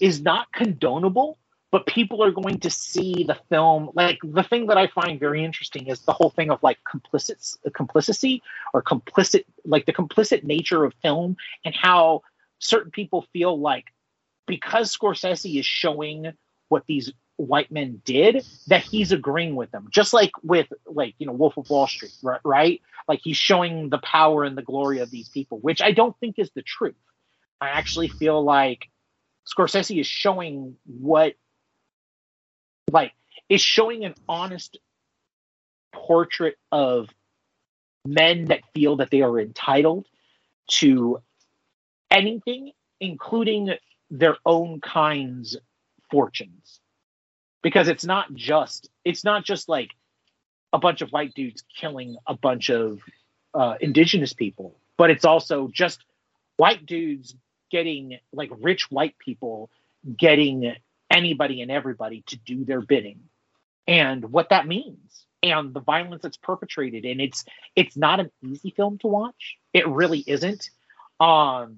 [0.00, 1.36] is not condonable,
[1.76, 3.90] but people are going to see the film.
[3.92, 7.58] Like the thing that I find very interesting is the whole thing of like complicit
[7.74, 8.42] complicity
[8.72, 11.36] or complicit like the complicit nature of film
[11.66, 12.22] and how
[12.60, 13.92] certain people feel like
[14.46, 16.32] because Scorsese is showing
[16.70, 19.88] what these white men did that he's agreeing with them.
[19.90, 22.80] Just like with like you know wolf of wall street right, right?
[23.06, 26.38] Like he's showing the power and the glory of these people which i don't think
[26.38, 26.94] is the truth.
[27.60, 28.88] I actually feel like
[29.46, 31.34] scorsese is showing what
[32.90, 33.12] like
[33.48, 34.78] is showing an honest
[35.92, 37.08] portrait of
[38.04, 40.06] men that feel that they are entitled
[40.68, 41.20] to
[42.10, 43.74] anything, including
[44.10, 45.56] their own kind's
[46.10, 46.80] fortunes.
[47.62, 49.90] Because it's not just it's not just like
[50.72, 53.00] a bunch of white dudes killing a bunch of
[53.54, 56.04] uh, indigenous people, but it's also just
[56.56, 57.34] white dudes
[57.70, 59.70] getting like rich white people
[60.16, 60.76] getting
[61.16, 63.20] anybody and everybody to do their bidding.
[63.88, 67.04] And what that means and the violence that's perpetrated.
[67.04, 67.44] And it's
[67.74, 69.56] it's not an easy film to watch.
[69.72, 70.70] It really isn't.
[71.20, 71.76] Um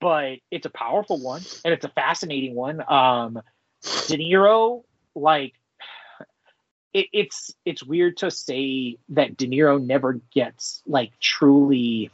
[0.00, 2.80] but it's a powerful one and it's a fascinating one.
[2.80, 3.40] Um
[3.82, 4.82] de niro
[5.14, 5.54] like
[6.92, 12.10] it, it's it's weird to say that de niro never gets like truly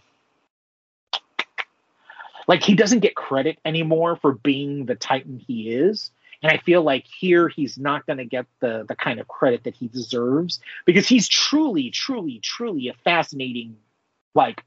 [2.46, 6.10] like he doesn't get credit anymore for being the titan he is.
[6.42, 9.64] And i feel like here he's not going to get the the kind of credit
[9.64, 13.76] that he deserves because he's truly truly truly a fascinating
[14.34, 14.62] like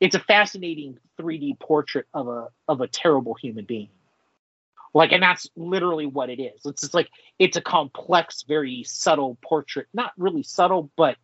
[0.00, 3.90] it's a fascinating 3d portrait of a of a terrible human being.
[4.94, 6.66] Like and that's literally what it is.
[6.66, 7.08] It's just like
[7.38, 9.86] it's a complex very subtle portrait.
[9.94, 11.16] Not really subtle but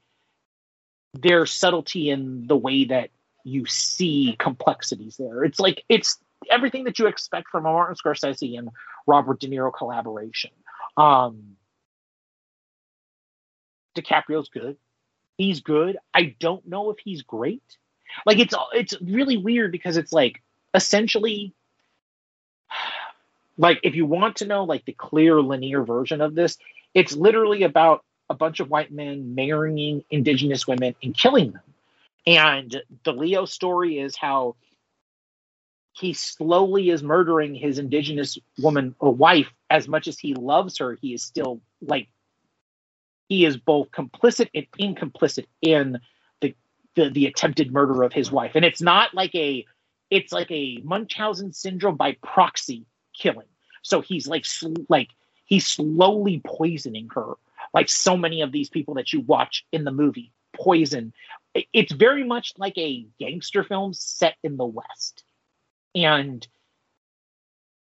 [1.14, 3.10] there's subtlety in the way that
[3.48, 5.44] you see complexities there.
[5.44, 6.18] It's like it's
[6.50, 8.70] everything that you expect from a Martin Scorsese and
[9.06, 10.50] Robert De Niro collaboration.
[10.96, 11.56] Um,
[13.96, 14.76] DiCaprio's good.
[15.36, 15.98] He's good.
[16.14, 17.62] I don't know if he's great.
[18.26, 20.42] Like it's it's really weird because it's like
[20.74, 21.52] essentially
[23.58, 26.58] like if you want to know like the clear linear version of this,
[26.94, 31.62] it's literally about a bunch of white men marrying indigenous women and killing them.
[32.28, 34.56] And the Leo story is how
[35.92, 40.98] he slowly is murdering his indigenous woman or wife as much as he loves her.
[41.00, 42.08] He is still like
[43.30, 46.00] he is both complicit and incomplicit in
[46.42, 46.54] the,
[46.96, 48.52] the the attempted murder of his wife.
[48.54, 49.64] And it's not like a
[50.10, 52.84] it's like a Munchausen syndrome by proxy
[53.18, 53.48] killing.
[53.80, 55.08] So he's like sl- like
[55.46, 57.36] he's slowly poisoning her,
[57.72, 61.12] like so many of these people that you watch in the movie poison
[61.54, 65.24] it's very much like a gangster film set in the West.
[65.94, 66.46] And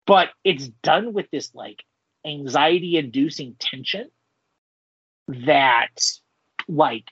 [0.06, 1.84] but it's done with this like
[2.26, 4.10] anxiety inducing tension
[5.28, 5.96] that
[6.68, 7.06] like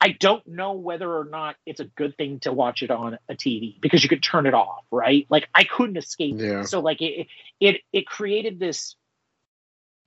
[0.00, 3.34] I don't know whether or not it's a good thing to watch it on a
[3.34, 5.26] TV because you could turn it off, right?
[5.28, 6.36] Like I couldn't escape.
[6.38, 6.62] Yeah.
[6.62, 7.26] So like it
[7.60, 8.94] it it created this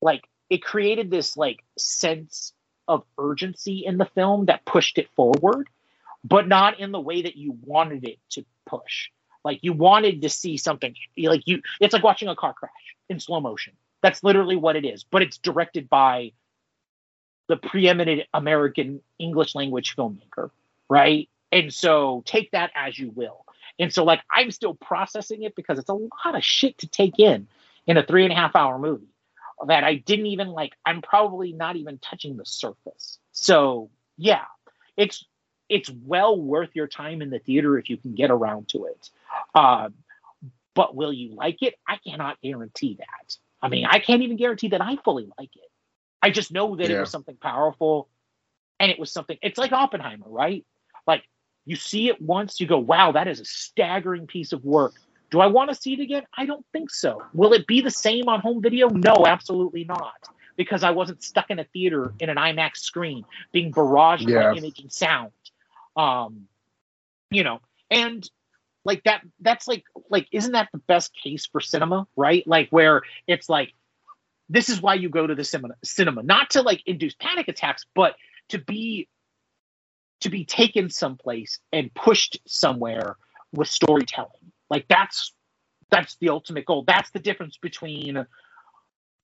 [0.02, 2.54] like it created this like sense
[2.92, 5.70] of urgency in the film that pushed it forward,
[6.26, 9.10] but not in the way that you wanted it to push.
[9.46, 12.72] Like you wanted to see something like you it's like watching a car crash
[13.10, 13.74] in slow motion.
[14.04, 16.34] That's literally what it is, but it's directed by
[17.48, 20.52] the preeminent American English language filmmaker,
[20.90, 21.30] right?
[21.52, 23.46] And so take that as you will.
[23.80, 27.20] And so like I'm still processing it because it's a lot of shit to take
[27.20, 27.48] in
[27.88, 29.08] in a three and a half hour movie
[29.68, 30.74] that I didn't even like.
[30.86, 33.20] I'm probably not even touching the surface.
[33.32, 34.46] So yeah,
[34.98, 35.26] it's
[35.70, 39.10] it's well worth your time in the theater if you can get around to it.
[39.56, 39.94] Um,
[40.74, 41.76] but will you like it?
[41.88, 43.38] I cannot guarantee that.
[43.62, 45.70] I mean, I can't even guarantee that I fully like it.
[46.22, 46.98] I just know that yeah.
[46.98, 48.10] it was something powerful,
[48.80, 49.38] and it was something.
[49.42, 50.66] It's like Oppenheimer, right?
[51.08, 51.24] Like
[51.66, 54.94] you see it once, you go, "Wow, that is a staggering piece of work."
[55.32, 56.24] Do I want to see it again?
[56.38, 57.24] I don't think so.
[57.34, 58.90] Will it be the same on home video?
[58.90, 60.28] No, absolutely not.
[60.58, 64.52] Because I wasn't stuck in a theater in an IMAX screen being barraged yeah.
[64.52, 65.32] by image and sound.
[65.96, 66.48] Um,
[67.30, 68.30] you know, and
[68.84, 72.46] like that that's like like isn't that the best case for cinema, right?
[72.46, 73.74] Like where it's like
[74.50, 77.86] this is why you go to the cinema cinema, not to like induce panic attacks,
[77.96, 78.16] but
[78.50, 79.08] to be
[80.20, 83.16] to be taken someplace and pushed somewhere
[83.54, 85.34] with storytelling like that's
[85.92, 86.86] that's the ultimate goal.
[86.88, 88.26] That's the difference between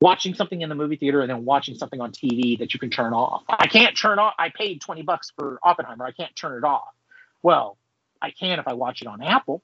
[0.02, 2.90] watching something in the movie theater and then watching something on TV that you can
[2.91, 3.44] turn off.
[3.49, 4.34] I can't turn off.
[4.38, 6.06] I paid 20 bucks for Oppenheimer.
[6.06, 6.94] I can't turn it off.
[7.41, 7.78] Well,
[8.22, 9.64] I can if I watch it on Apple.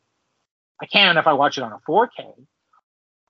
[0.81, 2.45] I can if I watch it on a 4K,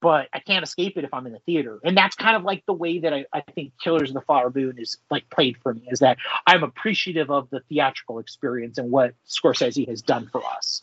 [0.00, 1.80] but I can't escape it if I'm in the theater.
[1.84, 4.52] And that's kind of like the way that I, I think Killers of the Flower
[4.54, 8.90] Moon is like played for me is that I'm appreciative of the theatrical experience and
[8.90, 10.82] what Scorsese has done for us.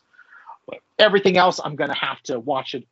[1.00, 2.86] Everything else, I'm gonna have to watch it.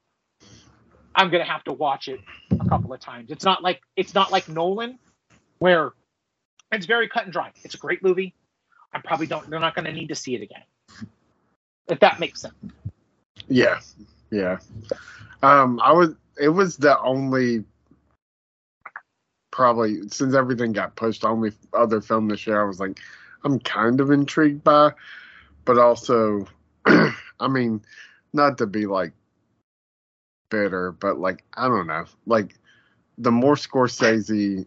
[1.16, 2.20] I'm gonna have to watch it
[2.52, 3.30] a couple of times.
[3.30, 4.98] It's not like it's not like Nolan,
[5.60, 5.92] where
[6.72, 7.52] it's very cut and dry.
[7.64, 8.34] It's a great movie.
[8.94, 9.50] I probably don't.
[9.50, 10.64] They're not gonna need to see it again.
[11.88, 12.56] If that makes sense.
[13.48, 13.80] Yeah,
[14.32, 14.58] yeah.
[15.44, 16.16] Um, I was.
[16.42, 17.66] It was the only
[19.52, 23.00] probably since everything got pushed, only other film this year I was like,
[23.44, 24.92] I'm kind of intrigued by,
[25.66, 26.48] but also,
[27.40, 27.82] I mean,
[28.34, 29.14] not to be like
[30.50, 32.56] bitter, but like I don't know, like
[33.18, 34.66] the more Scorsese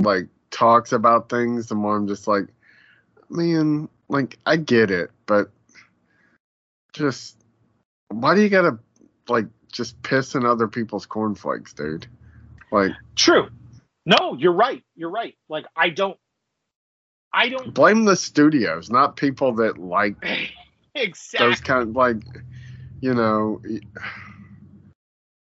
[0.00, 2.46] like talks about things, the more I'm just like,
[3.28, 5.50] man, like I get it, but
[6.92, 7.42] just
[8.08, 8.78] why do you gotta
[9.28, 12.06] like just piss in other people's cornflakes, dude?
[12.70, 13.48] Like True.
[14.04, 14.82] No, you're right.
[14.96, 15.36] You're right.
[15.48, 16.18] Like I don't
[17.32, 20.16] I don't blame the studios, not people that like
[20.94, 21.48] exactly.
[21.48, 22.16] Those kind of like
[23.00, 23.60] you know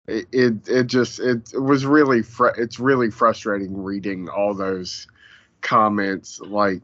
[0.09, 5.07] it it, it just it, it was really fr- it's really frustrating reading all those
[5.61, 6.83] comments like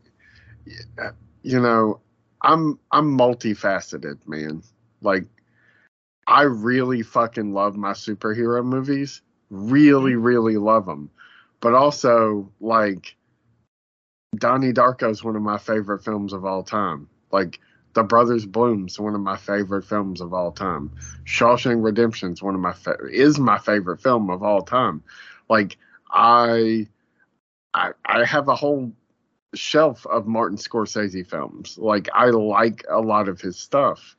[1.42, 2.00] you know
[2.42, 4.62] i'm i'm multifaceted man.
[5.00, 5.24] Like
[6.26, 9.22] i really fucking love my superhero movies.
[9.50, 10.22] Really mm-hmm.
[10.22, 11.10] really love them
[11.60, 13.16] but also like
[14.36, 17.08] donnie darko is one of my favorite films of all time.
[17.32, 17.58] Like
[17.94, 20.92] the Brothers Bloom's one of my favorite films of all time.
[21.24, 25.02] Shawshank Redemption's one of my fa- is my favorite film of all time.
[25.48, 25.76] Like
[26.10, 26.86] I,
[27.74, 28.92] I, I have a whole
[29.54, 31.78] shelf of Martin Scorsese films.
[31.78, 34.16] Like I like a lot of his stuff,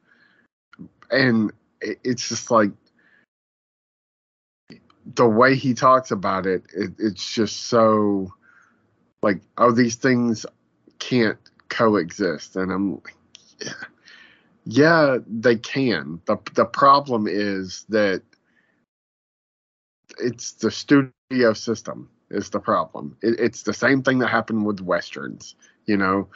[1.11, 1.51] and
[1.81, 2.71] it, it's just like
[5.15, 6.91] the way he talks about it, it.
[6.97, 8.33] It's just so
[9.21, 10.45] like oh these things
[10.97, 11.39] can't
[11.69, 13.15] coexist, and I'm like
[14.65, 16.21] yeah, they can.
[16.25, 18.21] the The problem is that
[20.19, 23.17] it's the studio system is the problem.
[23.21, 25.55] It, it's the same thing that happened with westerns.
[25.85, 26.27] You know,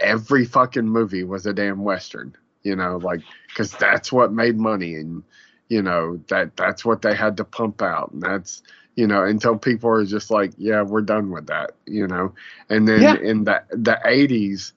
[0.00, 2.36] every fucking movie was a damn western.
[2.62, 5.22] You know, like because that's what made money, and
[5.68, 8.62] you know that that's what they had to pump out, and that's
[8.96, 11.72] you know until people are just like, yeah, we're done with that.
[11.86, 12.34] You know,
[12.68, 13.16] and then yeah.
[13.16, 14.72] in the the eighties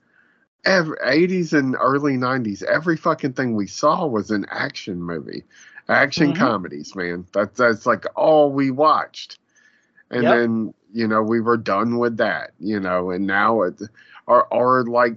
[0.64, 5.44] every 80s and early 90s every fucking thing we saw was an action movie
[5.88, 6.42] action mm-hmm.
[6.42, 9.38] comedies man that's that's like all we watched
[10.10, 10.34] and yep.
[10.34, 13.80] then you know we were done with that you know and now it
[14.28, 15.16] are are like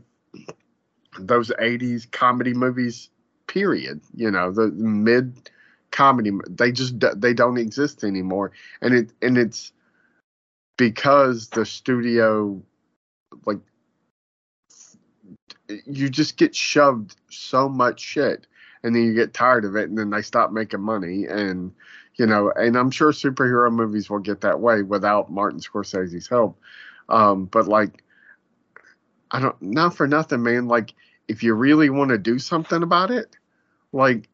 [1.19, 3.09] those 80s comedy movies
[3.47, 5.49] period you know the mid
[5.91, 8.51] comedy they just they don't exist anymore
[8.81, 9.71] and it and it's
[10.77, 12.61] because the studio
[13.45, 13.59] like
[15.85, 18.47] you just get shoved so much shit
[18.83, 21.71] and then you get tired of it and then they stop making money and
[22.15, 26.59] you know and i'm sure superhero movies will get that way without martin scorsese's help.
[27.09, 28.03] Um, but like
[29.31, 30.93] i don't not for nothing man like
[31.27, 33.35] if you really want to do something about it
[33.91, 34.29] like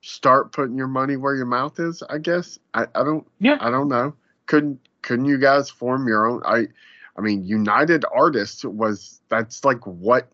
[0.00, 2.58] start putting your money where your mouth is i guess.
[2.74, 3.58] I, I don't yeah.
[3.60, 4.14] I don't know.
[4.46, 6.66] Couldn't couldn't you guys form your own i
[7.16, 10.28] i mean united artists was that's like what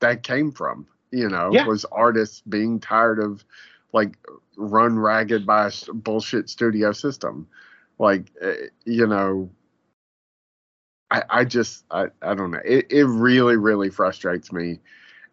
[0.00, 0.86] that came from.
[1.10, 1.66] You know, yeah.
[1.66, 3.44] was artists being tired of
[3.92, 4.18] like
[4.56, 7.48] run ragged by a bullshit studio system.
[7.98, 9.50] Like, eh, you know,
[11.10, 12.60] I, I just, I, I don't know.
[12.64, 14.80] It, it really, really frustrates me.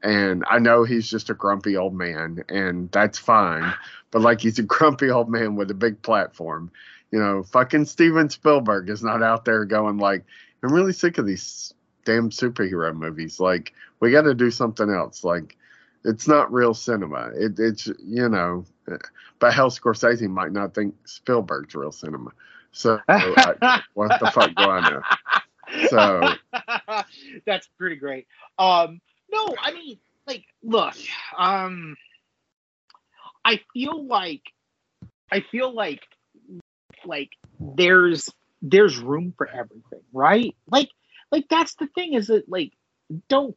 [0.01, 3.73] And I know he's just a grumpy old man, and that's fine.
[4.11, 6.71] But like, he's a grumpy old man with a big platform.
[7.11, 10.23] You know, fucking Steven Spielberg is not out there going like,
[10.63, 11.73] I'm really sick of these
[12.05, 13.39] damn superhero movies.
[13.39, 15.23] Like we got to do something else.
[15.23, 15.57] Like
[16.03, 17.31] it's not real cinema.
[17.35, 18.65] It, it's you know,
[19.39, 22.31] but hell, Scorsese might not think Spielberg's real cinema.
[22.71, 25.01] So I, what the fuck do I know?
[25.89, 26.33] So
[27.45, 28.27] that's pretty great.
[28.59, 29.01] Um,
[29.31, 30.93] no, I mean, like, look,
[31.37, 31.95] um,
[33.43, 34.43] I feel like,
[35.31, 36.01] I feel like,
[37.05, 37.29] like
[37.59, 38.29] there's
[38.61, 40.55] there's room for everything, right?
[40.69, 40.89] Like
[41.35, 42.71] like that's the thing is that like
[43.27, 43.55] don't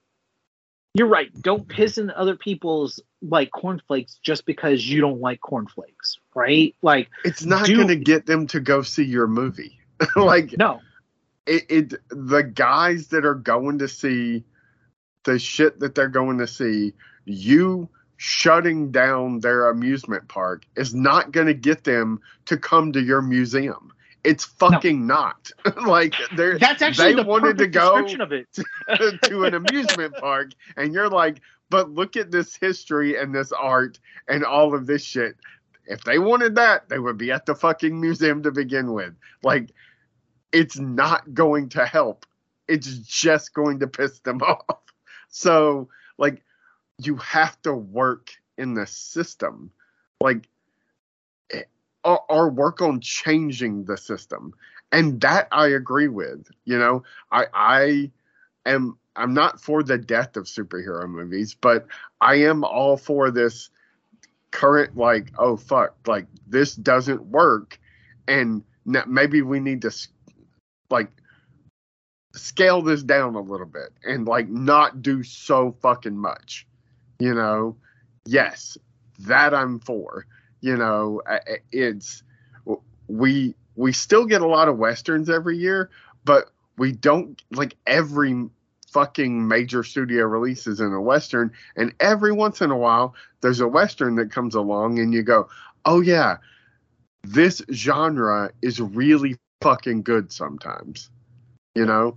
[0.95, 1.31] you're right.
[1.43, 6.75] Don't piss in other people's like cornflakes just because you don't like cornflakes, right?
[6.83, 9.79] Like it's not do, going to get them to go see your movie.
[10.17, 10.81] like no,
[11.47, 14.45] it, it the guys that are going to see
[15.23, 16.95] the shit that they're going to see,
[17.27, 23.01] you shutting down their amusement park is not going to get them to come to
[23.01, 23.93] your museum.
[24.25, 25.15] It's fucking no.
[25.15, 25.51] not.
[25.87, 28.49] like they're that's actually they the wanted to go of it.
[28.53, 31.41] to, to an amusement park, and you're like,
[31.71, 35.37] but look at this history and this art and all of this shit.
[35.87, 39.15] If they wanted that, they would be at the fucking museum to begin with.
[39.43, 39.71] Like,
[40.53, 42.27] it's not going to help.
[42.67, 44.81] It's just going to piss them off.
[45.31, 45.89] So,
[46.19, 46.43] like,
[46.99, 49.71] you have to work in the system.
[50.21, 50.49] Like,
[52.09, 54.55] or, or work on changing the system.
[54.91, 56.49] And that I agree with.
[56.65, 58.11] You know, I I
[58.65, 61.87] am I'm not for the death of superhero movies, but
[62.21, 63.69] I am all for this
[64.51, 67.79] current like oh fuck like this doesn't work
[68.27, 69.91] and maybe we need to
[70.89, 71.11] like
[72.35, 76.67] scale this down a little bit and like not do so fucking much
[77.19, 77.77] you know?
[78.25, 78.79] Yes
[79.19, 80.27] that i'm for
[80.61, 81.21] you know
[81.73, 82.23] it's
[83.09, 85.91] we we still get a lot of westerns every year
[86.25, 88.49] but we don't like every
[88.91, 93.69] fucking major studio releases in a western and every once in a while there's a
[93.69, 95.49] western that comes along and you go
[95.85, 96.37] oh yeah
[97.23, 101.11] this genre is really fucking good sometimes
[101.75, 102.17] you know?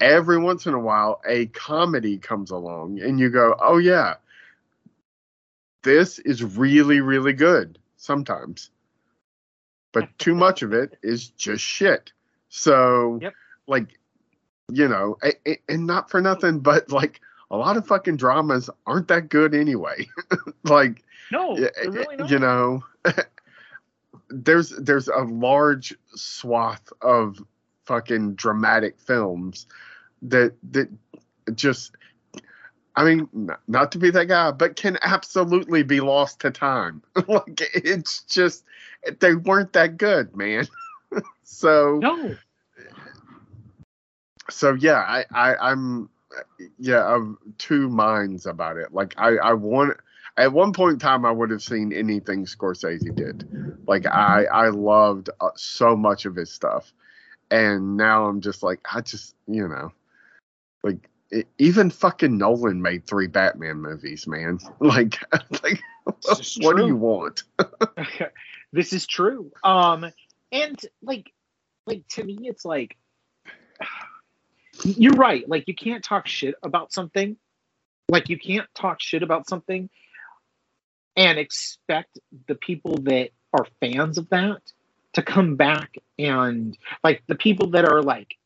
[0.00, 4.14] Every once in a while a comedy comes along and you go oh yeah
[5.82, 8.70] this is really really good sometimes
[9.92, 12.12] but too much of it is just shit
[12.48, 13.34] so yep.
[13.66, 13.98] like
[14.72, 15.18] you know,
[15.68, 17.20] and not for nothing, but like
[17.50, 20.08] a lot of fucking dramas aren't that good anyway.
[20.64, 21.02] like,
[21.32, 21.56] no,
[21.86, 22.84] really you know,
[24.28, 27.42] there's there's a large swath of
[27.84, 29.66] fucking dramatic films
[30.22, 30.88] that that
[31.54, 31.96] just
[33.00, 37.02] I mean, not to be that guy, but can absolutely be lost to time.
[37.28, 38.62] like it's just
[39.20, 40.66] they weren't that good, man.
[41.42, 42.36] so no,
[44.50, 46.10] so yeah, I, I I'm
[46.78, 48.92] yeah of two minds about it.
[48.92, 49.96] Like I I want
[50.36, 53.48] at one point in time I would have seen anything Scorsese did.
[53.86, 56.92] Like I I loved uh, so much of his stuff,
[57.50, 59.90] and now I'm just like I just you know
[60.82, 64.58] like it, even fucking Nolan made three Batman movies, man.
[64.80, 65.18] Like
[65.62, 66.76] like what true.
[66.76, 67.44] do you want?
[68.72, 69.50] this is true.
[69.62, 70.06] Um
[70.50, 71.32] and like
[71.86, 72.96] like to me it's like
[74.84, 75.48] you're right.
[75.48, 77.36] Like you can't talk shit about something.
[78.08, 79.88] Like you can't talk shit about something
[81.16, 84.62] and expect the people that are fans of that
[85.12, 88.36] to come back and like the people that are like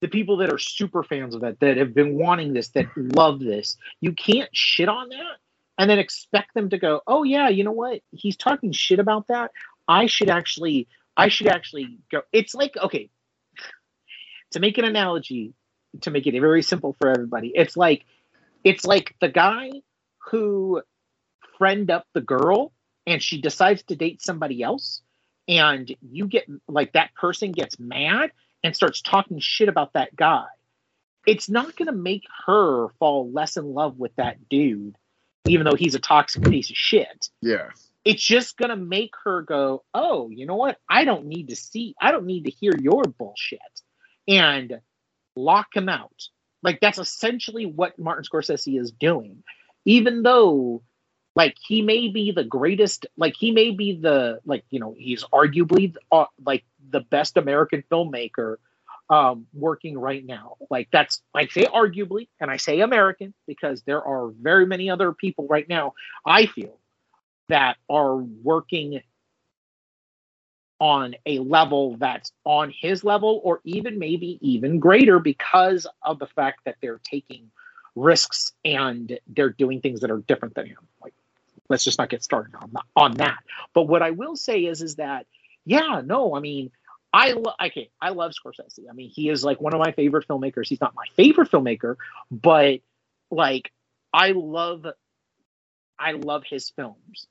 [0.00, 3.40] the people that are super fans of that that have been wanting this that love
[3.40, 5.36] this you can't shit on that
[5.78, 8.00] and then expect them to go oh yeah you know what?
[8.10, 9.50] He's talking shit about that.
[9.88, 12.22] I should actually i should actually go.
[12.32, 13.10] It's like okay
[14.52, 15.54] to make an analogy,
[16.02, 18.04] to make it very simple for everybody, it's like
[18.64, 19.70] it's like the guy
[20.30, 20.82] who
[21.58, 22.72] friend up the girl
[23.06, 25.02] and she decides to date somebody else
[25.48, 28.30] and you get like that person gets mad
[28.62, 30.46] and starts talking shit about that guy
[31.26, 34.96] it's not going to make her fall less in love with that dude
[35.46, 37.68] even though he's a toxic piece of shit yeah
[38.04, 41.56] it's just going to make her go oh you know what i don't need to
[41.56, 43.60] see i don't need to hear your bullshit
[44.28, 44.80] and
[45.36, 46.28] lock him out.
[46.62, 49.42] Like that's essentially what Martin Scorsese is doing.
[49.84, 50.82] Even though
[51.34, 55.24] like he may be the greatest like he may be the like you know he's
[55.32, 58.56] arguably uh, like the best American filmmaker
[59.10, 60.56] um, working right now.
[60.70, 65.12] Like that's I say arguably, and I say American because there are very many other
[65.12, 65.94] people right now.
[66.26, 66.78] I feel
[67.48, 69.00] that are working
[70.80, 76.26] on a level that's on his level or even maybe even greater because of the
[76.26, 77.50] fact that they're taking
[77.94, 81.14] risks and they're doing things that are different than him like
[81.68, 83.38] let's just not get started on on that
[83.74, 85.26] but what i will say is is that
[85.70, 86.70] yeah no i mean
[87.12, 88.90] i lo- okay i love scorsese.
[88.90, 90.68] I mean he is like one of my favorite filmmakers.
[90.68, 91.96] He's not my favorite filmmaker
[92.30, 92.80] but
[93.30, 93.70] like
[94.12, 94.84] i love
[95.98, 97.28] i love his films.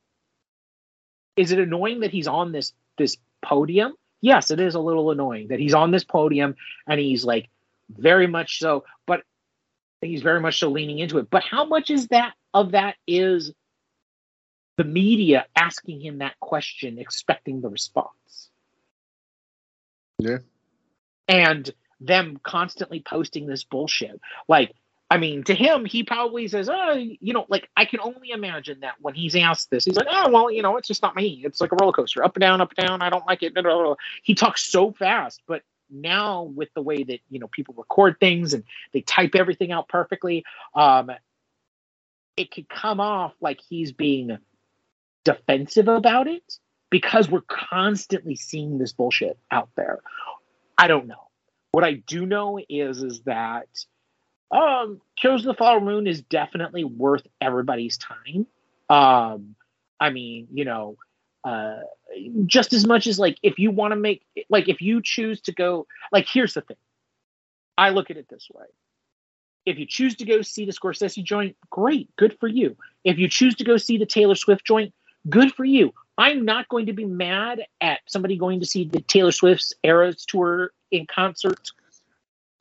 [1.35, 5.49] Is it annoying that he's on this this podium, yes, it is a little annoying
[5.49, 6.55] that he's on this podium
[6.87, 7.49] and he's like
[7.89, 9.23] very much so, but
[10.01, 11.29] he's very much so leaning into it.
[11.29, 13.51] But how much is that of that is
[14.79, 18.49] the media asking him that question, expecting the response?
[20.17, 20.37] Yeah.
[21.27, 21.69] And
[21.99, 24.21] them constantly posting this bullshit.
[24.47, 24.73] Like,
[25.11, 28.79] I mean, to him, he probably says, "Oh, you know, like I can only imagine
[28.79, 31.41] that when he's asked this, he's like, oh, well, you know, it's just not me.
[31.43, 33.01] It's like a roller coaster, up and down, up and down.
[33.01, 33.57] I don't like it."
[34.23, 38.53] He talks so fast, but now with the way that you know people record things
[38.53, 41.11] and they type everything out perfectly, um,
[42.37, 44.37] it could come off like he's being
[45.29, 46.57] defensive about it
[46.89, 49.99] because we're constantly seeing this bullshit out there.
[50.77, 51.27] I don't know.
[51.71, 53.67] What I do know is is that
[54.51, 58.47] um, of the Flower Moon is definitely worth everybody's time.
[58.89, 59.55] Um,
[59.99, 60.97] I mean, you know,
[61.43, 61.81] uh,
[62.47, 65.53] just as much as like if you want to make like if you choose to
[65.53, 66.77] go like here's the thing.
[67.77, 68.65] I look at it this way.
[69.65, 72.75] If you choose to go see the Scorsese joint, great, good for you.
[73.03, 74.93] If you choose to go see the Taylor Swift joint,
[75.27, 75.93] good for you.
[76.17, 80.25] I'm not going to be mad at somebody going to see the Taylor Swift's Eras
[80.25, 81.69] tour in concert.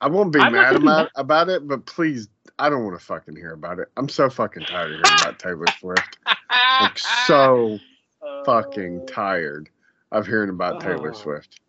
[0.01, 2.29] I won't be I'm mad gonna be about, mad- about it, but please,
[2.59, 3.89] I don't want to fucking hear about it.
[3.97, 6.19] I'm so fucking tired of hearing about Taylor Swift.
[6.81, 7.79] Like so
[8.47, 9.69] fucking tired
[10.13, 11.15] of hearing about Taylor Oh.
[11.19, 11.61] Swift.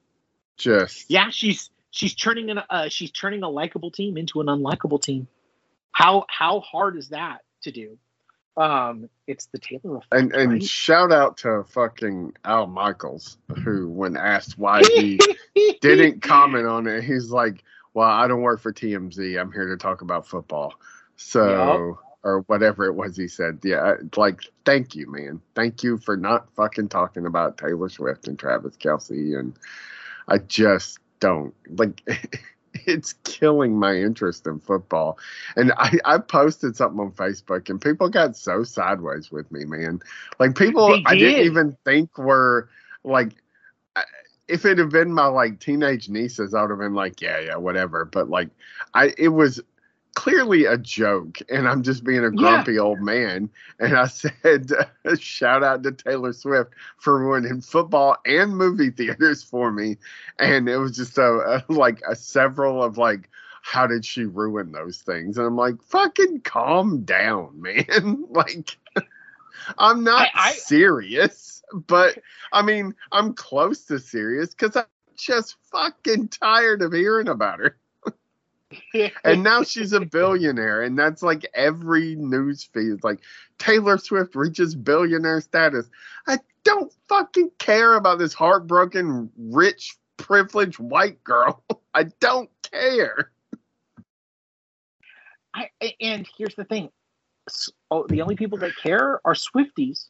[0.57, 5.01] Just Yeah, she's she's turning an uh, she's turning a likable team into an unlikable
[5.01, 5.27] team.
[5.91, 7.97] How how hard is that to do?
[8.59, 10.63] Um, it's the Taylor effect, and and right?
[10.63, 15.17] shout out to fucking Al Michaels, who when asked why he
[15.81, 17.63] didn't comment on it, he's like,
[17.93, 19.39] "Well, I don't work for TMZ.
[19.39, 20.73] I'm here to talk about football."
[21.15, 23.59] So, or whatever it was he said.
[23.63, 25.41] Yeah, like, thank you, man.
[25.55, 29.39] Thank you for not fucking talking about Taylor Swift and Travis Kelce.
[29.39, 29.53] And
[30.27, 32.01] I just don't like.
[32.85, 35.17] It's killing my interest in football.
[35.55, 40.01] And I, I posted something on Facebook and people got so sideways with me, man.
[40.39, 42.69] Like people They I didn't even think were
[43.03, 43.35] like
[44.49, 47.55] if it had been my like teenage nieces, I would have been like, yeah, yeah,
[47.55, 48.03] whatever.
[48.03, 48.49] But like,
[48.93, 49.61] I it was
[50.19, 52.29] clearly a joke, and I'm just being a Yeah.
[52.35, 53.49] grumpy old man.
[53.79, 54.69] And I said,
[55.17, 59.97] shout out to Taylor Swift for ruining football and movie theaters for me.
[60.37, 63.29] And it was just a, a like a several of like.
[63.61, 65.37] How did she ruin those things?
[65.37, 68.25] And I'm like, fucking calm down, man.
[68.29, 68.77] like,
[69.77, 72.17] I'm not I- I- serious, but
[72.53, 74.85] I mean, I'm close to serious because I'm
[75.17, 77.75] just fucking tired of hearing about her.
[79.23, 83.19] And now she's a billionaire, and that's like every news feed is like
[83.57, 85.89] Taylor Swift reaches billionaire status.
[86.27, 91.63] I don't fucking care about this heartbroken, rich, privileged white girl.
[91.93, 93.31] I don't care.
[95.53, 95.69] I,
[95.99, 96.89] and here's the thing.
[97.89, 100.07] Oh, the only people that care are Swifties.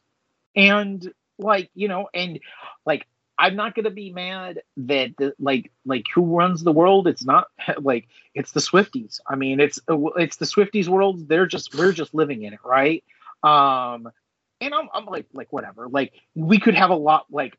[0.56, 2.40] And like, you know, and
[2.86, 3.08] like
[3.40, 7.08] I'm not gonna be mad that the, like like who runs the world.
[7.08, 7.48] It's not
[7.80, 9.22] like it's the Swifties.
[9.28, 11.30] I mean, it's it's the Swifties world.
[11.30, 13.04] They're just we're just living in it, right?
[13.42, 14.10] Um,
[14.60, 15.88] and I'm I'm like like whatever.
[15.88, 17.28] Like we could have a lot.
[17.32, 17.58] Like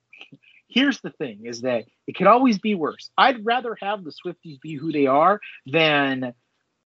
[0.68, 3.10] here's the thing: is that it could always be worse.
[3.16, 6.34] I'd rather have the Swifties be who they are than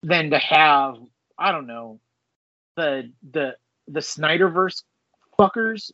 [0.04, 0.94] than to have
[1.36, 1.98] I don't know
[2.76, 3.56] the the
[3.88, 4.84] the Snyderverse
[5.38, 5.90] fuckers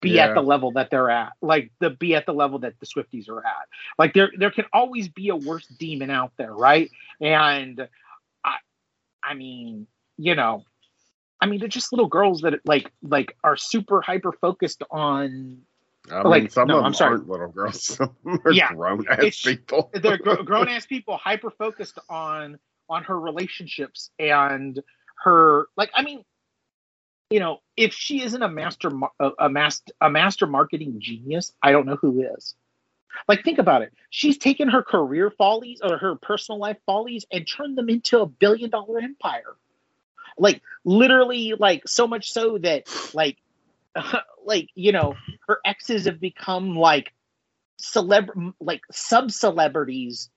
[0.00, 0.26] be Yeah.
[0.26, 3.28] at the level that they're at, like the be at the level that the Swifties
[3.28, 3.68] are at.
[3.98, 6.90] Like there there can always be a worse demon out there, right?
[7.20, 7.88] And
[8.44, 8.56] I
[9.22, 9.86] I mean,
[10.18, 10.64] you know,
[11.40, 15.58] I mean they're just little girls that like like are super hyper focused on
[16.10, 17.18] I mean, Like, some no, of them I'm sorry.
[17.18, 17.84] aren't little girls.
[17.96, 19.90] Some are Yeah, grown ass people.
[19.94, 22.58] they're gr- grown ass people hyper focused on
[22.88, 24.80] on her relationships and
[25.24, 26.24] her like i mean
[27.30, 28.90] you know if she isn't a master
[29.38, 32.54] a, master a master marketing genius i don't know who is.
[33.26, 33.92] Like think about it.
[34.10, 38.26] She's taken her career follies or her personal life follies and turned them into a
[38.26, 39.56] billion dollar empire.
[40.36, 43.38] Like literally like so much so that like
[44.44, 45.14] like you know
[45.46, 47.12] her exes have become like
[47.80, 50.30] celeb like sub celebrities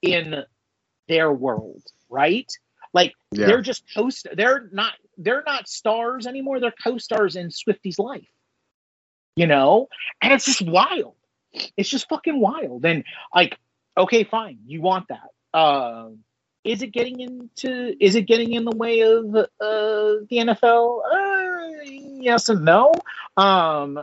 [0.00, 0.44] in
[1.08, 2.50] their world right
[2.92, 3.46] like Yeah.
[3.46, 6.60] they're just host they're not they're not stars anymore.
[6.60, 8.26] They're co-stars in swifty's life.
[9.36, 9.88] You know?
[10.20, 11.14] And it's just wild.
[11.76, 12.84] It's just fucking wild.
[12.84, 13.04] And
[13.34, 13.58] like
[13.96, 14.58] okay fine.
[14.66, 15.58] You want that.
[15.58, 16.20] Um
[16.64, 21.82] is it getting into is it getting in the way of uh the nfl uh,
[21.84, 22.92] yes and no.
[23.36, 24.00] Um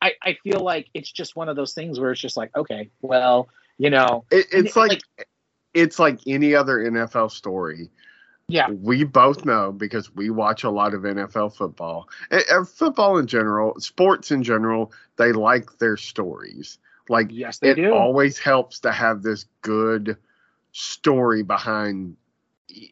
[0.00, 2.90] I, I feel like it's just one of those things where it's just like okay
[3.02, 3.48] well
[3.78, 4.24] you know.
[4.30, 5.00] It, it's and, like,
[5.72, 7.88] it's like any other NFL story.
[8.48, 13.26] Yeah We both know because we watch a lot of NFL football, and, football in
[13.26, 14.92] general, sports in general.
[15.16, 16.78] They like their stories.
[17.08, 20.16] Like yes they it do always helps to have this good
[20.72, 22.16] story behind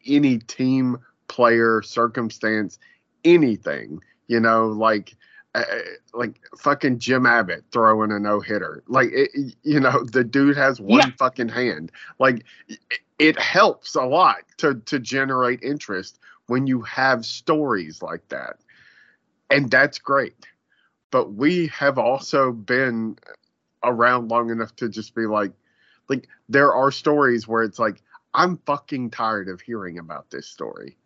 [0.05, 0.97] any team,
[1.27, 2.79] player, circumstance,
[3.23, 4.01] anything.
[4.27, 5.15] You know, like
[5.57, 5.63] Uh,
[6.13, 8.83] like fucking Jim Abbott throwing a no hitter.
[8.87, 9.31] Like it,
[9.63, 11.11] you know, the dude has one Yeah.
[11.17, 11.91] fucking hand.
[12.19, 12.45] Like
[13.19, 18.57] it, helps a lot to to generate interest when you have stories like that,
[19.49, 20.47] and that's great.
[21.11, 23.17] But we have also been
[23.83, 25.53] around long enough to just be like,
[26.09, 28.01] like there are stories where it's like
[28.33, 30.97] I'm fucking tired of hearing about this story.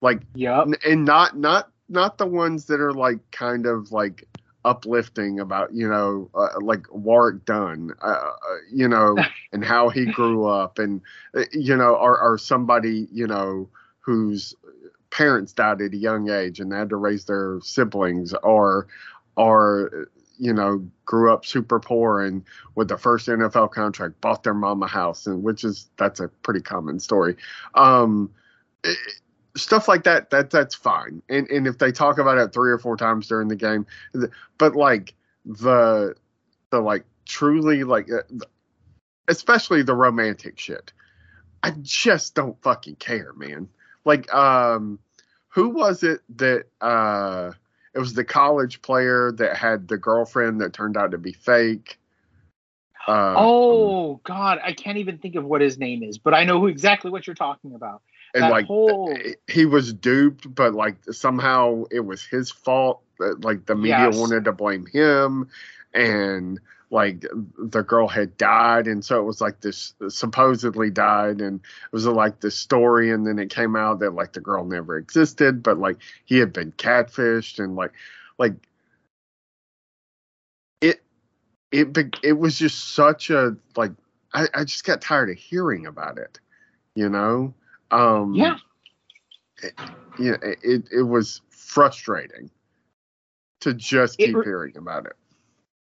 [0.00, 4.26] Like yep N- and not not not the ones that are like kind of like
[4.64, 8.32] uplifting about you know uh, like Warrick Dunn, uh, uh
[8.72, 9.16] you know,
[9.52, 11.00] and how he grew up, and
[11.36, 13.68] uh, you know, or, or somebody you know
[14.00, 14.54] whose
[15.10, 18.86] parents died at a young age and they had to raise their siblings, or
[19.36, 22.42] or you know grew up super poor and
[22.74, 26.60] with the first NFL contract bought their mama house, and which is that's a pretty
[26.60, 27.36] common story.
[27.74, 28.30] Um,
[28.84, 28.96] it,
[29.56, 31.22] stuff like that that that's fine.
[31.28, 33.86] And and if they talk about it three or four times during the game
[34.58, 35.14] but like
[35.44, 36.14] the
[36.70, 38.22] the like truly like uh,
[39.28, 40.92] especially the romantic shit
[41.62, 43.68] i just don't fucking care man.
[44.04, 44.98] Like um
[45.48, 47.52] who was it that uh
[47.94, 51.98] it was the college player that had the girlfriend that turned out to be fake?
[53.08, 56.60] Uh, oh god i can't even think of what his name is but i know
[56.60, 58.00] who exactly what you're talking about
[58.34, 59.12] and like whole...
[59.12, 63.02] Eh, he was duped, but like somehow it was his fault.
[63.18, 64.16] Like the media yes.
[64.16, 65.48] wanted to blame him,
[65.94, 66.60] and
[66.90, 67.24] like
[67.58, 72.06] the girl had died, and so it was like this supposedly died, and it was
[72.06, 75.78] like this story, and then it came out that like the girl never existed, but
[75.78, 77.92] like he had been catfished, and like
[78.38, 78.54] like
[80.80, 81.00] it
[81.70, 83.92] it it was just such a like
[84.34, 86.40] I, I just got tired of hearing about it,
[86.96, 87.54] you know
[87.92, 88.56] um, yeah.
[89.62, 89.74] It,
[90.18, 92.50] yeah, it, it was frustrating
[93.60, 95.14] to just keep re- hearing about it.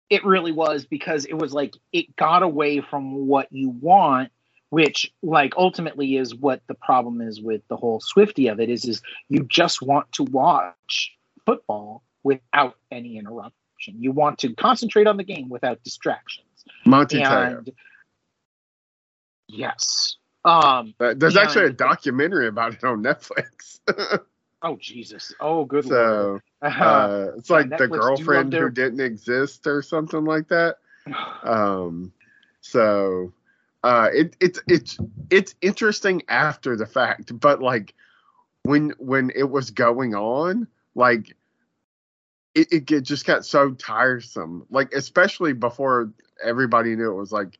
[0.09, 4.31] It really was because it was like it got away from what you want,
[4.71, 8.85] which like ultimately is what the problem is with the whole Swifty of it is
[8.85, 11.13] is you just want to watch
[11.47, 14.03] football without any interruption.
[14.03, 16.47] You want to concentrate on the game without distractions.
[16.85, 17.65] Manti Te'o,
[19.49, 20.17] Yes.
[20.45, 23.81] Um, uh, there's actually a documentary about it on Netflix.
[24.63, 25.35] oh Jesus!
[25.39, 30.77] Oh, good so, uh, it's like the girlfriend who didn't exist or something like that.
[31.43, 32.13] um,
[32.63, 33.33] so
[33.83, 34.99] uh, it, it's it's
[35.29, 37.95] it's interesting after the fact, but like
[38.63, 41.37] when when it was going on, like
[42.55, 44.67] it, it, it just got so tiresome.
[44.71, 46.13] Like especially before
[46.43, 47.59] everybody knew it was like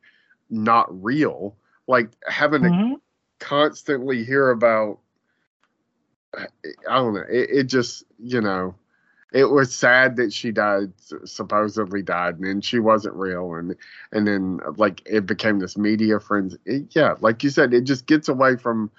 [0.49, 1.55] not real
[1.91, 2.93] like having mm-hmm.
[2.93, 3.01] to
[3.39, 4.99] constantly hear about
[6.33, 7.25] I don't know.
[7.29, 8.75] It, it, just, you know,
[9.33, 10.93] it was sad that she died,
[11.25, 13.75] supposedly died, and then she wasn't real, and
[14.11, 16.57] and then like it became this media frenzy.
[16.65, 18.91] It, yeah, like you said, it just gets away from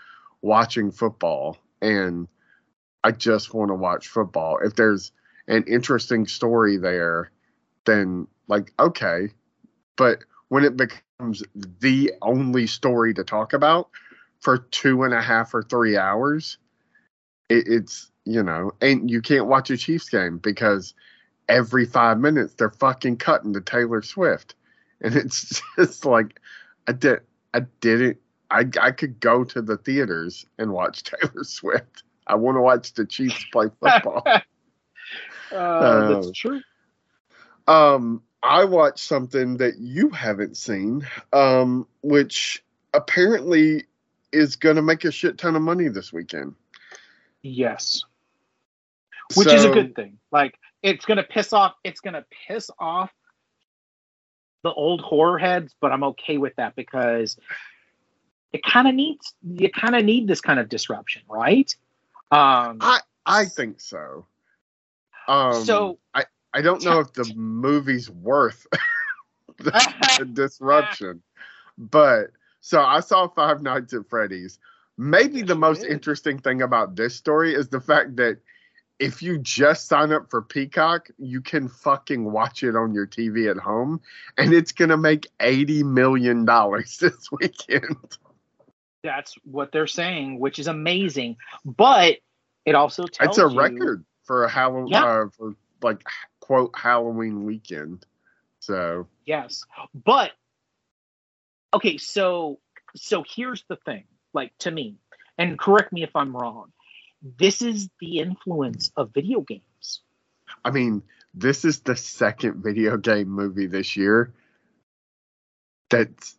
[0.42, 2.28] watching football, and
[3.04, 4.58] I just want to watch football.
[4.62, 5.12] If there's
[5.48, 7.30] an interesting story there,
[7.84, 9.28] then like okay,
[9.96, 11.42] but when it becomes
[11.80, 13.88] the only story to talk about
[14.38, 16.58] for two and a half or three hours,
[17.48, 20.92] it, it's you know, and you can't watch a Chiefs game because
[21.48, 24.54] every five minutes they're fucking cutting to Taylor Swift,
[25.00, 26.38] and it's just like
[26.86, 27.20] I did
[27.54, 28.18] I didn't
[28.50, 32.02] I I could go to the theaters and watch Taylor Swift.
[32.26, 34.22] I want to watch the Chiefs play football.
[34.26, 36.60] uh, uh, that's true.
[37.66, 43.84] Um, I watched something that you haven't seen, um, which apparently
[44.32, 46.54] is going to make a shit ton of money this weekend.
[47.42, 48.02] Yes.
[49.34, 50.18] Which so, is a good thing.
[50.30, 53.10] Like it's going to piss off it's going to piss off
[54.62, 57.36] the old horror heads, but I'm okay with that because
[58.52, 61.74] it kind of needs you kind of need this kind of disruption, right?
[62.30, 64.26] Um I I think so.
[65.28, 68.66] Um so I I don't know if the movie's worth
[69.58, 71.22] the, the disruption,
[71.78, 72.30] but
[72.60, 74.58] so I saw Five Nights at Freddy's.
[74.98, 78.38] Maybe the most interesting thing about this story is the fact that
[78.98, 83.50] if you just sign up for Peacock, you can fucking watch it on your TV
[83.50, 84.00] at home,
[84.38, 88.18] and it's gonna make eighty million dollars this weekend.
[89.02, 91.36] That's what they're saying, which is amazing.
[91.64, 92.18] But
[92.64, 95.04] it also tells it's a you, record for a Halloween yeah.
[95.04, 96.04] uh, for like
[96.52, 98.04] quote Halloween weekend.
[98.60, 99.64] So yes,
[99.94, 100.32] but
[101.72, 101.96] okay.
[101.96, 102.58] So
[102.94, 104.04] so here's the thing.
[104.34, 104.96] Like to me,
[105.38, 106.70] and correct me if I'm wrong.
[107.22, 110.02] This is the influence of video games.
[110.62, 111.02] I mean,
[111.32, 114.34] this is the second video game movie this year
[115.88, 116.36] that's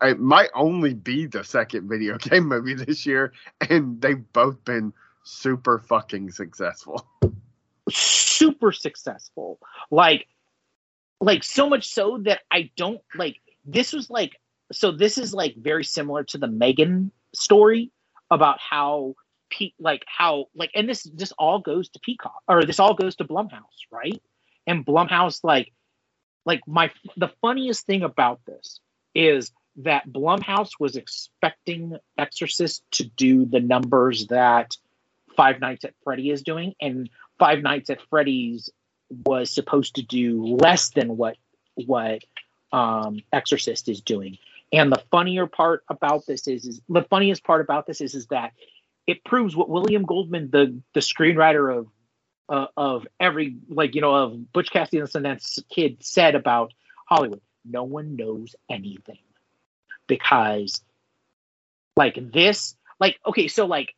[0.00, 3.32] it might only be the second video game movie this year,
[3.68, 4.92] and they've both been
[5.24, 7.04] super fucking successful
[8.36, 9.58] super successful.
[9.90, 10.26] Like,
[11.20, 14.36] like so much so that I don't like this was like
[14.72, 17.90] so this is like very similar to the Megan story
[18.30, 19.14] about how
[19.48, 23.16] Pete like how like and this this all goes to Peacock or this all goes
[23.16, 24.20] to Blumhouse, right?
[24.66, 25.72] and Blumhouse like
[26.44, 28.80] like my the funniest thing about this
[29.14, 34.76] is that Blumhouse was expecting Exorcist to do the numbers that
[35.36, 38.70] Five Nights at Freddy is doing, and Five Nights at Freddy's
[39.10, 41.36] was supposed to do less than what
[41.74, 42.22] what
[42.72, 44.38] um, Exorcist is doing.
[44.72, 48.26] And the funnier part about this is, is the funniest part about this is, is
[48.28, 48.52] that
[49.06, 51.86] it proves what William Goldman, the the screenwriter of
[52.48, 56.72] uh, of every like you know of Butch Cassidy and the Sundance Kid said about
[57.06, 57.40] Hollywood.
[57.64, 59.18] No one knows anything
[60.06, 60.82] because
[61.96, 63.94] like this, like okay, so like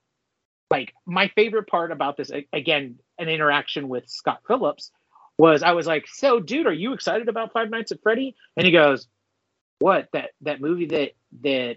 [0.71, 4.91] like my favorite part about this again, an interaction with Scott Phillips
[5.39, 8.35] was I was like, so dude, are you excited about Five Nights at Freddy?
[8.57, 9.07] And he goes,
[9.79, 11.13] what that that movie that
[11.43, 11.77] that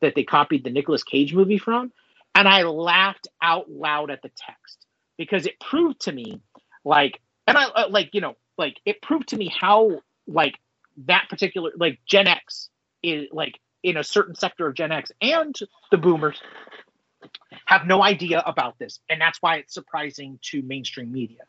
[0.00, 1.92] that they copied the Nicolas Cage movie from?
[2.34, 4.86] And I laughed out loud at the text
[5.16, 6.40] because it proved to me
[6.84, 10.58] like and I uh, like you know like it proved to me how like
[11.06, 12.68] that particular like Gen X
[13.02, 15.54] is like in a certain sector of Gen X and
[15.90, 16.40] the boomers
[17.68, 21.40] have no idea about this and that's why it's surprising to mainstream media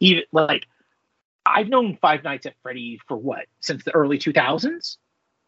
[0.00, 0.66] even like
[1.46, 4.96] I've known Five Nights at Freddy for what since the early 2000s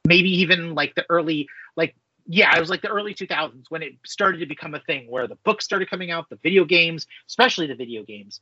[0.06, 1.94] maybe even like the early like
[2.26, 5.28] yeah, it was like the early 2000s when it started to become a thing where
[5.28, 8.40] the books started coming out, the video games, especially the video games.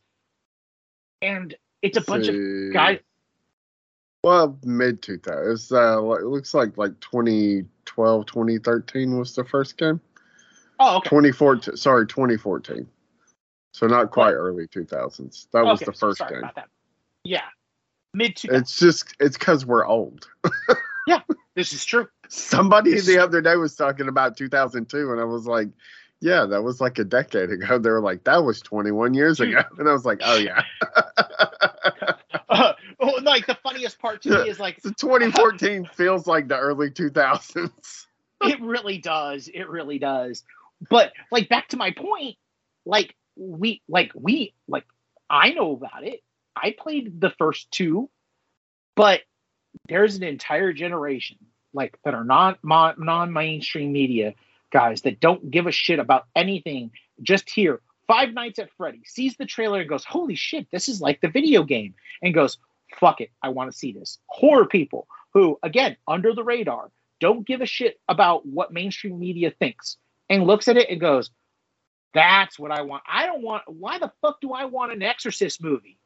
[1.21, 2.37] And it's a bunch of
[2.73, 3.01] guys.
[4.23, 5.73] Well, mid 2000s.
[5.73, 10.01] Uh, it looks like like 2012, 2013 was the first game.
[10.81, 11.09] Oh, okay.
[11.09, 11.77] 2014.
[11.77, 12.87] Sorry, 2014.
[13.73, 14.35] So not quite what?
[14.35, 15.49] early 2000s.
[15.53, 16.43] That okay, was the first so game.
[17.25, 17.43] Yeah,
[18.13, 18.41] mid.
[18.45, 20.29] It's just it's because we're old.
[21.07, 21.21] yeah,
[21.57, 22.07] this is true.
[22.29, 25.69] Somebody the other day was talking about 2002, and I was like,
[26.21, 27.79] yeah, that was like a decade ago.
[27.79, 29.63] They were like, that was 21 years ago.
[29.79, 30.63] And I was like, oh, yeah.
[32.49, 36.57] uh, well, like the funniest part to me is like the 2014 feels like the
[36.57, 38.07] early 2000s.
[38.43, 39.49] it really does.
[39.49, 40.45] It really does.
[40.91, 42.37] But like back to my point,
[42.85, 44.85] like we, like we, like
[45.29, 46.23] I know about it.
[46.57, 48.11] I played the first two,
[48.95, 49.21] but
[49.89, 51.39] there's an entire generation
[51.73, 54.35] like that are not non-mainstream media
[54.71, 56.91] guys that don't give a shit about anything.
[57.23, 61.01] Just here five nights at freddy sees the trailer and goes holy shit this is
[61.01, 62.59] like the video game and goes
[62.99, 64.19] fuck it i want to see this.
[64.27, 66.91] Horror people who again under the radar
[67.21, 69.97] don't give a shit about what mainstream media thinks
[70.29, 71.31] and looks at it and goes
[72.13, 75.63] that's what i want i don't want why the fuck do i want an exorcist
[75.63, 75.99] movie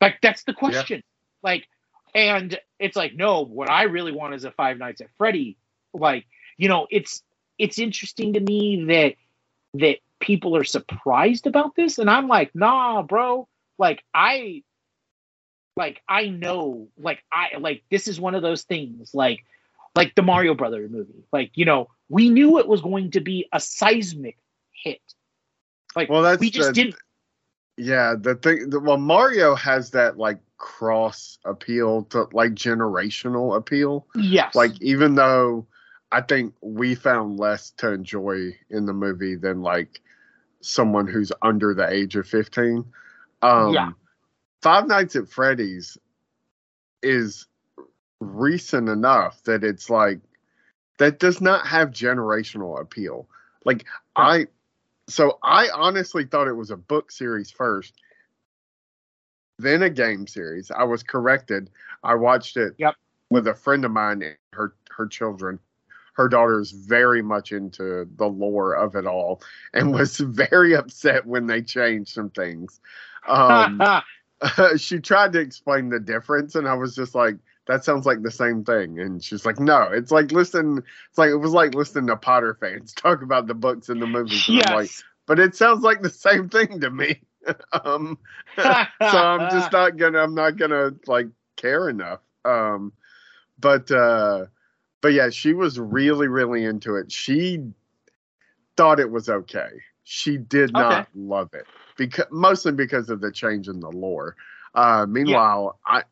[0.00, 1.50] like that's the question yeah.
[1.50, 1.66] like
[2.14, 5.56] and it's like, no, what I really want is a Five Nights at Freddy.
[5.92, 7.22] Like, you know, it's
[7.58, 9.14] it's interesting to me that
[9.74, 13.48] that people are surprised about this, and I'm like, nah, bro.
[13.78, 14.62] Like, I
[15.76, 19.44] like I know, like I like this is one of those things, like
[19.94, 21.24] like the Mario Brother movie.
[21.32, 24.36] Like, you know, we knew it was going to be a seismic
[24.84, 25.00] hit.
[25.96, 26.96] Like, well, that's we just the, didn't.
[27.76, 28.68] Yeah, the thing.
[28.68, 34.06] The, well, Mario has that like cross appeal to like generational appeal.
[34.14, 34.54] Yes.
[34.54, 35.66] Like even though
[36.12, 40.00] I think we found less to enjoy in the movie than like
[40.60, 42.84] someone who's under the age of 15.
[43.40, 43.90] Um yeah.
[44.60, 45.96] Five Nights at Freddy's
[47.02, 47.46] is
[48.20, 50.20] recent enough that it's like
[51.00, 53.28] that does not have generational appeal.
[53.64, 54.46] Like I
[55.08, 57.94] so I honestly thought it was a book series first
[59.62, 60.70] then a game series.
[60.70, 61.70] I was corrected.
[62.02, 62.94] I watched it yep.
[63.30, 65.58] with a friend of mine and her her children.
[66.14, 71.26] Her daughter is very much into the lore of it all and was very upset
[71.26, 72.80] when they changed some things.
[73.28, 73.82] Um,
[74.78, 77.36] she tried to explain the difference, and I was just like,
[77.70, 78.98] that sounds like the same thing.
[78.98, 82.56] And she's like, no, it's like listen, it's like it was like listening to Potter
[82.60, 84.48] fans talk about the books and the movies.
[84.48, 84.68] And yes.
[84.68, 84.90] I'm like,
[85.26, 87.20] but it sounds like the same thing to me.
[87.72, 88.18] um,
[88.56, 88.64] so
[89.00, 90.18] I'm just not gonna.
[90.18, 92.20] I'm not gonna like care enough.
[92.44, 92.92] Um,
[93.58, 94.46] but uh,
[95.00, 97.12] but yeah, she was really really into it.
[97.12, 97.64] She
[98.76, 99.70] thought it was okay.
[100.02, 101.08] She did not okay.
[101.14, 101.66] love it
[101.96, 104.34] because mostly because of the change in the lore.
[104.74, 105.98] Uh, meanwhile, yeah.
[105.98, 106.02] I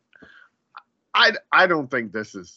[1.18, 2.56] I I don't think this is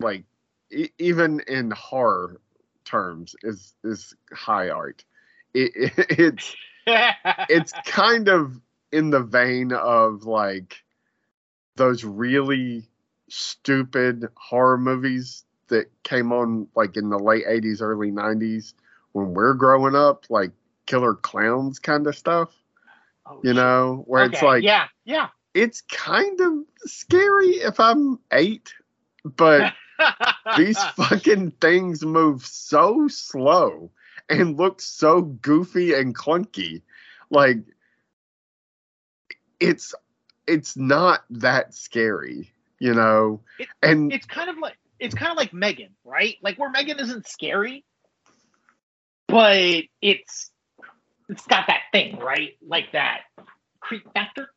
[0.00, 0.24] like
[0.70, 2.40] e- even in horror
[2.84, 5.04] terms is is high art.
[5.52, 6.56] It, it, it's
[6.86, 8.60] it's kind of
[8.92, 10.82] in the vein of like
[11.74, 12.88] those really
[13.28, 18.72] stupid horror movies that came on like in the late 80s early 90s
[19.10, 20.52] when we're growing up like
[20.86, 22.54] killer clowns kind of stuff
[23.26, 24.34] oh, you know where okay.
[24.34, 25.26] it's like yeah yeah
[25.56, 26.52] it's kind of
[26.84, 28.74] scary if I'm eight,
[29.24, 29.72] but
[30.58, 33.90] these fucking things move so slow
[34.28, 36.82] and look so goofy and clunky.
[37.30, 37.58] Like
[39.58, 39.94] it's
[40.46, 43.40] it's not that scary, you know.
[43.58, 46.36] It- and it's kind of like it's kind of like Megan, right?
[46.42, 47.82] Like where Megan isn't scary,
[49.26, 50.50] but it's
[51.30, 52.56] it's got that thing, right?
[52.66, 53.22] Like that
[53.80, 54.48] creep factor.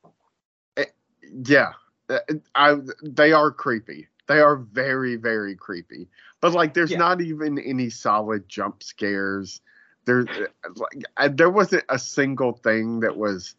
[1.45, 1.73] Yeah,
[2.10, 2.19] uh,
[2.56, 4.07] I they are creepy.
[4.27, 6.10] They are very very creepy.
[6.41, 6.97] But like, there's Yeah.
[6.97, 9.61] not even any solid jump scares.
[10.06, 10.27] There,
[10.76, 13.56] like, I, there wasn't a single thing that was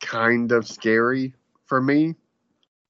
[0.00, 1.34] kind of scary
[1.64, 2.16] for me,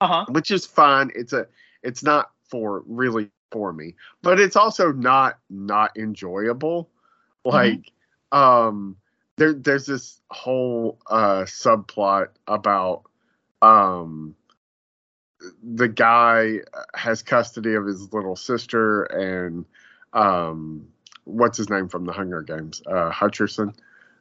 [0.00, 0.26] Uh huh.
[0.26, 1.10] which is fine.
[1.14, 1.46] It's a,
[1.82, 6.90] it's not for really for me, but it's also not not enjoyable.
[7.44, 7.92] Like,
[8.32, 8.96] um,
[9.36, 13.07] there there's this whole uh subplot about
[13.62, 14.34] um
[15.62, 16.58] the guy
[16.94, 19.64] has custody of his little sister and
[20.12, 20.88] um
[21.24, 22.82] what's his name from the Hunger Games?
[22.86, 23.74] Uh Hutcherson.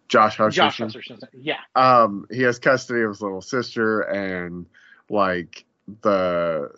[0.08, 0.54] Josh Hutcherson.
[0.54, 1.20] Josh Hutcherson.
[1.34, 1.60] Yeah.
[1.76, 4.66] Um he has custody of his little sister and
[5.10, 5.66] like
[6.02, 6.70] the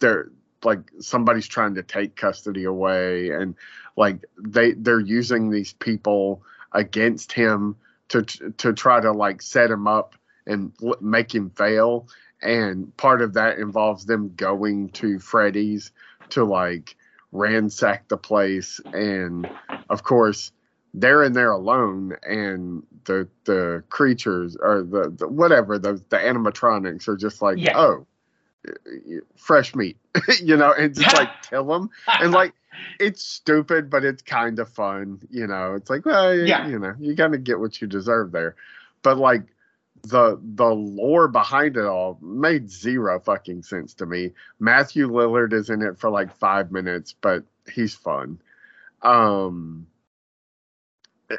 [0.00, 0.30] they're
[0.64, 3.56] like somebody's trying to take custody away and
[3.96, 7.76] like they they're using these people against him
[8.08, 10.14] to to try to like set him up
[10.46, 12.08] and make him fail.
[12.42, 15.92] And part of that involves them going to Freddy's
[16.30, 16.96] to like
[17.30, 18.80] ransack the place.
[18.92, 19.48] And
[19.88, 20.52] of course
[20.94, 27.08] they're in there alone and the the creatures or the, the whatever the the animatronics
[27.08, 27.78] are just like Yeah.
[27.78, 28.06] oh
[29.36, 29.96] fresh meat
[30.42, 31.90] you know and just like kill them
[32.20, 32.52] and like
[33.00, 35.74] it's stupid but it's kind of fun you know.
[35.74, 36.66] It's like well Yeah.
[36.68, 38.54] you know you gotta get what you deserve there.
[39.02, 39.42] But like
[40.02, 44.32] the the lore behind it all made zero fucking sense to me.
[44.58, 48.40] Matthew lillard is in it for like five minutes but he's fun.
[49.02, 49.86] Um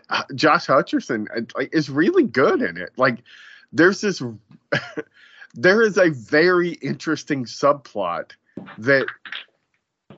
[0.10, 2.92] uh, josh hutcherson uh, is really good in it.
[2.96, 3.20] Like
[3.74, 4.24] there's this
[5.54, 8.32] there is a very interesting subplot
[8.78, 9.08] that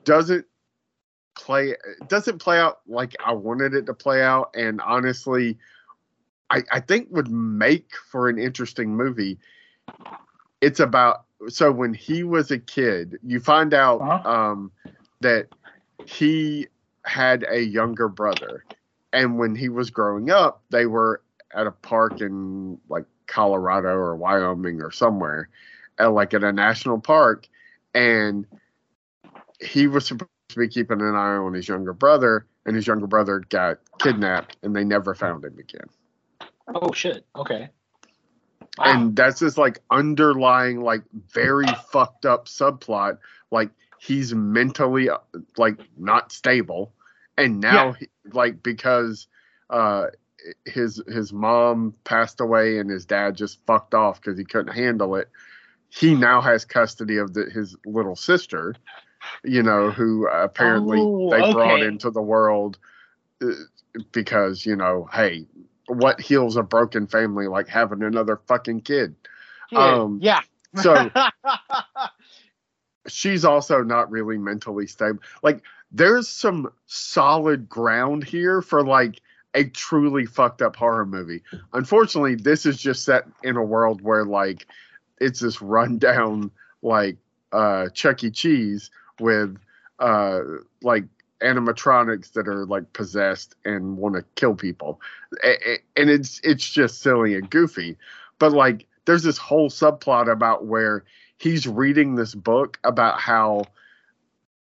[0.04, 0.46] doesn't
[1.36, 1.74] play
[2.06, 4.54] doesn't play out like I wanted it to play out.
[4.54, 5.58] And honestly
[6.50, 9.38] I, I think would make for an interesting movie.
[10.60, 14.28] It's about so when he was a kid, you find out Uh-huh.
[14.30, 14.72] um,
[15.20, 15.48] that
[16.06, 16.66] he
[17.04, 18.64] had a younger brother,
[19.12, 21.20] and when he was growing up, they were
[21.54, 25.48] at a park in like Colorado or Wyoming or somewhere,
[25.98, 27.48] at like at a national park,
[27.94, 28.46] and
[29.60, 33.06] he was supposed to be keeping an eye on his younger brother, and his younger
[33.06, 35.88] brother got kidnapped, and they never found him again.
[36.74, 37.24] Oh shit.
[37.34, 37.70] Okay.
[38.78, 38.84] Wow.
[38.84, 41.02] And that's this like underlying, like
[41.32, 43.18] very fucked up subplot.
[43.50, 45.18] Like he's mentally uh,
[45.56, 46.92] like not stable,
[47.38, 49.28] and now he, like because
[49.70, 50.06] uh
[50.64, 55.16] his his mom passed away and his dad just fucked off because he couldn't handle
[55.16, 55.30] it.
[55.88, 58.74] He now has custody of the, his little sister,
[59.44, 62.78] you know, who apparently Oh, they brought into the world
[63.42, 63.50] uh,
[64.12, 65.46] because you know, hey,
[65.88, 69.14] what heals a broken family like having another fucking kid?
[69.70, 69.94] Yeah.
[69.94, 70.40] um, yeah.
[70.82, 71.10] So
[73.08, 75.20] she's also not really mentally stable.
[75.42, 79.20] Like there's some solid ground here for like
[79.54, 81.42] a truly fucked up horror movie.
[81.72, 84.66] Unfortunately, this is just set in a world where like
[85.18, 86.50] it's this rundown
[86.82, 87.16] like
[87.52, 88.30] uh Chuck E.
[88.30, 89.56] Cheese with
[89.98, 90.40] uh
[90.82, 91.04] like
[91.42, 95.00] animatronics that are like possessed and want to kill people.
[95.42, 97.96] And it's it's just silly and goofy.
[98.38, 101.04] But like there's this whole subplot about where
[101.38, 103.64] he's reading this book about how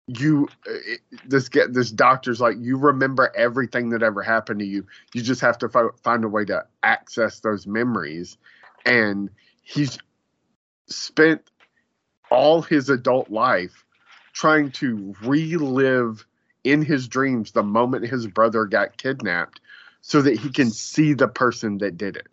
[0.08, 0.72] you uh,
[1.26, 4.84] this get this doctor's like you remember everything that ever happened to you
[5.14, 8.36] you just have to fi- find a way to access those memories
[8.84, 9.30] and
[9.62, 9.98] he's
[10.88, 11.40] spent
[12.30, 13.84] all his adult life
[14.32, 16.26] trying to relive
[16.64, 19.60] in his dreams the moment his brother got kidnapped
[20.00, 22.28] so that he can see the person that did it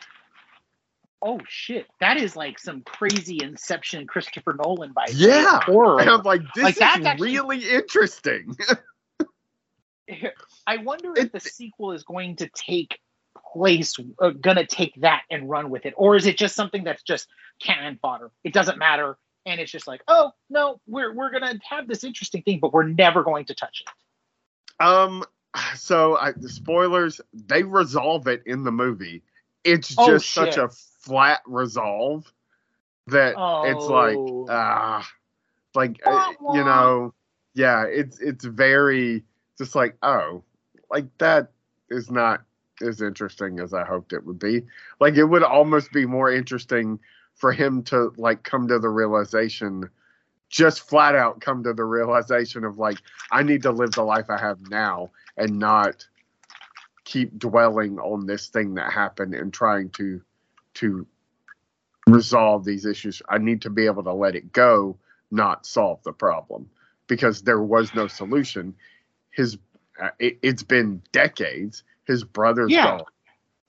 [1.21, 1.85] oh shit.
[1.99, 5.59] That is like some crazy Inception Christopher Nolan by Yeah.
[5.65, 5.99] horror.
[5.99, 8.55] and i'm like this Like, is actually- really interesting
[10.67, 12.99] I wonder if It- the sequel is going to take
[13.53, 17.03] place, uh, gonna take that and run with it, or is it just something that's
[17.03, 17.27] just
[17.59, 18.31] cannon fodder?
[18.43, 22.41] It doesn't matter, and it's just like, oh no, we're we're gonna have this interesting
[22.43, 23.91] thing, but we're never going to touch it.
[24.79, 25.23] Um,
[25.75, 29.23] so I, the spoilers they resolve it in the movie.
[29.63, 30.69] It's Oh, just such a
[31.01, 32.31] flat resolve
[33.07, 33.33] that
[33.63, 34.45] it's like Oh.
[34.49, 35.07] ah
[35.75, 37.13] like uh, Wah, you know
[37.53, 39.23] yeah it's it's very
[39.57, 40.43] just like oh
[40.91, 41.51] like that
[41.89, 42.41] is not
[42.81, 44.63] as interesting as i hoped it would be
[44.99, 46.99] like it would almost be more interesting
[47.35, 49.89] for him to like come to the realization
[50.49, 52.97] just flat out come to the realization of like
[53.31, 56.05] i need to live the life i have now and not
[57.05, 60.21] keep dwelling on this thing that happened and trying to
[60.75, 61.07] to
[62.07, 63.21] resolve these issues.
[63.29, 64.97] I need to be able to let it go,
[65.31, 66.69] not solve the problem
[67.07, 68.75] because there was no solution.
[69.31, 69.57] His
[70.01, 71.83] uh, it, it's been decades.
[72.05, 72.99] His brother's Yeah.
[72.99, 73.05] gone,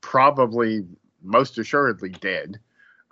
[0.01, 0.87] probably
[1.23, 2.61] most assuredly dead,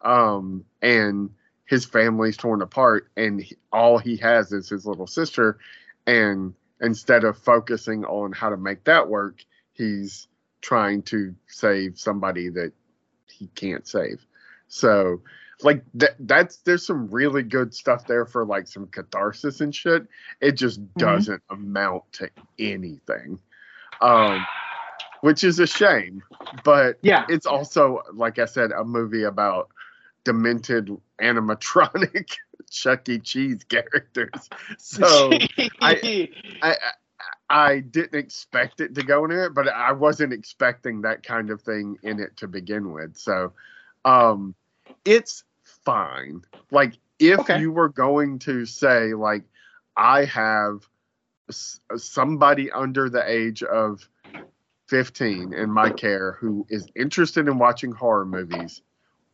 [0.04, 1.30] um, and
[1.68, 5.58] his family's torn apart, and he, all he has is his little sister.
[6.06, 10.28] And instead of focusing on how to make that work, he's
[10.62, 12.72] trying to save somebody that
[13.30, 14.26] he can't save.
[14.68, 15.20] So
[15.62, 20.06] like that that's there's some really good stuff there for like some catharsis and shit.
[20.40, 23.40] It just doesn't amount to anything.
[24.00, 24.46] Um
[25.20, 26.22] which is a shame,
[26.64, 27.26] but Yeah.
[27.28, 29.68] it's also like I said a movie about
[30.28, 30.90] demented
[31.20, 32.36] animatronic
[32.70, 33.18] Chuck E.
[33.20, 34.50] Cheese characters.
[34.78, 35.46] So
[35.80, 36.02] I,
[36.62, 36.76] I
[37.50, 41.62] I didn't expect it to go in it, but I wasn't expecting that kind of
[41.62, 43.16] thing in it to begin with.
[43.16, 43.52] So,
[44.04, 44.54] um,
[45.04, 45.44] it's
[45.84, 46.42] fine.
[46.70, 47.60] Like if Okay.
[47.60, 49.44] you were going to say like
[49.96, 50.88] I have
[51.48, 54.08] s- somebody under the age of
[54.88, 58.82] 15 in my care who is interested in watching horror movies,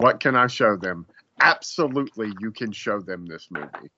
[0.05, 1.07] what can I show them?
[1.41, 3.89] Absolutely, you can show them this movie.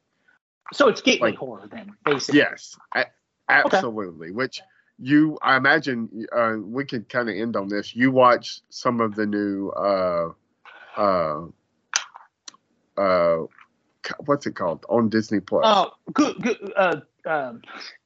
[0.72, 2.38] so it's gateway like- horror then, basically.
[2.38, 3.06] Yes, a-
[3.48, 4.30] absolutely.
[4.30, 4.60] Which
[5.00, 7.96] you, I imagine, uh, we could kind of end on this.
[7.96, 10.28] You watch some of the new, uh,
[10.96, 11.46] uh,
[12.96, 13.38] uh,
[14.24, 15.64] what's it called on Disney Plus?
[15.66, 16.72] Oh, good, good.
[16.76, 17.62] Uh, um,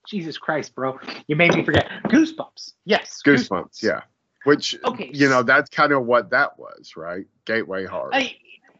[0.09, 0.98] Jesus Christ, bro,
[1.28, 1.90] you made me forget.
[2.06, 2.72] Goosebumps.
[2.86, 3.20] Yes.
[3.27, 4.01] Goosebumps, yeah.
[4.44, 7.26] Which Okay, you know, that's kind of what that was, right?
[7.44, 8.14] Gateway horror.
[8.14, 8.36] I,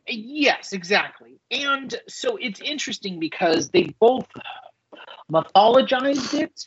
[0.07, 1.39] yes, exactly.
[1.51, 4.27] And so it's interesting because they both
[5.31, 6.65] mythologized it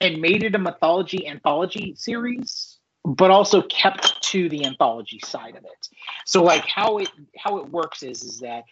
[0.00, 5.64] and made it a mythology anthology series, but also kept to the anthology side of
[5.64, 5.88] it.
[6.26, 7.08] So like how it
[7.38, 8.64] how it works is is that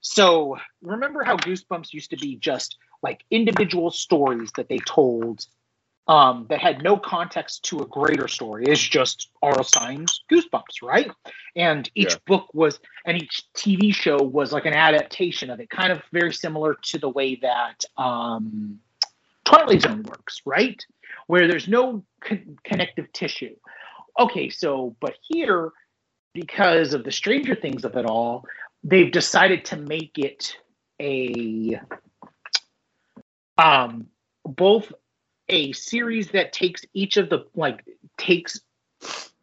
[0.00, 5.46] so remember how Goosebumps used to be just like individual stories that they told
[6.08, 8.64] um, that had no context to a greater story.
[8.66, 9.62] It's just R.L.
[9.62, 11.10] Stine's Goosebumps, right?
[11.54, 12.16] And each Yeah.
[12.26, 16.32] book was, and each TV show was like an adaptation of it, kind of very
[16.32, 18.80] similar to the way that um,
[19.44, 20.82] Twilight Zone works, right?
[21.26, 23.56] Where there's no con- connective tissue.
[24.18, 25.72] Okay, so, but here,
[26.32, 28.44] because of the Stranger Things of it all,
[28.82, 30.56] they've decided to make it
[31.00, 31.80] a
[33.56, 34.06] um
[34.44, 34.92] both
[35.48, 37.84] a series that takes each of the like
[38.16, 38.60] takes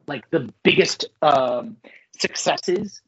[0.07, 1.77] like the biggest um
[2.19, 3.01] successes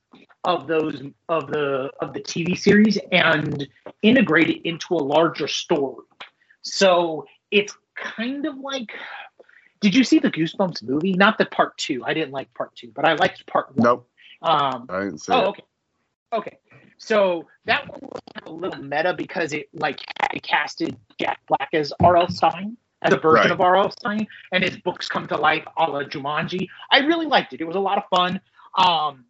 [0.44, 3.68] of those of the of the TV series and
[4.02, 6.06] integrate it into a larger story.
[6.62, 8.92] So it's kind of like
[9.80, 11.14] did you see the Goosebumps movie?
[11.14, 12.04] Not the part two.
[12.04, 13.84] I didn't like part two, but I liked part one.
[13.84, 14.10] nope,
[14.42, 15.48] Um, I didn't see Oh, it.
[15.50, 15.64] okay.
[16.34, 16.58] Okay.
[16.98, 20.00] So that one was a little meta because it like
[20.34, 22.28] it casted Jack Black as R.L.
[22.30, 23.52] Stine as a version Right.
[23.52, 23.92] of R.L.
[23.92, 26.68] Stine, and his books come to life a la Jumanji.
[26.92, 27.62] I really liked it.
[27.62, 28.42] It was a lot of fun.
[28.78, 29.26] Um,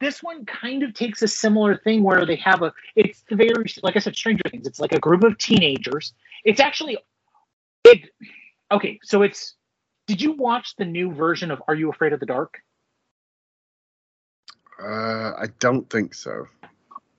[0.00, 2.72] this one kind of takes a similar thing where they have a.
[2.96, 4.66] It's the very like I said, Stranger Things.
[4.66, 6.12] It's like a group of teenagers.
[6.44, 6.98] It's actually
[7.84, 8.10] it.
[8.70, 9.54] Okay, so it's.
[10.06, 12.58] Did you watch the new version of Are You Afraid of the Dark?
[14.80, 16.46] Uh, I don't think so.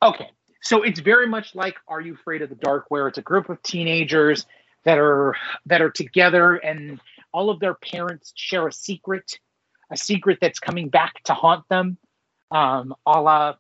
[0.02, 0.30] Okay.
[0.62, 3.50] So it's very much like Are You Afraid of the Dark, where it's a group
[3.50, 4.46] of teenagers
[4.88, 5.36] that are
[5.66, 7.02] that are together and
[7.34, 9.38] all of their parents share a secret,
[9.92, 11.98] a secret that's coming back to haunt them.
[12.52, 13.56] Um, a la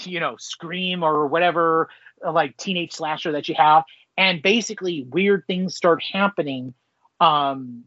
[0.00, 1.88] you know, Scream or whatever
[2.28, 3.84] like teenage slasher that you have.
[4.16, 6.74] And basically weird things start happening
[7.20, 7.84] um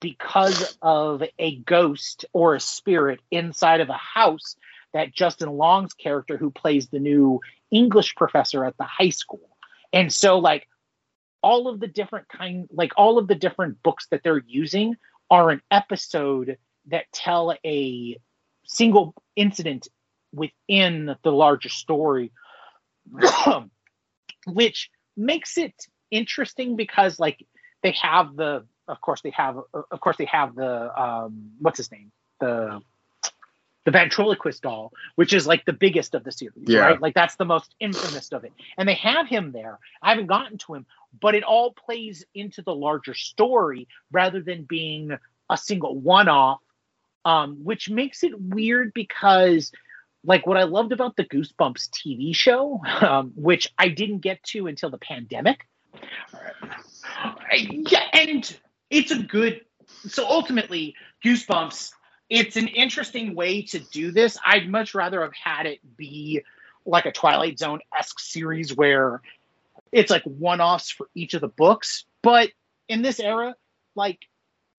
[0.00, 4.56] because of a ghost or a spirit inside of a house
[4.92, 9.56] that Justin Long's character, who plays the new English professor at the high school.
[9.94, 10.68] And so, like,
[11.44, 14.96] all of the different kind, like all of the different books that they're using
[15.30, 16.56] are an episode
[16.86, 18.16] that tell a
[18.64, 19.86] single incident
[20.32, 22.32] within the larger story,
[24.46, 25.74] which makes it
[26.10, 27.46] interesting because, like,
[27.82, 31.92] they have the, of course, they have, of course, they have the, um, what's his
[31.92, 32.10] name,
[32.40, 32.80] the
[33.84, 36.80] the ventriloquist doll, which is like the biggest of the series, Yeah.
[36.80, 37.00] right?
[37.00, 38.52] Like that's the most infamous of it.
[38.78, 39.78] And they have him there.
[40.02, 40.86] I haven't gotten to him,
[41.20, 45.10] but it all plays into the larger story rather than being
[45.50, 46.60] a single one-off,
[47.24, 49.70] um, which makes it weird because
[50.24, 54.66] like what I loved about the Goosebumps TV show, um, which I didn't get to
[54.66, 55.66] until the pandemic.
[57.52, 58.58] Yeah, and
[58.90, 59.60] it's a good.
[60.06, 60.94] So ultimately,
[61.24, 61.92] Goosebumps.
[62.34, 64.36] It's an interesting way to do this.
[64.44, 66.42] I'd much rather have had it be
[66.84, 69.22] like a Twilight Zone esque series where
[69.92, 72.04] it's like one offs for each of the books.
[72.22, 72.50] But
[72.88, 73.54] in this era,
[73.94, 74.18] like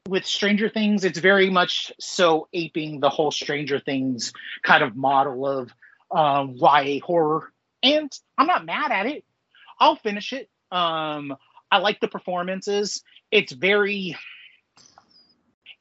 [0.05, 5.47] with Stranger Things, it's very much so aping the whole Stranger Things kind of model
[5.47, 5.71] of
[6.11, 7.53] um, YA horror.
[7.81, 9.23] And I'm not mad at it.
[9.79, 10.49] I'll finish it.
[10.73, 11.37] Um,
[11.71, 13.01] I like the performances.
[13.31, 14.17] It's very,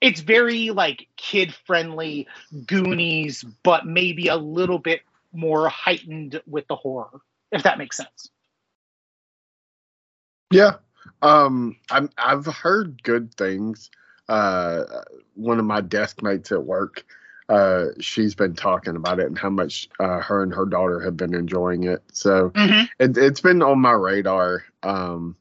[0.01, 2.27] it's very like kid friendly
[2.67, 5.03] Goonies, but maybe a little bit
[5.33, 7.21] more heightened with the horror,
[7.53, 8.31] if that makes sense.
[10.51, 10.77] Yeah.
[11.23, 13.91] Um, I'm, I've heard good things.
[14.29, 14.85] Uh,
[15.35, 17.05] one of my desk mates at work,
[17.49, 21.17] uh, she's been talking about it and how much uh, her and her daughter have
[21.17, 22.03] been enjoying it.
[22.13, 24.65] So it, it's been on my radar.
[24.83, 25.37] Um,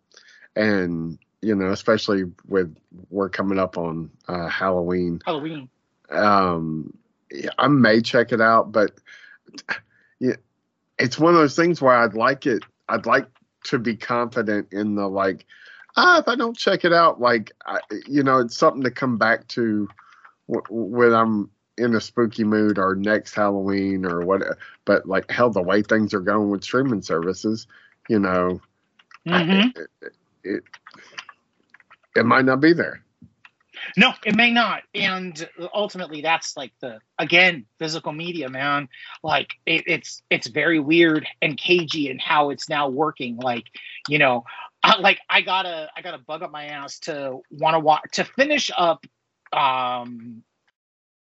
[0.55, 2.75] and you know, especially with
[3.09, 5.19] we're coming up on uh, Halloween.
[5.25, 5.69] Halloween.
[6.09, 6.97] Um,
[7.29, 8.93] yeah, I may check it out, but
[10.19, 10.35] yeah,
[10.97, 12.63] it's one of those things where I'd like it.
[12.87, 13.27] I'd like
[13.65, 15.45] to be confident in the like.
[15.95, 19.17] Ah, if I don't check it out, like I, you know, it's something to come
[19.17, 19.87] back to
[20.47, 24.41] w- when I'm in a spooky mood or next Halloween or what.
[24.85, 27.67] But like, hell, the way things are going with streaming services,
[28.09, 28.59] you know,
[29.27, 29.79] mm-hmm.
[29.79, 30.13] it, it,
[30.43, 30.63] it
[32.15, 33.03] it might not be there.
[33.97, 34.83] No, it may not.
[34.93, 38.87] And ultimately, that's like the again physical media, man.
[39.23, 43.37] Like it, it's it's very weird and cagey in how it's now working.
[43.37, 43.65] Like
[44.07, 44.45] you know,
[44.83, 48.23] I, like I gotta I gotta bug up my ass to want to watch to
[48.23, 49.05] finish up
[49.51, 50.43] um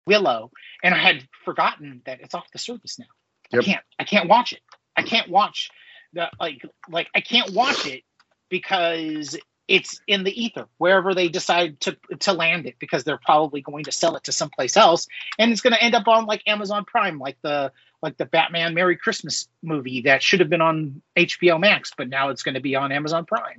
[0.06, 0.50] Willow,
[0.82, 3.06] and I had forgotten that it's off the service now.
[3.52, 3.62] Yep.
[3.62, 4.60] I can't I can't watch it.
[4.96, 5.70] I can't watch
[6.12, 8.02] the like like I can't watch it
[8.48, 9.36] because
[9.68, 13.84] it's in the ether wherever they decide to to land it because they're probably going
[13.84, 15.06] to sell it to someplace else
[15.38, 17.70] and it's going to end up on like Amazon Prime like the
[18.02, 22.30] like the Batman Merry Christmas movie that should have been on HBO Max but now
[22.30, 23.58] it's going to be on Amazon Prime.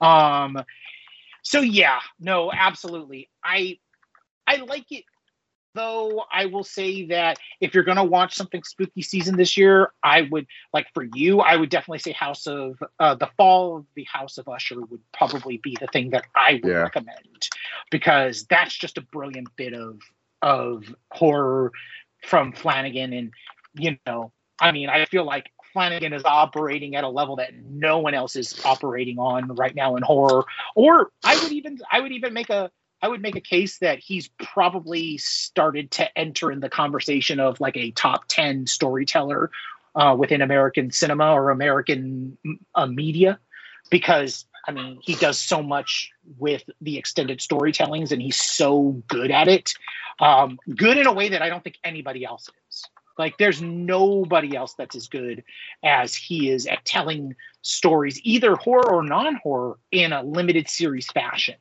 [0.00, 0.64] Um
[1.42, 3.28] so yeah no absolutely.
[3.42, 3.78] I
[4.46, 5.04] I like it
[5.74, 9.92] though I will say that if you're going to watch something spooky season this year,
[10.02, 13.86] I would like for you, I would definitely say House of uh, the Fall of
[13.94, 16.82] the House of Usher would probably be the thing that I would Yeah.
[16.82, 17.48] recommend
[17.90, 20.00] because that's just a brilliant bit of
[20.42, 21.72] of horror
[22.22, 23.32] from Flanagan, and
[23.74, 27.98] you know, I mean, I feel like Flanagan is operating at a level that no
[27.98, 30.44] one else is operating on right now in horror.
[30.74, 32.70] Or I would even I would even make a
[33.00, 37.60] I would make a case that he's probably started to enter in the conversation of
[37.60, 39.50] like a top 10 storyteller
[39.94, 42.36] uh, within American cinema or American
[42.74, 43.38] uh, media
[43.90, 49.30] because I mean, he does so much with the extended storytellings and he's so good
[49.30, 49.72] at it.
[50.20, 52.84] Um, good in a way that I don't think anybody else is.
[53.16, 55.42] Like, there's nobody else that's as good
[55.82, 61.06] as he is at telling stories, either horror or non horror, in a limited series
[61.06, 61.56] fashion.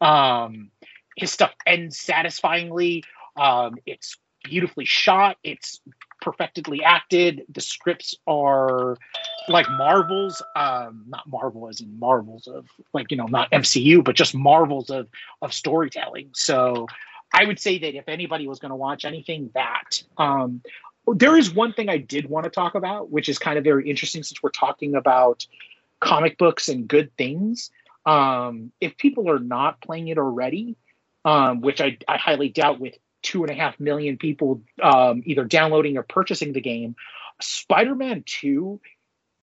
[0.00, 0.70] Um,
[1.16, 3.04] his stuff ends satisfyingly.
[3.36, 5.36] Um, it's beautifully shot.
[5.42, 5.80] It's
[6.20, 7.44] perfectly acted.
[7.48, 8.96] The scripts are
[9.48, 10.42] like marvels.
[10.56, 14.90] Um, not Marvel as in marvels of like you know not MCU, but just marvels
[14.90, 15.08] of
[15.42, 16.30] of storytelling.
[16.34, 16.86] So
[17.32, 20.62] I would say that if anybody was going to watch anything, that um,
[21.06, 23.88] there is one thing I did want to talk about, which is kind of very
[23.88, 25.46] interesting since we're talking about
[26.00, 27.70] comic books and good things.
[28.08, 30.78] Um, if people are not playing it already,
[31.26, 35.44] um, which I, I highly doubt with two and a half million people um, either
[35.44, 36.96] downloading or purchasing the game,
[37.42, 38.80] Spider Man 2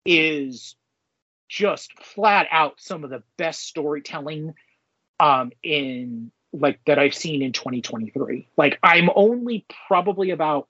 [0.06, 0.76] is
[1.50, 4.54] just flat out some of the best storytelling
[5.20, 8.50] um, in like that I've seen in 2023.
[8.56, 10.68] Like I'm only probably about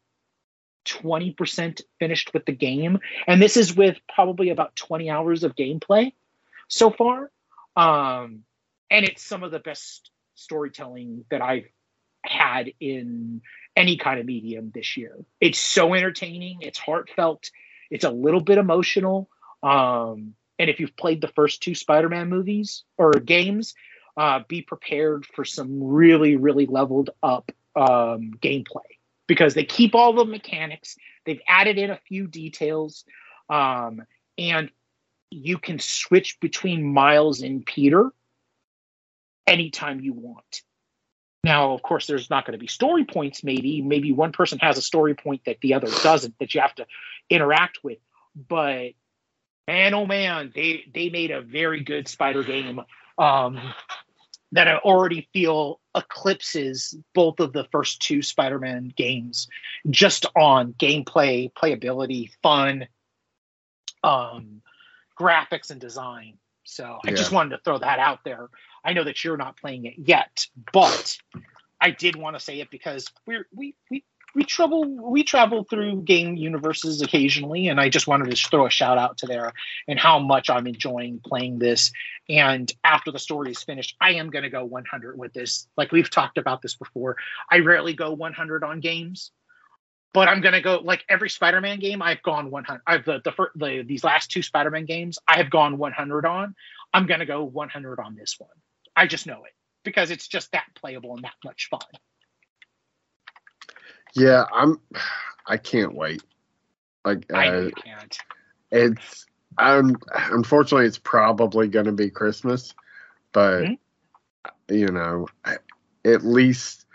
[0.86, 6.14] 20% finished with the game and this is with probably about 20 hours of gameplay
[6.70, 7.30] so far
[7.76, 8.44] um
[8.90, 11.66] and it's some of the best storytelling that i've
[12.26, 13.42] had in
[13.76, 15.18] any kind of medium this year.
[15.42, 16.60] It's so entertaining.
[16.62, 17.50] It's heartfelt.
[17.90, 19.30] It's a little bit emotional.
[19.62, 23.74] Um and if you've played the first two spider-man movies or games
[24.18, 28.94] uh be prepared for some really really leveled up um gameplay
[29.28, 30.96] because they keep all the mechanics.
[31.26, 33.06] They've added in a few details,
[33.50, 34.04] um,
[34.38, 34.70] and
[35.34, 38.12] you can switch between Miles and Peter
[39.48, 40.62] anytime you want.
[41.44, 43.44] Now, of course, there's not going to be story points.
[43.44, 46.76] Maybe, maybe one person has a story point that the other doesn't that you have
[46.76, 46.86] to
[47.30, 47.98] interact with.
[48.36, 48.94] But
[49.68, 52.80] man, oh man, they they made a very good Spider game
[53.18, 53.60] um,
[54.54, 59.48] that I already feel eclipses both of the first two Spider-Man games,
[59.90, 62.88] just on gameplay, playability, fun,
[64.04, 64.63] um,
[65.20, 66.38] graphics, and design.
[66.64, 68.50] So I just wanted to throw that out there.
[68.86, 71.18] I know that you're not playing it yet, but
[71.82, 74.04] I did want to say it because we're we we
[74.36, 78.70] we travel we travel through game universes occasionally, and I just wanted to throw a
[78.70, 79.52] shout out to there
[79.88, 81.92] and how much I'm enjoying playing this.
[82.30, 85.68] And after the story is finished, I am going to go 100 with this.
[85.78, 87.18] Like we've talked about this before,
[87.52, 89.32] I rarely go 100 on games,
[90.14, 92.82] but I'm going to go like every Spider-Man game I've gone 100.
[92.88, 96.56] I've the the, fir- the these last two Spider-Man games I have gone 100 on.
[96.94, 98.50] I'm going to go 100 on this one.
[98.96, 99.54] I just know it
[99.84, 101.82] because it's just that playable and that much fun.
[104.16, 104.80] Yeah, I'm.
[105.48, 106.24] I can't wait.
[107.04, 108.18] Like I know uh, you can't.
[108.72, 109.26] it's.
[109.58, 112.74] Um, unfortunately, it's probably going to be Christmas,
[113.34, 113.78] but Mhm.
[114.70, 115.28] you know,
[116.06, 116.86] at least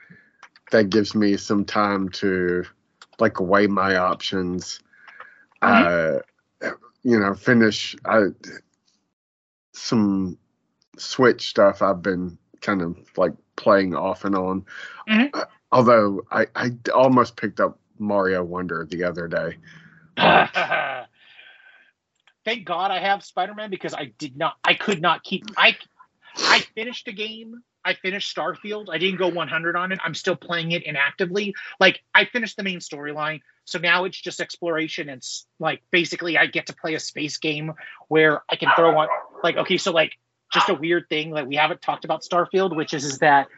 [0.72, 2.64] that gives me some time to
[3.20, 4.80] like weigh my options.
[5.62, 6.18] Uh,
[7.02, 8.26] you know, finish I,
[9.72, 10.38] some
[10.98, 14.64] Switch stuff I've been kind of like playing off and on.
[15.08, 15.30] Mhm.
[15.32, 19.56] Uh, although I, I almost picked up Mario Wonder the other day.
[22.44, 25.76] Thank God I have Spider-Man because I did not I could not keep I
[26.36, 27.62] I finished a game.
[27.88, 28.88] I finished Starfield.
[28.90, 29.98] I didn't go 100 on it.
[30.04, 31.54] I'm still playing it inactively.
[31.80, 33.40] Like I finished the main storyline.
[33.64, 35.22] So now it's just exploration and
[35.58, 37.72] like basically I get to play a space game
[38.08, 39.08] where I can throw on
[39.42, 40.12] like okay, so like
[40.52, 43.48] just a weird thing like we haven't talked about Starfield, which is is that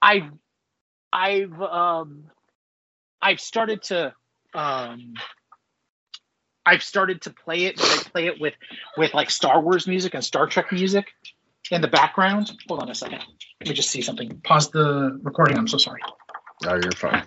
[0.00, 0.30] I've
[1.12, 2.24] I've um
[3.20, 4.12] I've started to
[4.54, 5.14] um
[6.66, 8.54] I've started to play it, but I play it with
[8.96, 11.06] with like Star Wars music and Star Trek music
[11.72, 12.52] in the background.
[12.68, 13.20] Hold on a second.
[13.60, 14.40] Let me just see something.
[14.44, 15.56] Pause the recording.
[15.56, 16.00] I'm so sorry.
[16.66, 17.24] Oh, you're fine.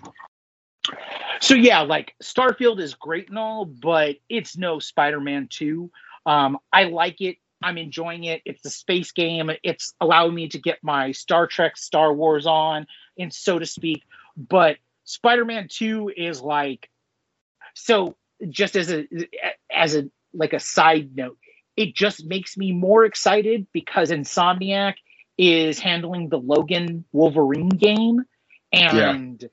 [1.40, 5.90] So yeah, like Starfield is great and all, but it's no Spider-Man 2.
[6.24, 7.36] Um, I like it.
[7.62, 8.42] I'm enjoying it.
[8.44, 9.50] It's a space game.
[9.64, 12.86] It's allowing me to get my Star Trek, Star Wars on,
[13.18, 14.02] and so to speak.
[14.36, 16.88] But Spider-Man 2 is like
[17.74, 18.16] so
[18.48, 19.06] just as a
[19.70, 21.38] as a like a side note,
[21.76, 24.94] it just makes me more excited because Insomniac
[25.38, 28.24] is handling the Logan Wolverine game.
[28.72, 29.48] And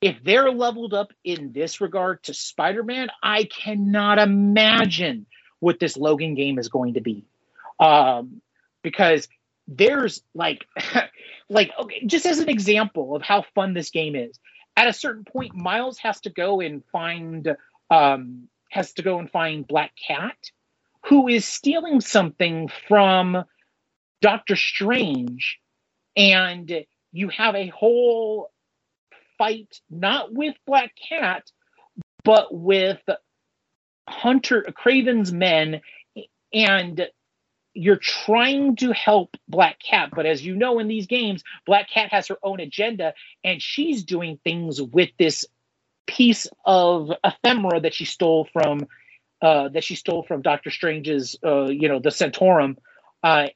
[0.00, 5.26] if they're leveled up in this regard to Spider-Man, I cannot imagine
[5.60, 7.24] what this Logan game is going to be.
[7.80, 8.42] Um,
[8.82, 9.28] because
[9.68, 10.66] there's like
[11.48, 14.38] like okay, just as an example of how fun this game is.
[14.76, 17.56] At a certain point, Miles has to go and find
[17.90, 20.36] um, has to go and find Black Cat,
[21.06, 23.44] who is stealing something from
[24.20, 25.58] Doctor Strange,
[26.16, 28.50] and you have a whole
[29.38, 31.50] fight not with Black Cat,
[32.24, 33.00] but with
[34.08, 35.80] Hunter Kraven's men,
[36.52, 37.08] and
[37.74, 40.10] you're trying to help Black Cat.
[40.14, 44.04] But as you know, in these games, Black Cat has her own agenda, and she's
[44.04, 45.44] doing things with this
[46.06, 48.86] piece of ephemera that she stole from
[49.42, 52.78] uh, that she stole from Doctor Strange's, uh, you know, the Sanctorum.
[53.24, 53.48] Uh,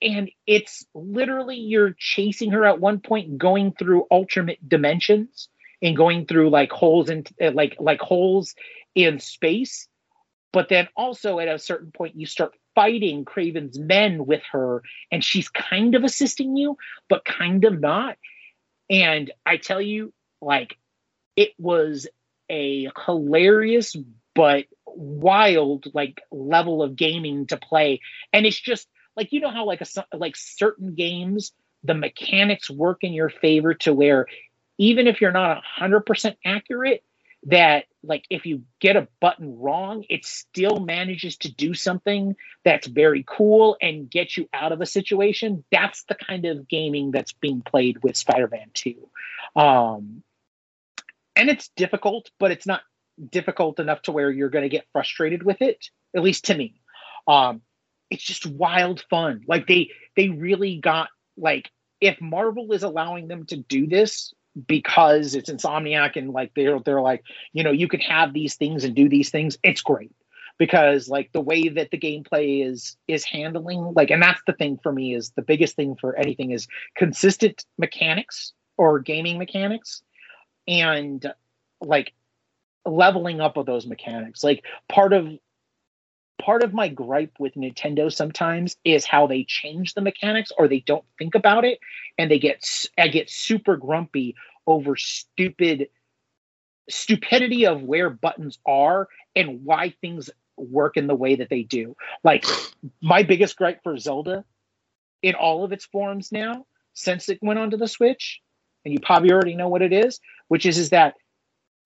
[0.00, 5.48] and it's literally you're chasing her at one point, going through alternate dimensions
[5.82, 8.54] and going through like holes in uh, like like holes
[8.94, 9.88] in space.
[10.52, 15.24] But then also at a certain point, you start fighting Kraven's men with her, and
[15.24, 16.76] she's kind of assisting you,
[17.08, 18.16] but kind of not.
[18.88, 20.76] And I tell you, like,
[21.36, 22.08] it was
[22.50, 23.96] a hilarious
[24.34, 24.64] but
[24.94, 28.00] wild like level of gaming to play.
[28.32, 31.52] And it's just like you know how like a like certain games
[31.82, 34.26] the mechanics work in your favor to where
[34.78, 37.02] even if you're not 100% accurate
[37.44, 42.86] that like if you get a button wrong it still manages to do something that's
[42.86, 45.64] very cool and get you out of a situation.
[45.72, 49.08] That's the kind of gaming that's being played with spider-man 2
[49.56, 50.22] um
[51.34, 52.82] and it's difficult but it's not
[53.30, 56.74] difficult enough to where you're going to get frustrated with it at least to me.
[57.26, 57.62] Um
[58.10, 59.42] it's just wild fun.
[59.46, 61.70] Like they they really got like
[62.00, 64.34] if marvel is allowing them to do this
[64.66, 67.22] because it's Insomniac and like they're they're like
[67.52, 69.56] you know you can have these things and do these things.
[69.62, 70.12] It's great.
[70.58, 74.78] Because like the way that the gameplay is is handling like and that's the thing
[74.82, 76.66] for me is the biggest thing for anything is
[76.96, 80.02] consistent mechanics or gaming mechanics.
[80.68, 81.32] And
[81.80, 82.12] like
[82.86, 85.28] leveling up of those mechanics like part of
[86.40, 90.80] part of my gripe with Nintendo sometimes is how they change the mechanics or they
[90.80, 91.78] don't think about it
[92.18, 92.66] and they get
[92.98, 94.34] I get super grumpy
[94.66, 95.88] over stupid
[96.88, 101.94] stupidity of where buttons are and why things work in the way that they do.
[102.24, 102.44] Like
[103.00, 104.44] my biggest gripe for Zelda
[105.22, 108.40] in all of its forms now since it went onto the Switch
[108.84, 111.14] and you probably already know what it is, which is is that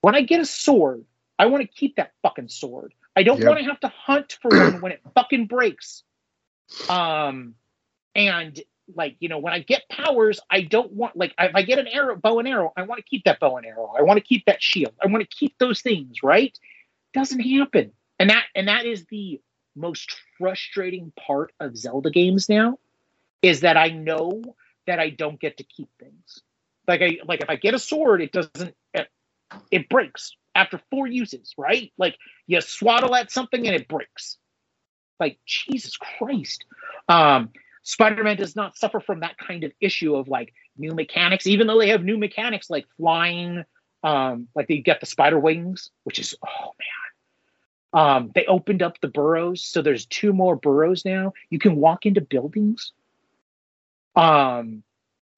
[0.05, 1.03] when I get a sword,
[1.39, 2.93] I want to keep that fucking sword.
[3.17, 3.49] I don't yep.
[3.49, 6.03] want to have to hunt for one when it fucking breaks.
[6.91, 7.55] Um,
[8.15, 8.61] and
[8.95, 11.87] like you know, when I get powers, I don't want like if I get an
[11.87, 13.95] arrow, bow and arrow, I want to keep that bow and arrow.
[13.99, 14.93] I want to keep that shield.
[15.03, 16.23] I want to keep those things.
[16.23, 16.55] Right?
[17.15, 19.41] Doesn't happen, and that and that is the
[19.75, 22.79] most frustrating part of Zelda games now,
[23.41, 24.43] is that I know
[24.87, 26.43] that I don't get to keep things.
[26.87, 28.75] Like I like if I get a sword, it doesn't.
[29.71, 31.93] It, breaks after four uses, right?
[31.99, 32.17] Like
[32.47, 34.39] you swaddle at something and it breaks.
[35.21, 36.65] Like Jesus Christ.
[37.09, 37.51] Um,
[37.83, 41.79] Spider-Man does not suffer from that kind of issue of like new mechanics, even though
[41.79, 43.65] they have new mechanics like flying,
[44.03, 48.07] um, like they get the spider wings, which is oh man.
[48.07, 51.33] Um, they opened up the burrows, so there's two more burrows now.
[51.51, 52.93] You can walk into buildings.
[54.17, 54.83] Um,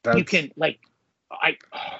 [0.05, 0.19] That's...
[0.19, 0.81] you can like,
[1.31, 1.99] I oh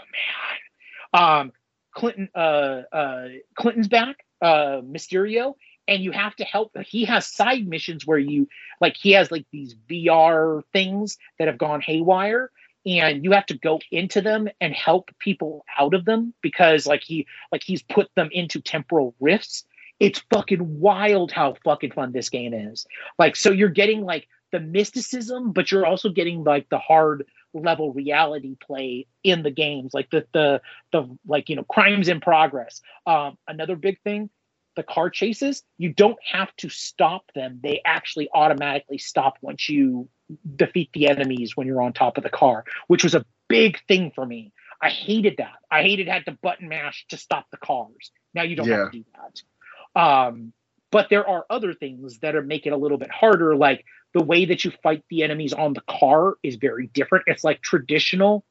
[1.13, 1.23] man.
[1.23, 1.53] Um,
[1.97, 5.55] Quentin uh, uh, Quentin's back, uh, Mysterio,
[5.89, 6.77] and you have to help.
[6.87, 8.49] He has side missions where you
[8.81, 12.51] like he has like these VR things that have gone haywire,
[12.85, 17.03] and you have to go into them and help people out of them because like
[17.03, 19.65] he like he's put them into temporal rifts.
[19.99, 22.87] It's fucking wild how fucking fun this game is.
[23.19, 27.93] Like so you're getting like the mysticism, but you're also getting like the hard level
[27.93, 30.61] reality play in the games like the the
[30.93, 32.81] the like you know crimes in progress.
[33.07, 34.31] Um another big thing
[34.77, 37.61] the car chases you don't have to stop them.
[37.63, 40.09] They actually automatically stop once you
[40.57, 44.13] defeat the enemies when you're on top of the car which was a big thing
[44.15, 44.53] for me.
[44.83, 45.55] I hated that.
[45.71, 48.11] I hated had to button mash to stop the cars.
[48.35, 48.77] Now you don't yeah.
[48.77, 50.01] have to do that.
[50.01, 50.53] Um
[50.91, 53.85] but there are other things that are make it a little bit harder like
[54.17, 57.25] the way that you fight the enemies on the car is very different.
[57.27, 58.47] It's like traditional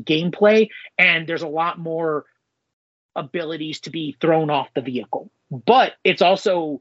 [0.00, 2.24] gameplay, and there's a lot more
[3.16, 5.32] abilities to be thrown off the vehicle.
[5.50, 6.80] But it's also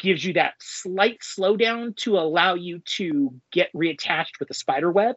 [0.00, 5.14] gives you that slight slowdown to allow you to get reattached with the spider web.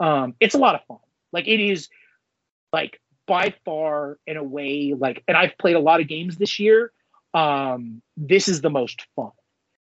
[0.00, 0.98] Um, it's a lot of fun.
[1.32, 1.88] Like it is
[2.72, 6.58] like by far in a way like and I've played a lot of games this
[6.58, 6.92] year.
[7.36, 9.30] Um, this is the most fun.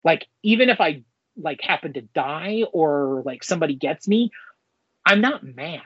[0.03, 1.03] Like even if I
[1.37, 4.31] like happen to die or like somebody gets me,
[5.05, 5.81] I'm not mad.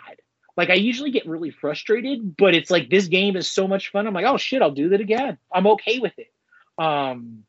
[0.56, 4.08] Like I usually get really frustrated, but it's like this game is so much fun.
[4.08, 5.38] I'm like, oh shit, I'll do that again.
[5.54, 6.32] I'm okay with it.
[6.82, 7.44] Um,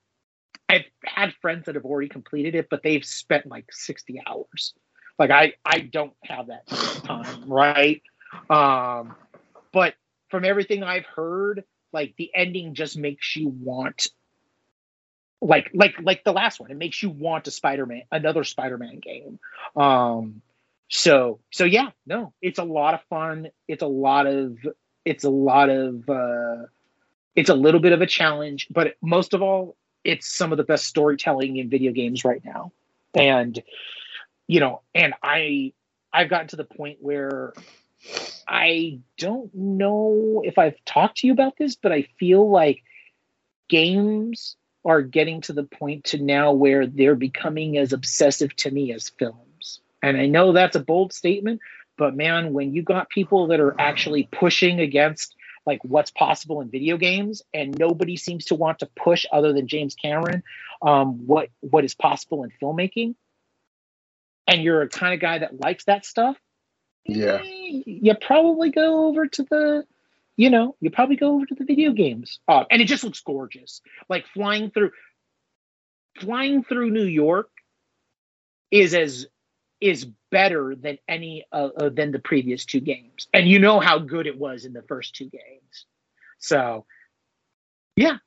[0.68, 4.74] I've had friends that have already completed it, but they've spent like 60 hours.
[5.16, 8.02] Like I, I don't have that time, right?
[8.50, 9.14] Um,
[9.72, 9.94] but
[10.28, 14.08] from everything I've heard, like the ending just makes you want
[15.40, 16.70] like like like the last one.
[16.70, 19.38] It makes you want a spider-man another spider-man game.
[19.76, 20.42] Um
[20.90, 23.48] so so yeah no it's a lot of fun.
[23.66, 24.58] It's a lot of
[25.04, 26.66] it's a lot of uh
[27.36, 30.64] it's a little bit of a challenge but most of all it's some of the
[30.64, 32.72] best storytelling in video games right now.
[33.14, 33.60] And
[34.48, 35.72] you know and i
[36.12, 37.52] i've gotten to the point where
[38.46, 42.82] i don't know if i've talked to you about this but i feel like
[43.68, 48.92] games are getting to the point to now where they're becoming as obsessive to me
[48.92, 49.80] as films.
[50.02, 51.60] And I know that's a bold statement,
[51.96, 55.34] but man, when you got people that are actually pushing against
[55.66, 59.68] like what's possible in video games and nobody seems to want to push other than
[59.68, 60.42] James Cameron
[60.80, 63.14] um, what what is possible in filmmaking
[64.46, 66.38] and you're a kind of guy that likes that stuff
[67.08, 69.84] yeah you probably go over to the
[70.38, 72.38] you know, you probably go over to the video games.
[72.46, 73.82] Uh, and it just looks gorgeous.
[74.08, 74.92] Like flying through
[76.20, 77.50] flying through New York
[78.70, 79.26] is as
[79.80, 83.26] is better than any uh, uh, than the previous two games.
[83.34, 85.86] And you know how good it was in the first two games.
[86.38, 86.86] So,
[87.96, 88.18] yeah.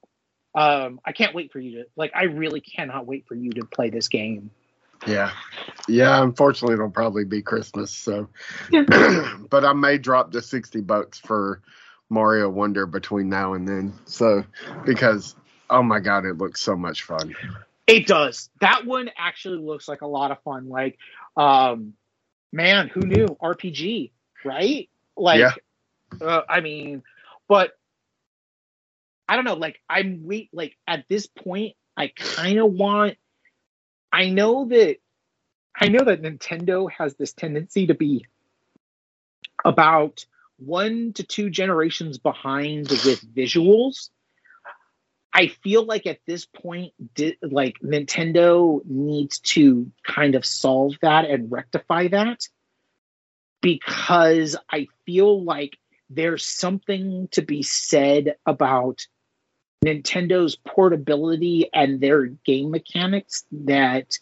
[0.53, 3.65] Um, I can't wait for you to like I really cannot wait for you to
[3.65, 4.51] play this game.
[5.07, 5.31] Yeah.
[5.87, 8.29] Yeah, unfortunately it'll probably be Christmas, so
[8.71, 8.83] Yeah.
[9.49, 11.61] but I may drop the 60 bucks for
[12.09, 13.93] Mario Wonder between now and then.
[14.05, 14.43] So
[14.85, 15.35] because
[15.69, 17.35] oh my god, it looks so much fun.
[17.87, 18.49] It does.
[18.59, 20.69] That one actually looks like a lot of fun.
[20.69, 20.97] Like,
[21.35, 21.93] um,
[22.51, 24.11] man, who knew RPG,
[24.45, 24.89] right?
[25.17, 25.51] Like, Yeah.
[26.21, 27.03] uh, I mean,
[27.47, 27.71] but
[29.27, 29.55] I don't know.
[29.55, 30.49] Like, I'm wait.
[30.53, 33.17] Like at this point, I kind of want.
[34.11, 34.97] I know that.
[35.79, 38.25] I know that Nintendo has this tendency to be
[39.63, 40.25] about
[40.57, 44.09] one to two generations behind with visuals.
[45.33, 51.25] I feel like at this point, di- like Nintendo needs to kind of solve that
[51.29, 52.47] and rectify that
[53.61, 55.77] because I feel like
[56.09, 59.07] there's something to be said about
[59.83, 64.19] Nintendo's portability and their game mechanics that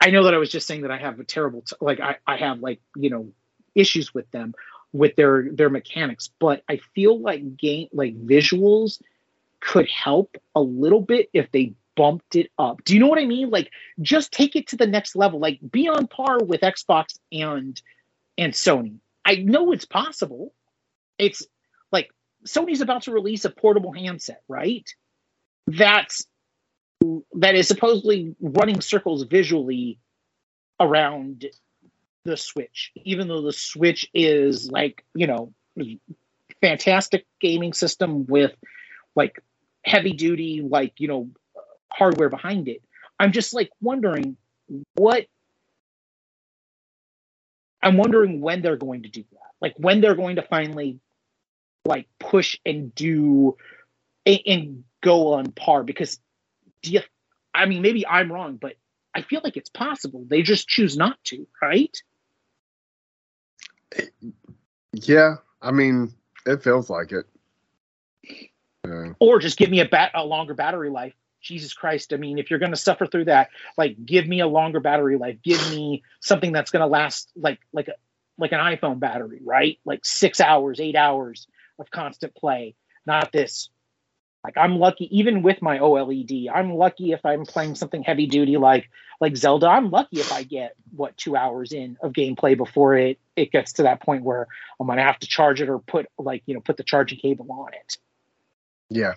[0.00, 2.16] I know that I was just saying that I have a terrible t- like I,
[2.26, 3.28] I have like you know
[3.74, 4.54] issues with them
[4.92, 9.00] with their their mechanics but I feel like game like visuals
[9.60, 12.84] could help a little bit if they bumped it up.
[12.84, 13.50] Do you know what I mean?
[13.50, 15.40] Like just take it to the next level.
[15.40, 17.80] Like be on par with Xbox and
[18.38, 18.98] and Sony.
[19.24, 20.54] I know it's possible.
[21.18, 21.46] It's
[22.46, 24.88] Sony's about to release a portable handset, right?
[25.66, 26.26] That's
[27.34, 29.98] that is supposedly running circles visually
[30.80, 31.44] around
[32.24, 35.52] the Switch, even though the Switch is like, you know,
[36.60, 38.54] fantastic gaming system with
[39.14, 39.40] like
[39.84, 41.30] heavy duty, like, you know,
[41.88, 42.82] hardware behind it.
[43.18, 44.36] I'm just like wondering
[44.94, 45.26] what
[47.82, 49.52] I'm wondering when they're going to do that.
[49.60, 50.98] Like when they're going to finally
[51.86, 53.56] like push and do
[54.24, 56.18] and, and go on par because
[56.82, 57.00] do you
[57.54, 58.74] I mean maybe I'm wrong, but
[59.14, 60.24] I feel like it's possible.
[60.28, 61.96] They just choose not to, right?
[64.92, 66.12] Yeah, I mean,
[66.44, 67.26] it feels like it.
[68.86, 71.14] Uh, Or just give me a bat a longer battery life.
[71.40, 72.12] Jesus Christ.
[72.12, 73.48] I mean, if you're gonna suffer through that,
[73.78, 75.38] like give me a longer battery life.
[75.42, 77.94] Give me something that's gonna last like like a
[78.36, 79.78] like an iPhone battery, right?
[79.84, 81.46] Like six hours, eight hours
[81.78, 82.74] of constant play.
[83.06, 83.70] Not this.
[84.46, 88.56] Like I'm lucky, even with my OLED, I'm lucky if I'm playing something heavy duty
[88.58, 88.88] like
[89.20, 89.66] like Zelda.
[89.66, 93.72] I'm lucky if I get what two hours in of gameplay before it it gets
[93.74, 94.46] to that point where
[94.78, 97.50] I'm gonna have to charge it or put like you know put the charging cable
[97.50, 97.98] on it.
[98.88, 99.14] yeah,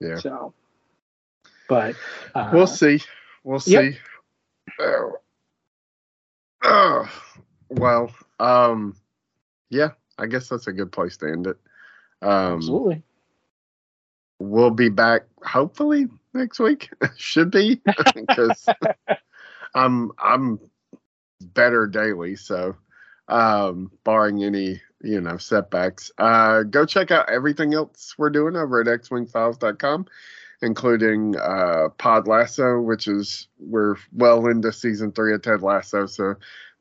[0.00, 0.18] Yeah.
[0.18, 0.54] So,
[1.68, 1.96] but
[2.32, 3.00] uh, we'll see.
[3.42, 3.72] We'll see.
[3.72, 3.94] Yep.
[4.78, 5.12] Oh.
[6.62, 7.22] Oh.
[7.68, 8.94] Well, um,
[9.70, 11.58] yeah, I guess that's a good place to end it.
[12.22, 13.02] Um, absolutely.
[14.38, 16.90] we'll be back hopefully next week.
[17.16, 17.80] Should be
[18.14, 18.66] because
[19.74, 20.58] I'm I'm
[21.40, 22.36] better daily.
[22.36, 22.76] So,
[23.28, 28.80] um, barring any you know setbacks, uh, go check out everything else we're doing over
[28.80, 30.06] at xwingfiles.com,
[30.62, 36.34] including uh, Pod Lasso, which is we're well into season three of Ted Lasso, so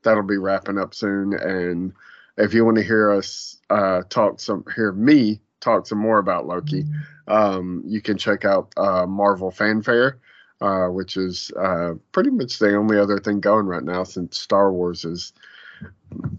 [0.03, 1.33] that'll be wrapping up soon.
[1.33, 1.93] And
[2.37, 6.45] if you want to hear us uh, talk some, hear me talk some more about
[6.47, 6.85] Loki
[7.27, 10.19] um, you can check out uh, Marvel Fanfare,
[10.61, 14.71] uh, which is uh, pretty much the only other thing going right now since Star
[14.71, 15.33] Wars is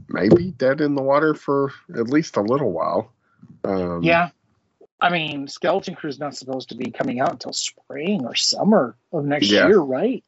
[0.08, 3.12] maybe dead in the water for at least a little while.
[3.65, 4.31] Um, Yeah.
[5.00, 8.97] I mean, Skeleton Crew is not supposed to be coming out until spring or summer
[9.12, 9.66] of next Yeah.
[9.66, 10.25] year, right?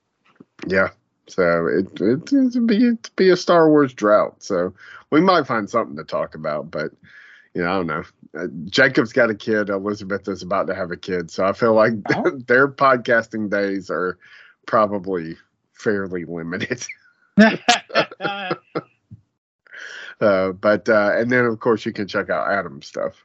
[0.67, 0.91] Yeah.
[1.29, 4.43] So it it it'd be it'd be a Star Wars drought.
[4.43, 4.73] So
[5.11, 6.93] we might find something to talk about, but
[7.55, 8.03] you know I don't know.
[8.39, 9.69] Uh, Jacob's got a kid.
[9.71, 12.31] Elizabeth is about to have a kid, so I feel like Oh.
[12.47, 14.19] their podcasting days are
[14.67, 15.37] probably
[15.73, 16.85] fairly limited.
[20.21, 23.23] Uh, but uh, and then of course you can check out Adam's stuff.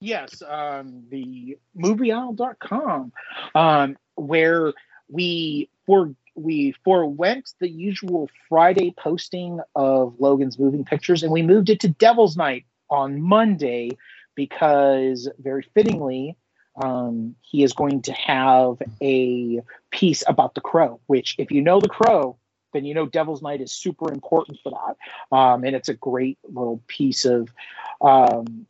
[0.00, 3.12] yes, um, the movieowl.com,
[3.54, 4.72] um, where
[5.08, 11.70] we for we forewent the usual Friday posting of Logan's moving pictures, and we moved
[11.70, 13.90] it to Devil's Night on Monday
[14.34, 16.36] because very fittingly,
[16.80, 19.60] um, he is going to have a
[19.90, 21.00] piece about the crow.
[21.06, 22.38] Which, if you know the crow,
[22.72, 26.38] then you know Devil's Night is super important for that, um, and it's a great
[26.44, 27.48] little piece of.
[28.00, 28.66] Um,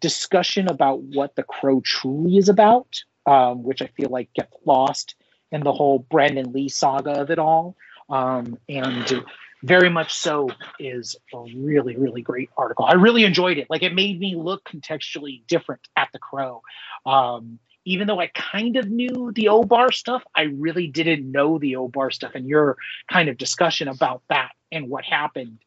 [0.00, 5.14] discussion about what the crow truly is about, um, which I feel like gets lost
[5.52, 7.76] in the whole Brandon Lee saga of it all.
[8.08, 9.24] Um, and
[9.62, 12.84] very much so is a really, really great article.
[12.84, 13.68] I really enjoyed it.
[13.68, 16.62] Like it made me look contextually different at the crow.
[17.04, 21.76] Um, even though I kind of knew the O'Barr stuff, I really didn't know the
[21.76, 22.32] O'Barr stuff.
[22.34, 22.76] And your
[23.10, 25.58] kind of discussion about that and what happened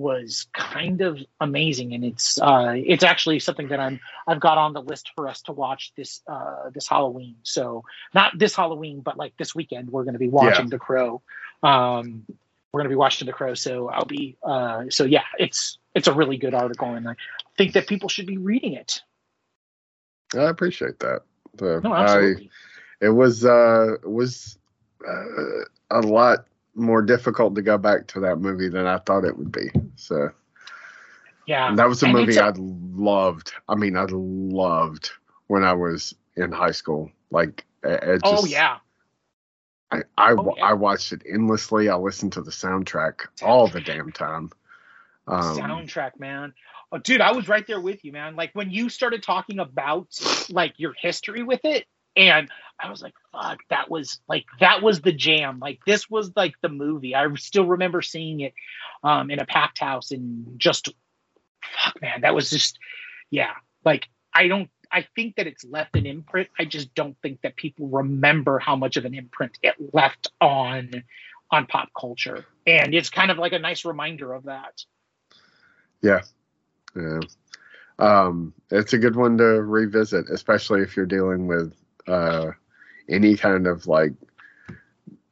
[0.00, 1.92] was kind of amazing.
[1.94, 5.42] And it's uh, it's actually something that I'm I've got on the list for us
[5.42, 7.36] to watch this uh, this Halloween.
[7.42, 10.70] So not this Halloween, but like this weekend, we're going to be watching Yeah.
[10.70, 11.22] The Crow.
[11.62, 12.24] Um,
[12.72, 13.54] we're going to be watching The Crow.
[13.54, 17.16] So I'll be uh, so yeah, it's it's a really good article, and I
[17.58, 19.02] think that people should be reading it.
[20.34, 21.22] I appreciate that.
[21.58, 22.50] So No, I, absolutely.
[23.00, 24.58] it was uh it was
[25.06, 29.36] uh, a lot more difficult to go back to that movie than I thought it
[29.36, 29.70] would be.
[29.96, 30.30] So
[31.46, 33.52] yeah, that was a And movie a- I loved.
[33.68, 35.10] I mean, I loved
[35.48, 37.10] when I was in high school.
[37.30, 38.78] Like, it, it oh yeah,
[39.90, 40.64] I I, Oh, yeah.
[40.64, 41.88] I watched it endlessly.
[41.88, 44.50] I listened to the soundtrack all the damn time.
[45.26, 46.54] Um, soundtrack, man.
[46.92, 48.34] Oh, dude, I was right there with you, man.
[48.36, 50.08] Like when you started talking about
[50.50, 51.86] like your history with it,
[52.20, 55.58] and I was like, fuck, that was like that was the jam.
[55.58, 57.14] Like this was like the movie.
[57.14, 58.54] I still remember seeing it
[59.02, 60.88] um in a packed house and just
[61.62, 62.78] fuck man, that was just
[63.30, 63.52] yeah.
[63.84, 66.48] Like I don't I think that it's left an imprint.
[66.58, 70.90] I just don't think that people remember how much of an imprint it left on
[71.50, 72.44] on pop culture.
[72.66, 74.84] And it's kind of like a nice reminder of that.
[76.02, 76.20] Yeah.
[77.98, 81.74] Um, it's a good one to revisit, especially if you're dealing with
[82.06, 82.50] uh,
[83.08, 84.12] any kind of like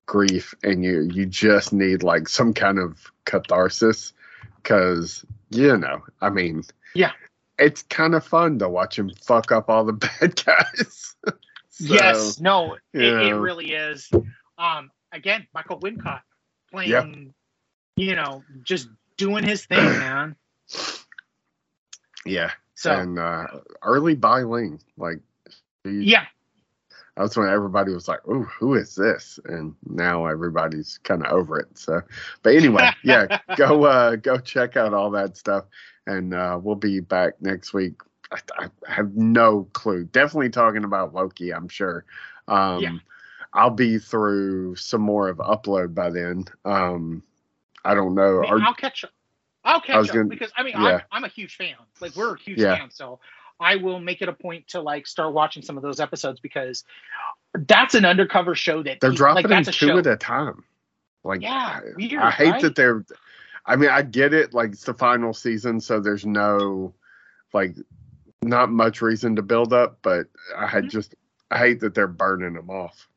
[0.06, 4.12] grief and you you just need like some kind of catharsis
[4.56, 6.62] because you know, I mean,
[6.94, 7.12] Yeah.
[7.58, 11.14] it's kind of fun to watch him fuck up all the bad guys.
[11.70, 14.10] So, yes, no, it, it really is.
[14.58, 16.20] Um, again, Michael Wincott
[16.70, 17.32] playing,
[17.96, 20.36] you know, just doing his thing, man.
[22.26, 23.46] yeah, So and uh,
[23.82, 25.20] early Bai Ling, like,
[25.84, 26.26] he- yeah,
[27.18, 31.58] that's when everybody was like, "Oh, who is this?" And now everybody's kind of over
[31.58, 31.76] it.
[31.78, 32.00] So,
[32.42, 35.64] but anyway, yeah, go uh, go check out all that stuff,
[36.06, 37.94] and uh, we'll be back next week.
[38.32, 40.04] I, I have no clue.
[40.04, 42.04] Definitely talking about Loki, I'm sure.
[42.46, 42.92] Um, Yeah.
[43.54, 46.44] I'll be through some more of upload by then.
[46.66, 47.22] Um,
[47.84, 48.40] I don't know.
[48.40, 49.10] I mean, Are- I'll catch up.
[49.64, 51.00] I'll catch up gonna- because I mean yeah.
[51.10, 51.74] I'm, I'm a huge fan.
[52.00, 52.76] Like we're a huge Yeah.
[52.76, 53.18] fan, so
[53.60, 56.84] I will make it a point to like start watching some of those episodes because
[57.54, 59.98] that's an undercover show that they're like dropping in a two show.
[59.98, 60.64] at a time.
[61.24, 62.62] Like, Yeah, I- weird, I hate right?
[62.62, 63.04] that they're.
[63.66, 64.54] I mean, I get it.
[64.54, 66.94] Like, it's the final season, so there's no,
[67.52, 67.74] like,
[68.40, 69.98] not much reason to build up.
[70.00, 70.90] But I had Mhm.
[70.90, 71.14] just,
[71.50, 73.08] I hate that they're burning them off.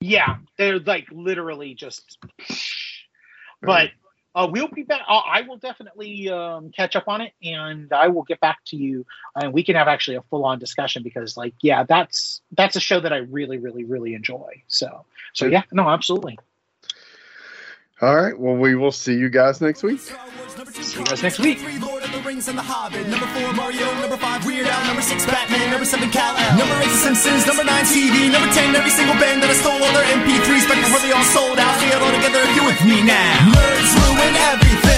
[0.00, 2.18] Yeah, they're like literally just.
[3.62, 3.90] But
[4.36, 5.00] uh, we'll be back.
[5.08, 8.76] Uh, I will definitely um, catch up on it, and I will get back to
[8.76, 12.76] you, and we can have actually a full on discussion because, like, yeah, that's that's
[12.76, 14.62] a show that I really, really, really enjoy.
[14.68, 16.38] So, so yeah, no, absolutely.
[18.02, 18.38] All right.
[18.38, 20.00] Well, we will see you guys next week.
[20.00, 21.58] See you guys next week.
[22.26, 23.06] Rings and the Hobbit.
[23.08, 23.86] Number four, Mario.
[24.02, 24.84] Number five, Weird Al.
[24.86, 25.70] Number six, Batman.
[25.70, 26.34] Number seven, Cal.
[26.58, 27.46] Number eight, The Simpsons.
[27.46, 28.28] Number nine, TV.
[28.28, 31.24] Number ten, every single band that I stole all their MP3s, but before really all
[31.24, 32.42] sold out, they all together.
[32.42, 33.56] if you're with me now?
[33.56, 33.95] Nerds
[34.26, 34.95] and everything.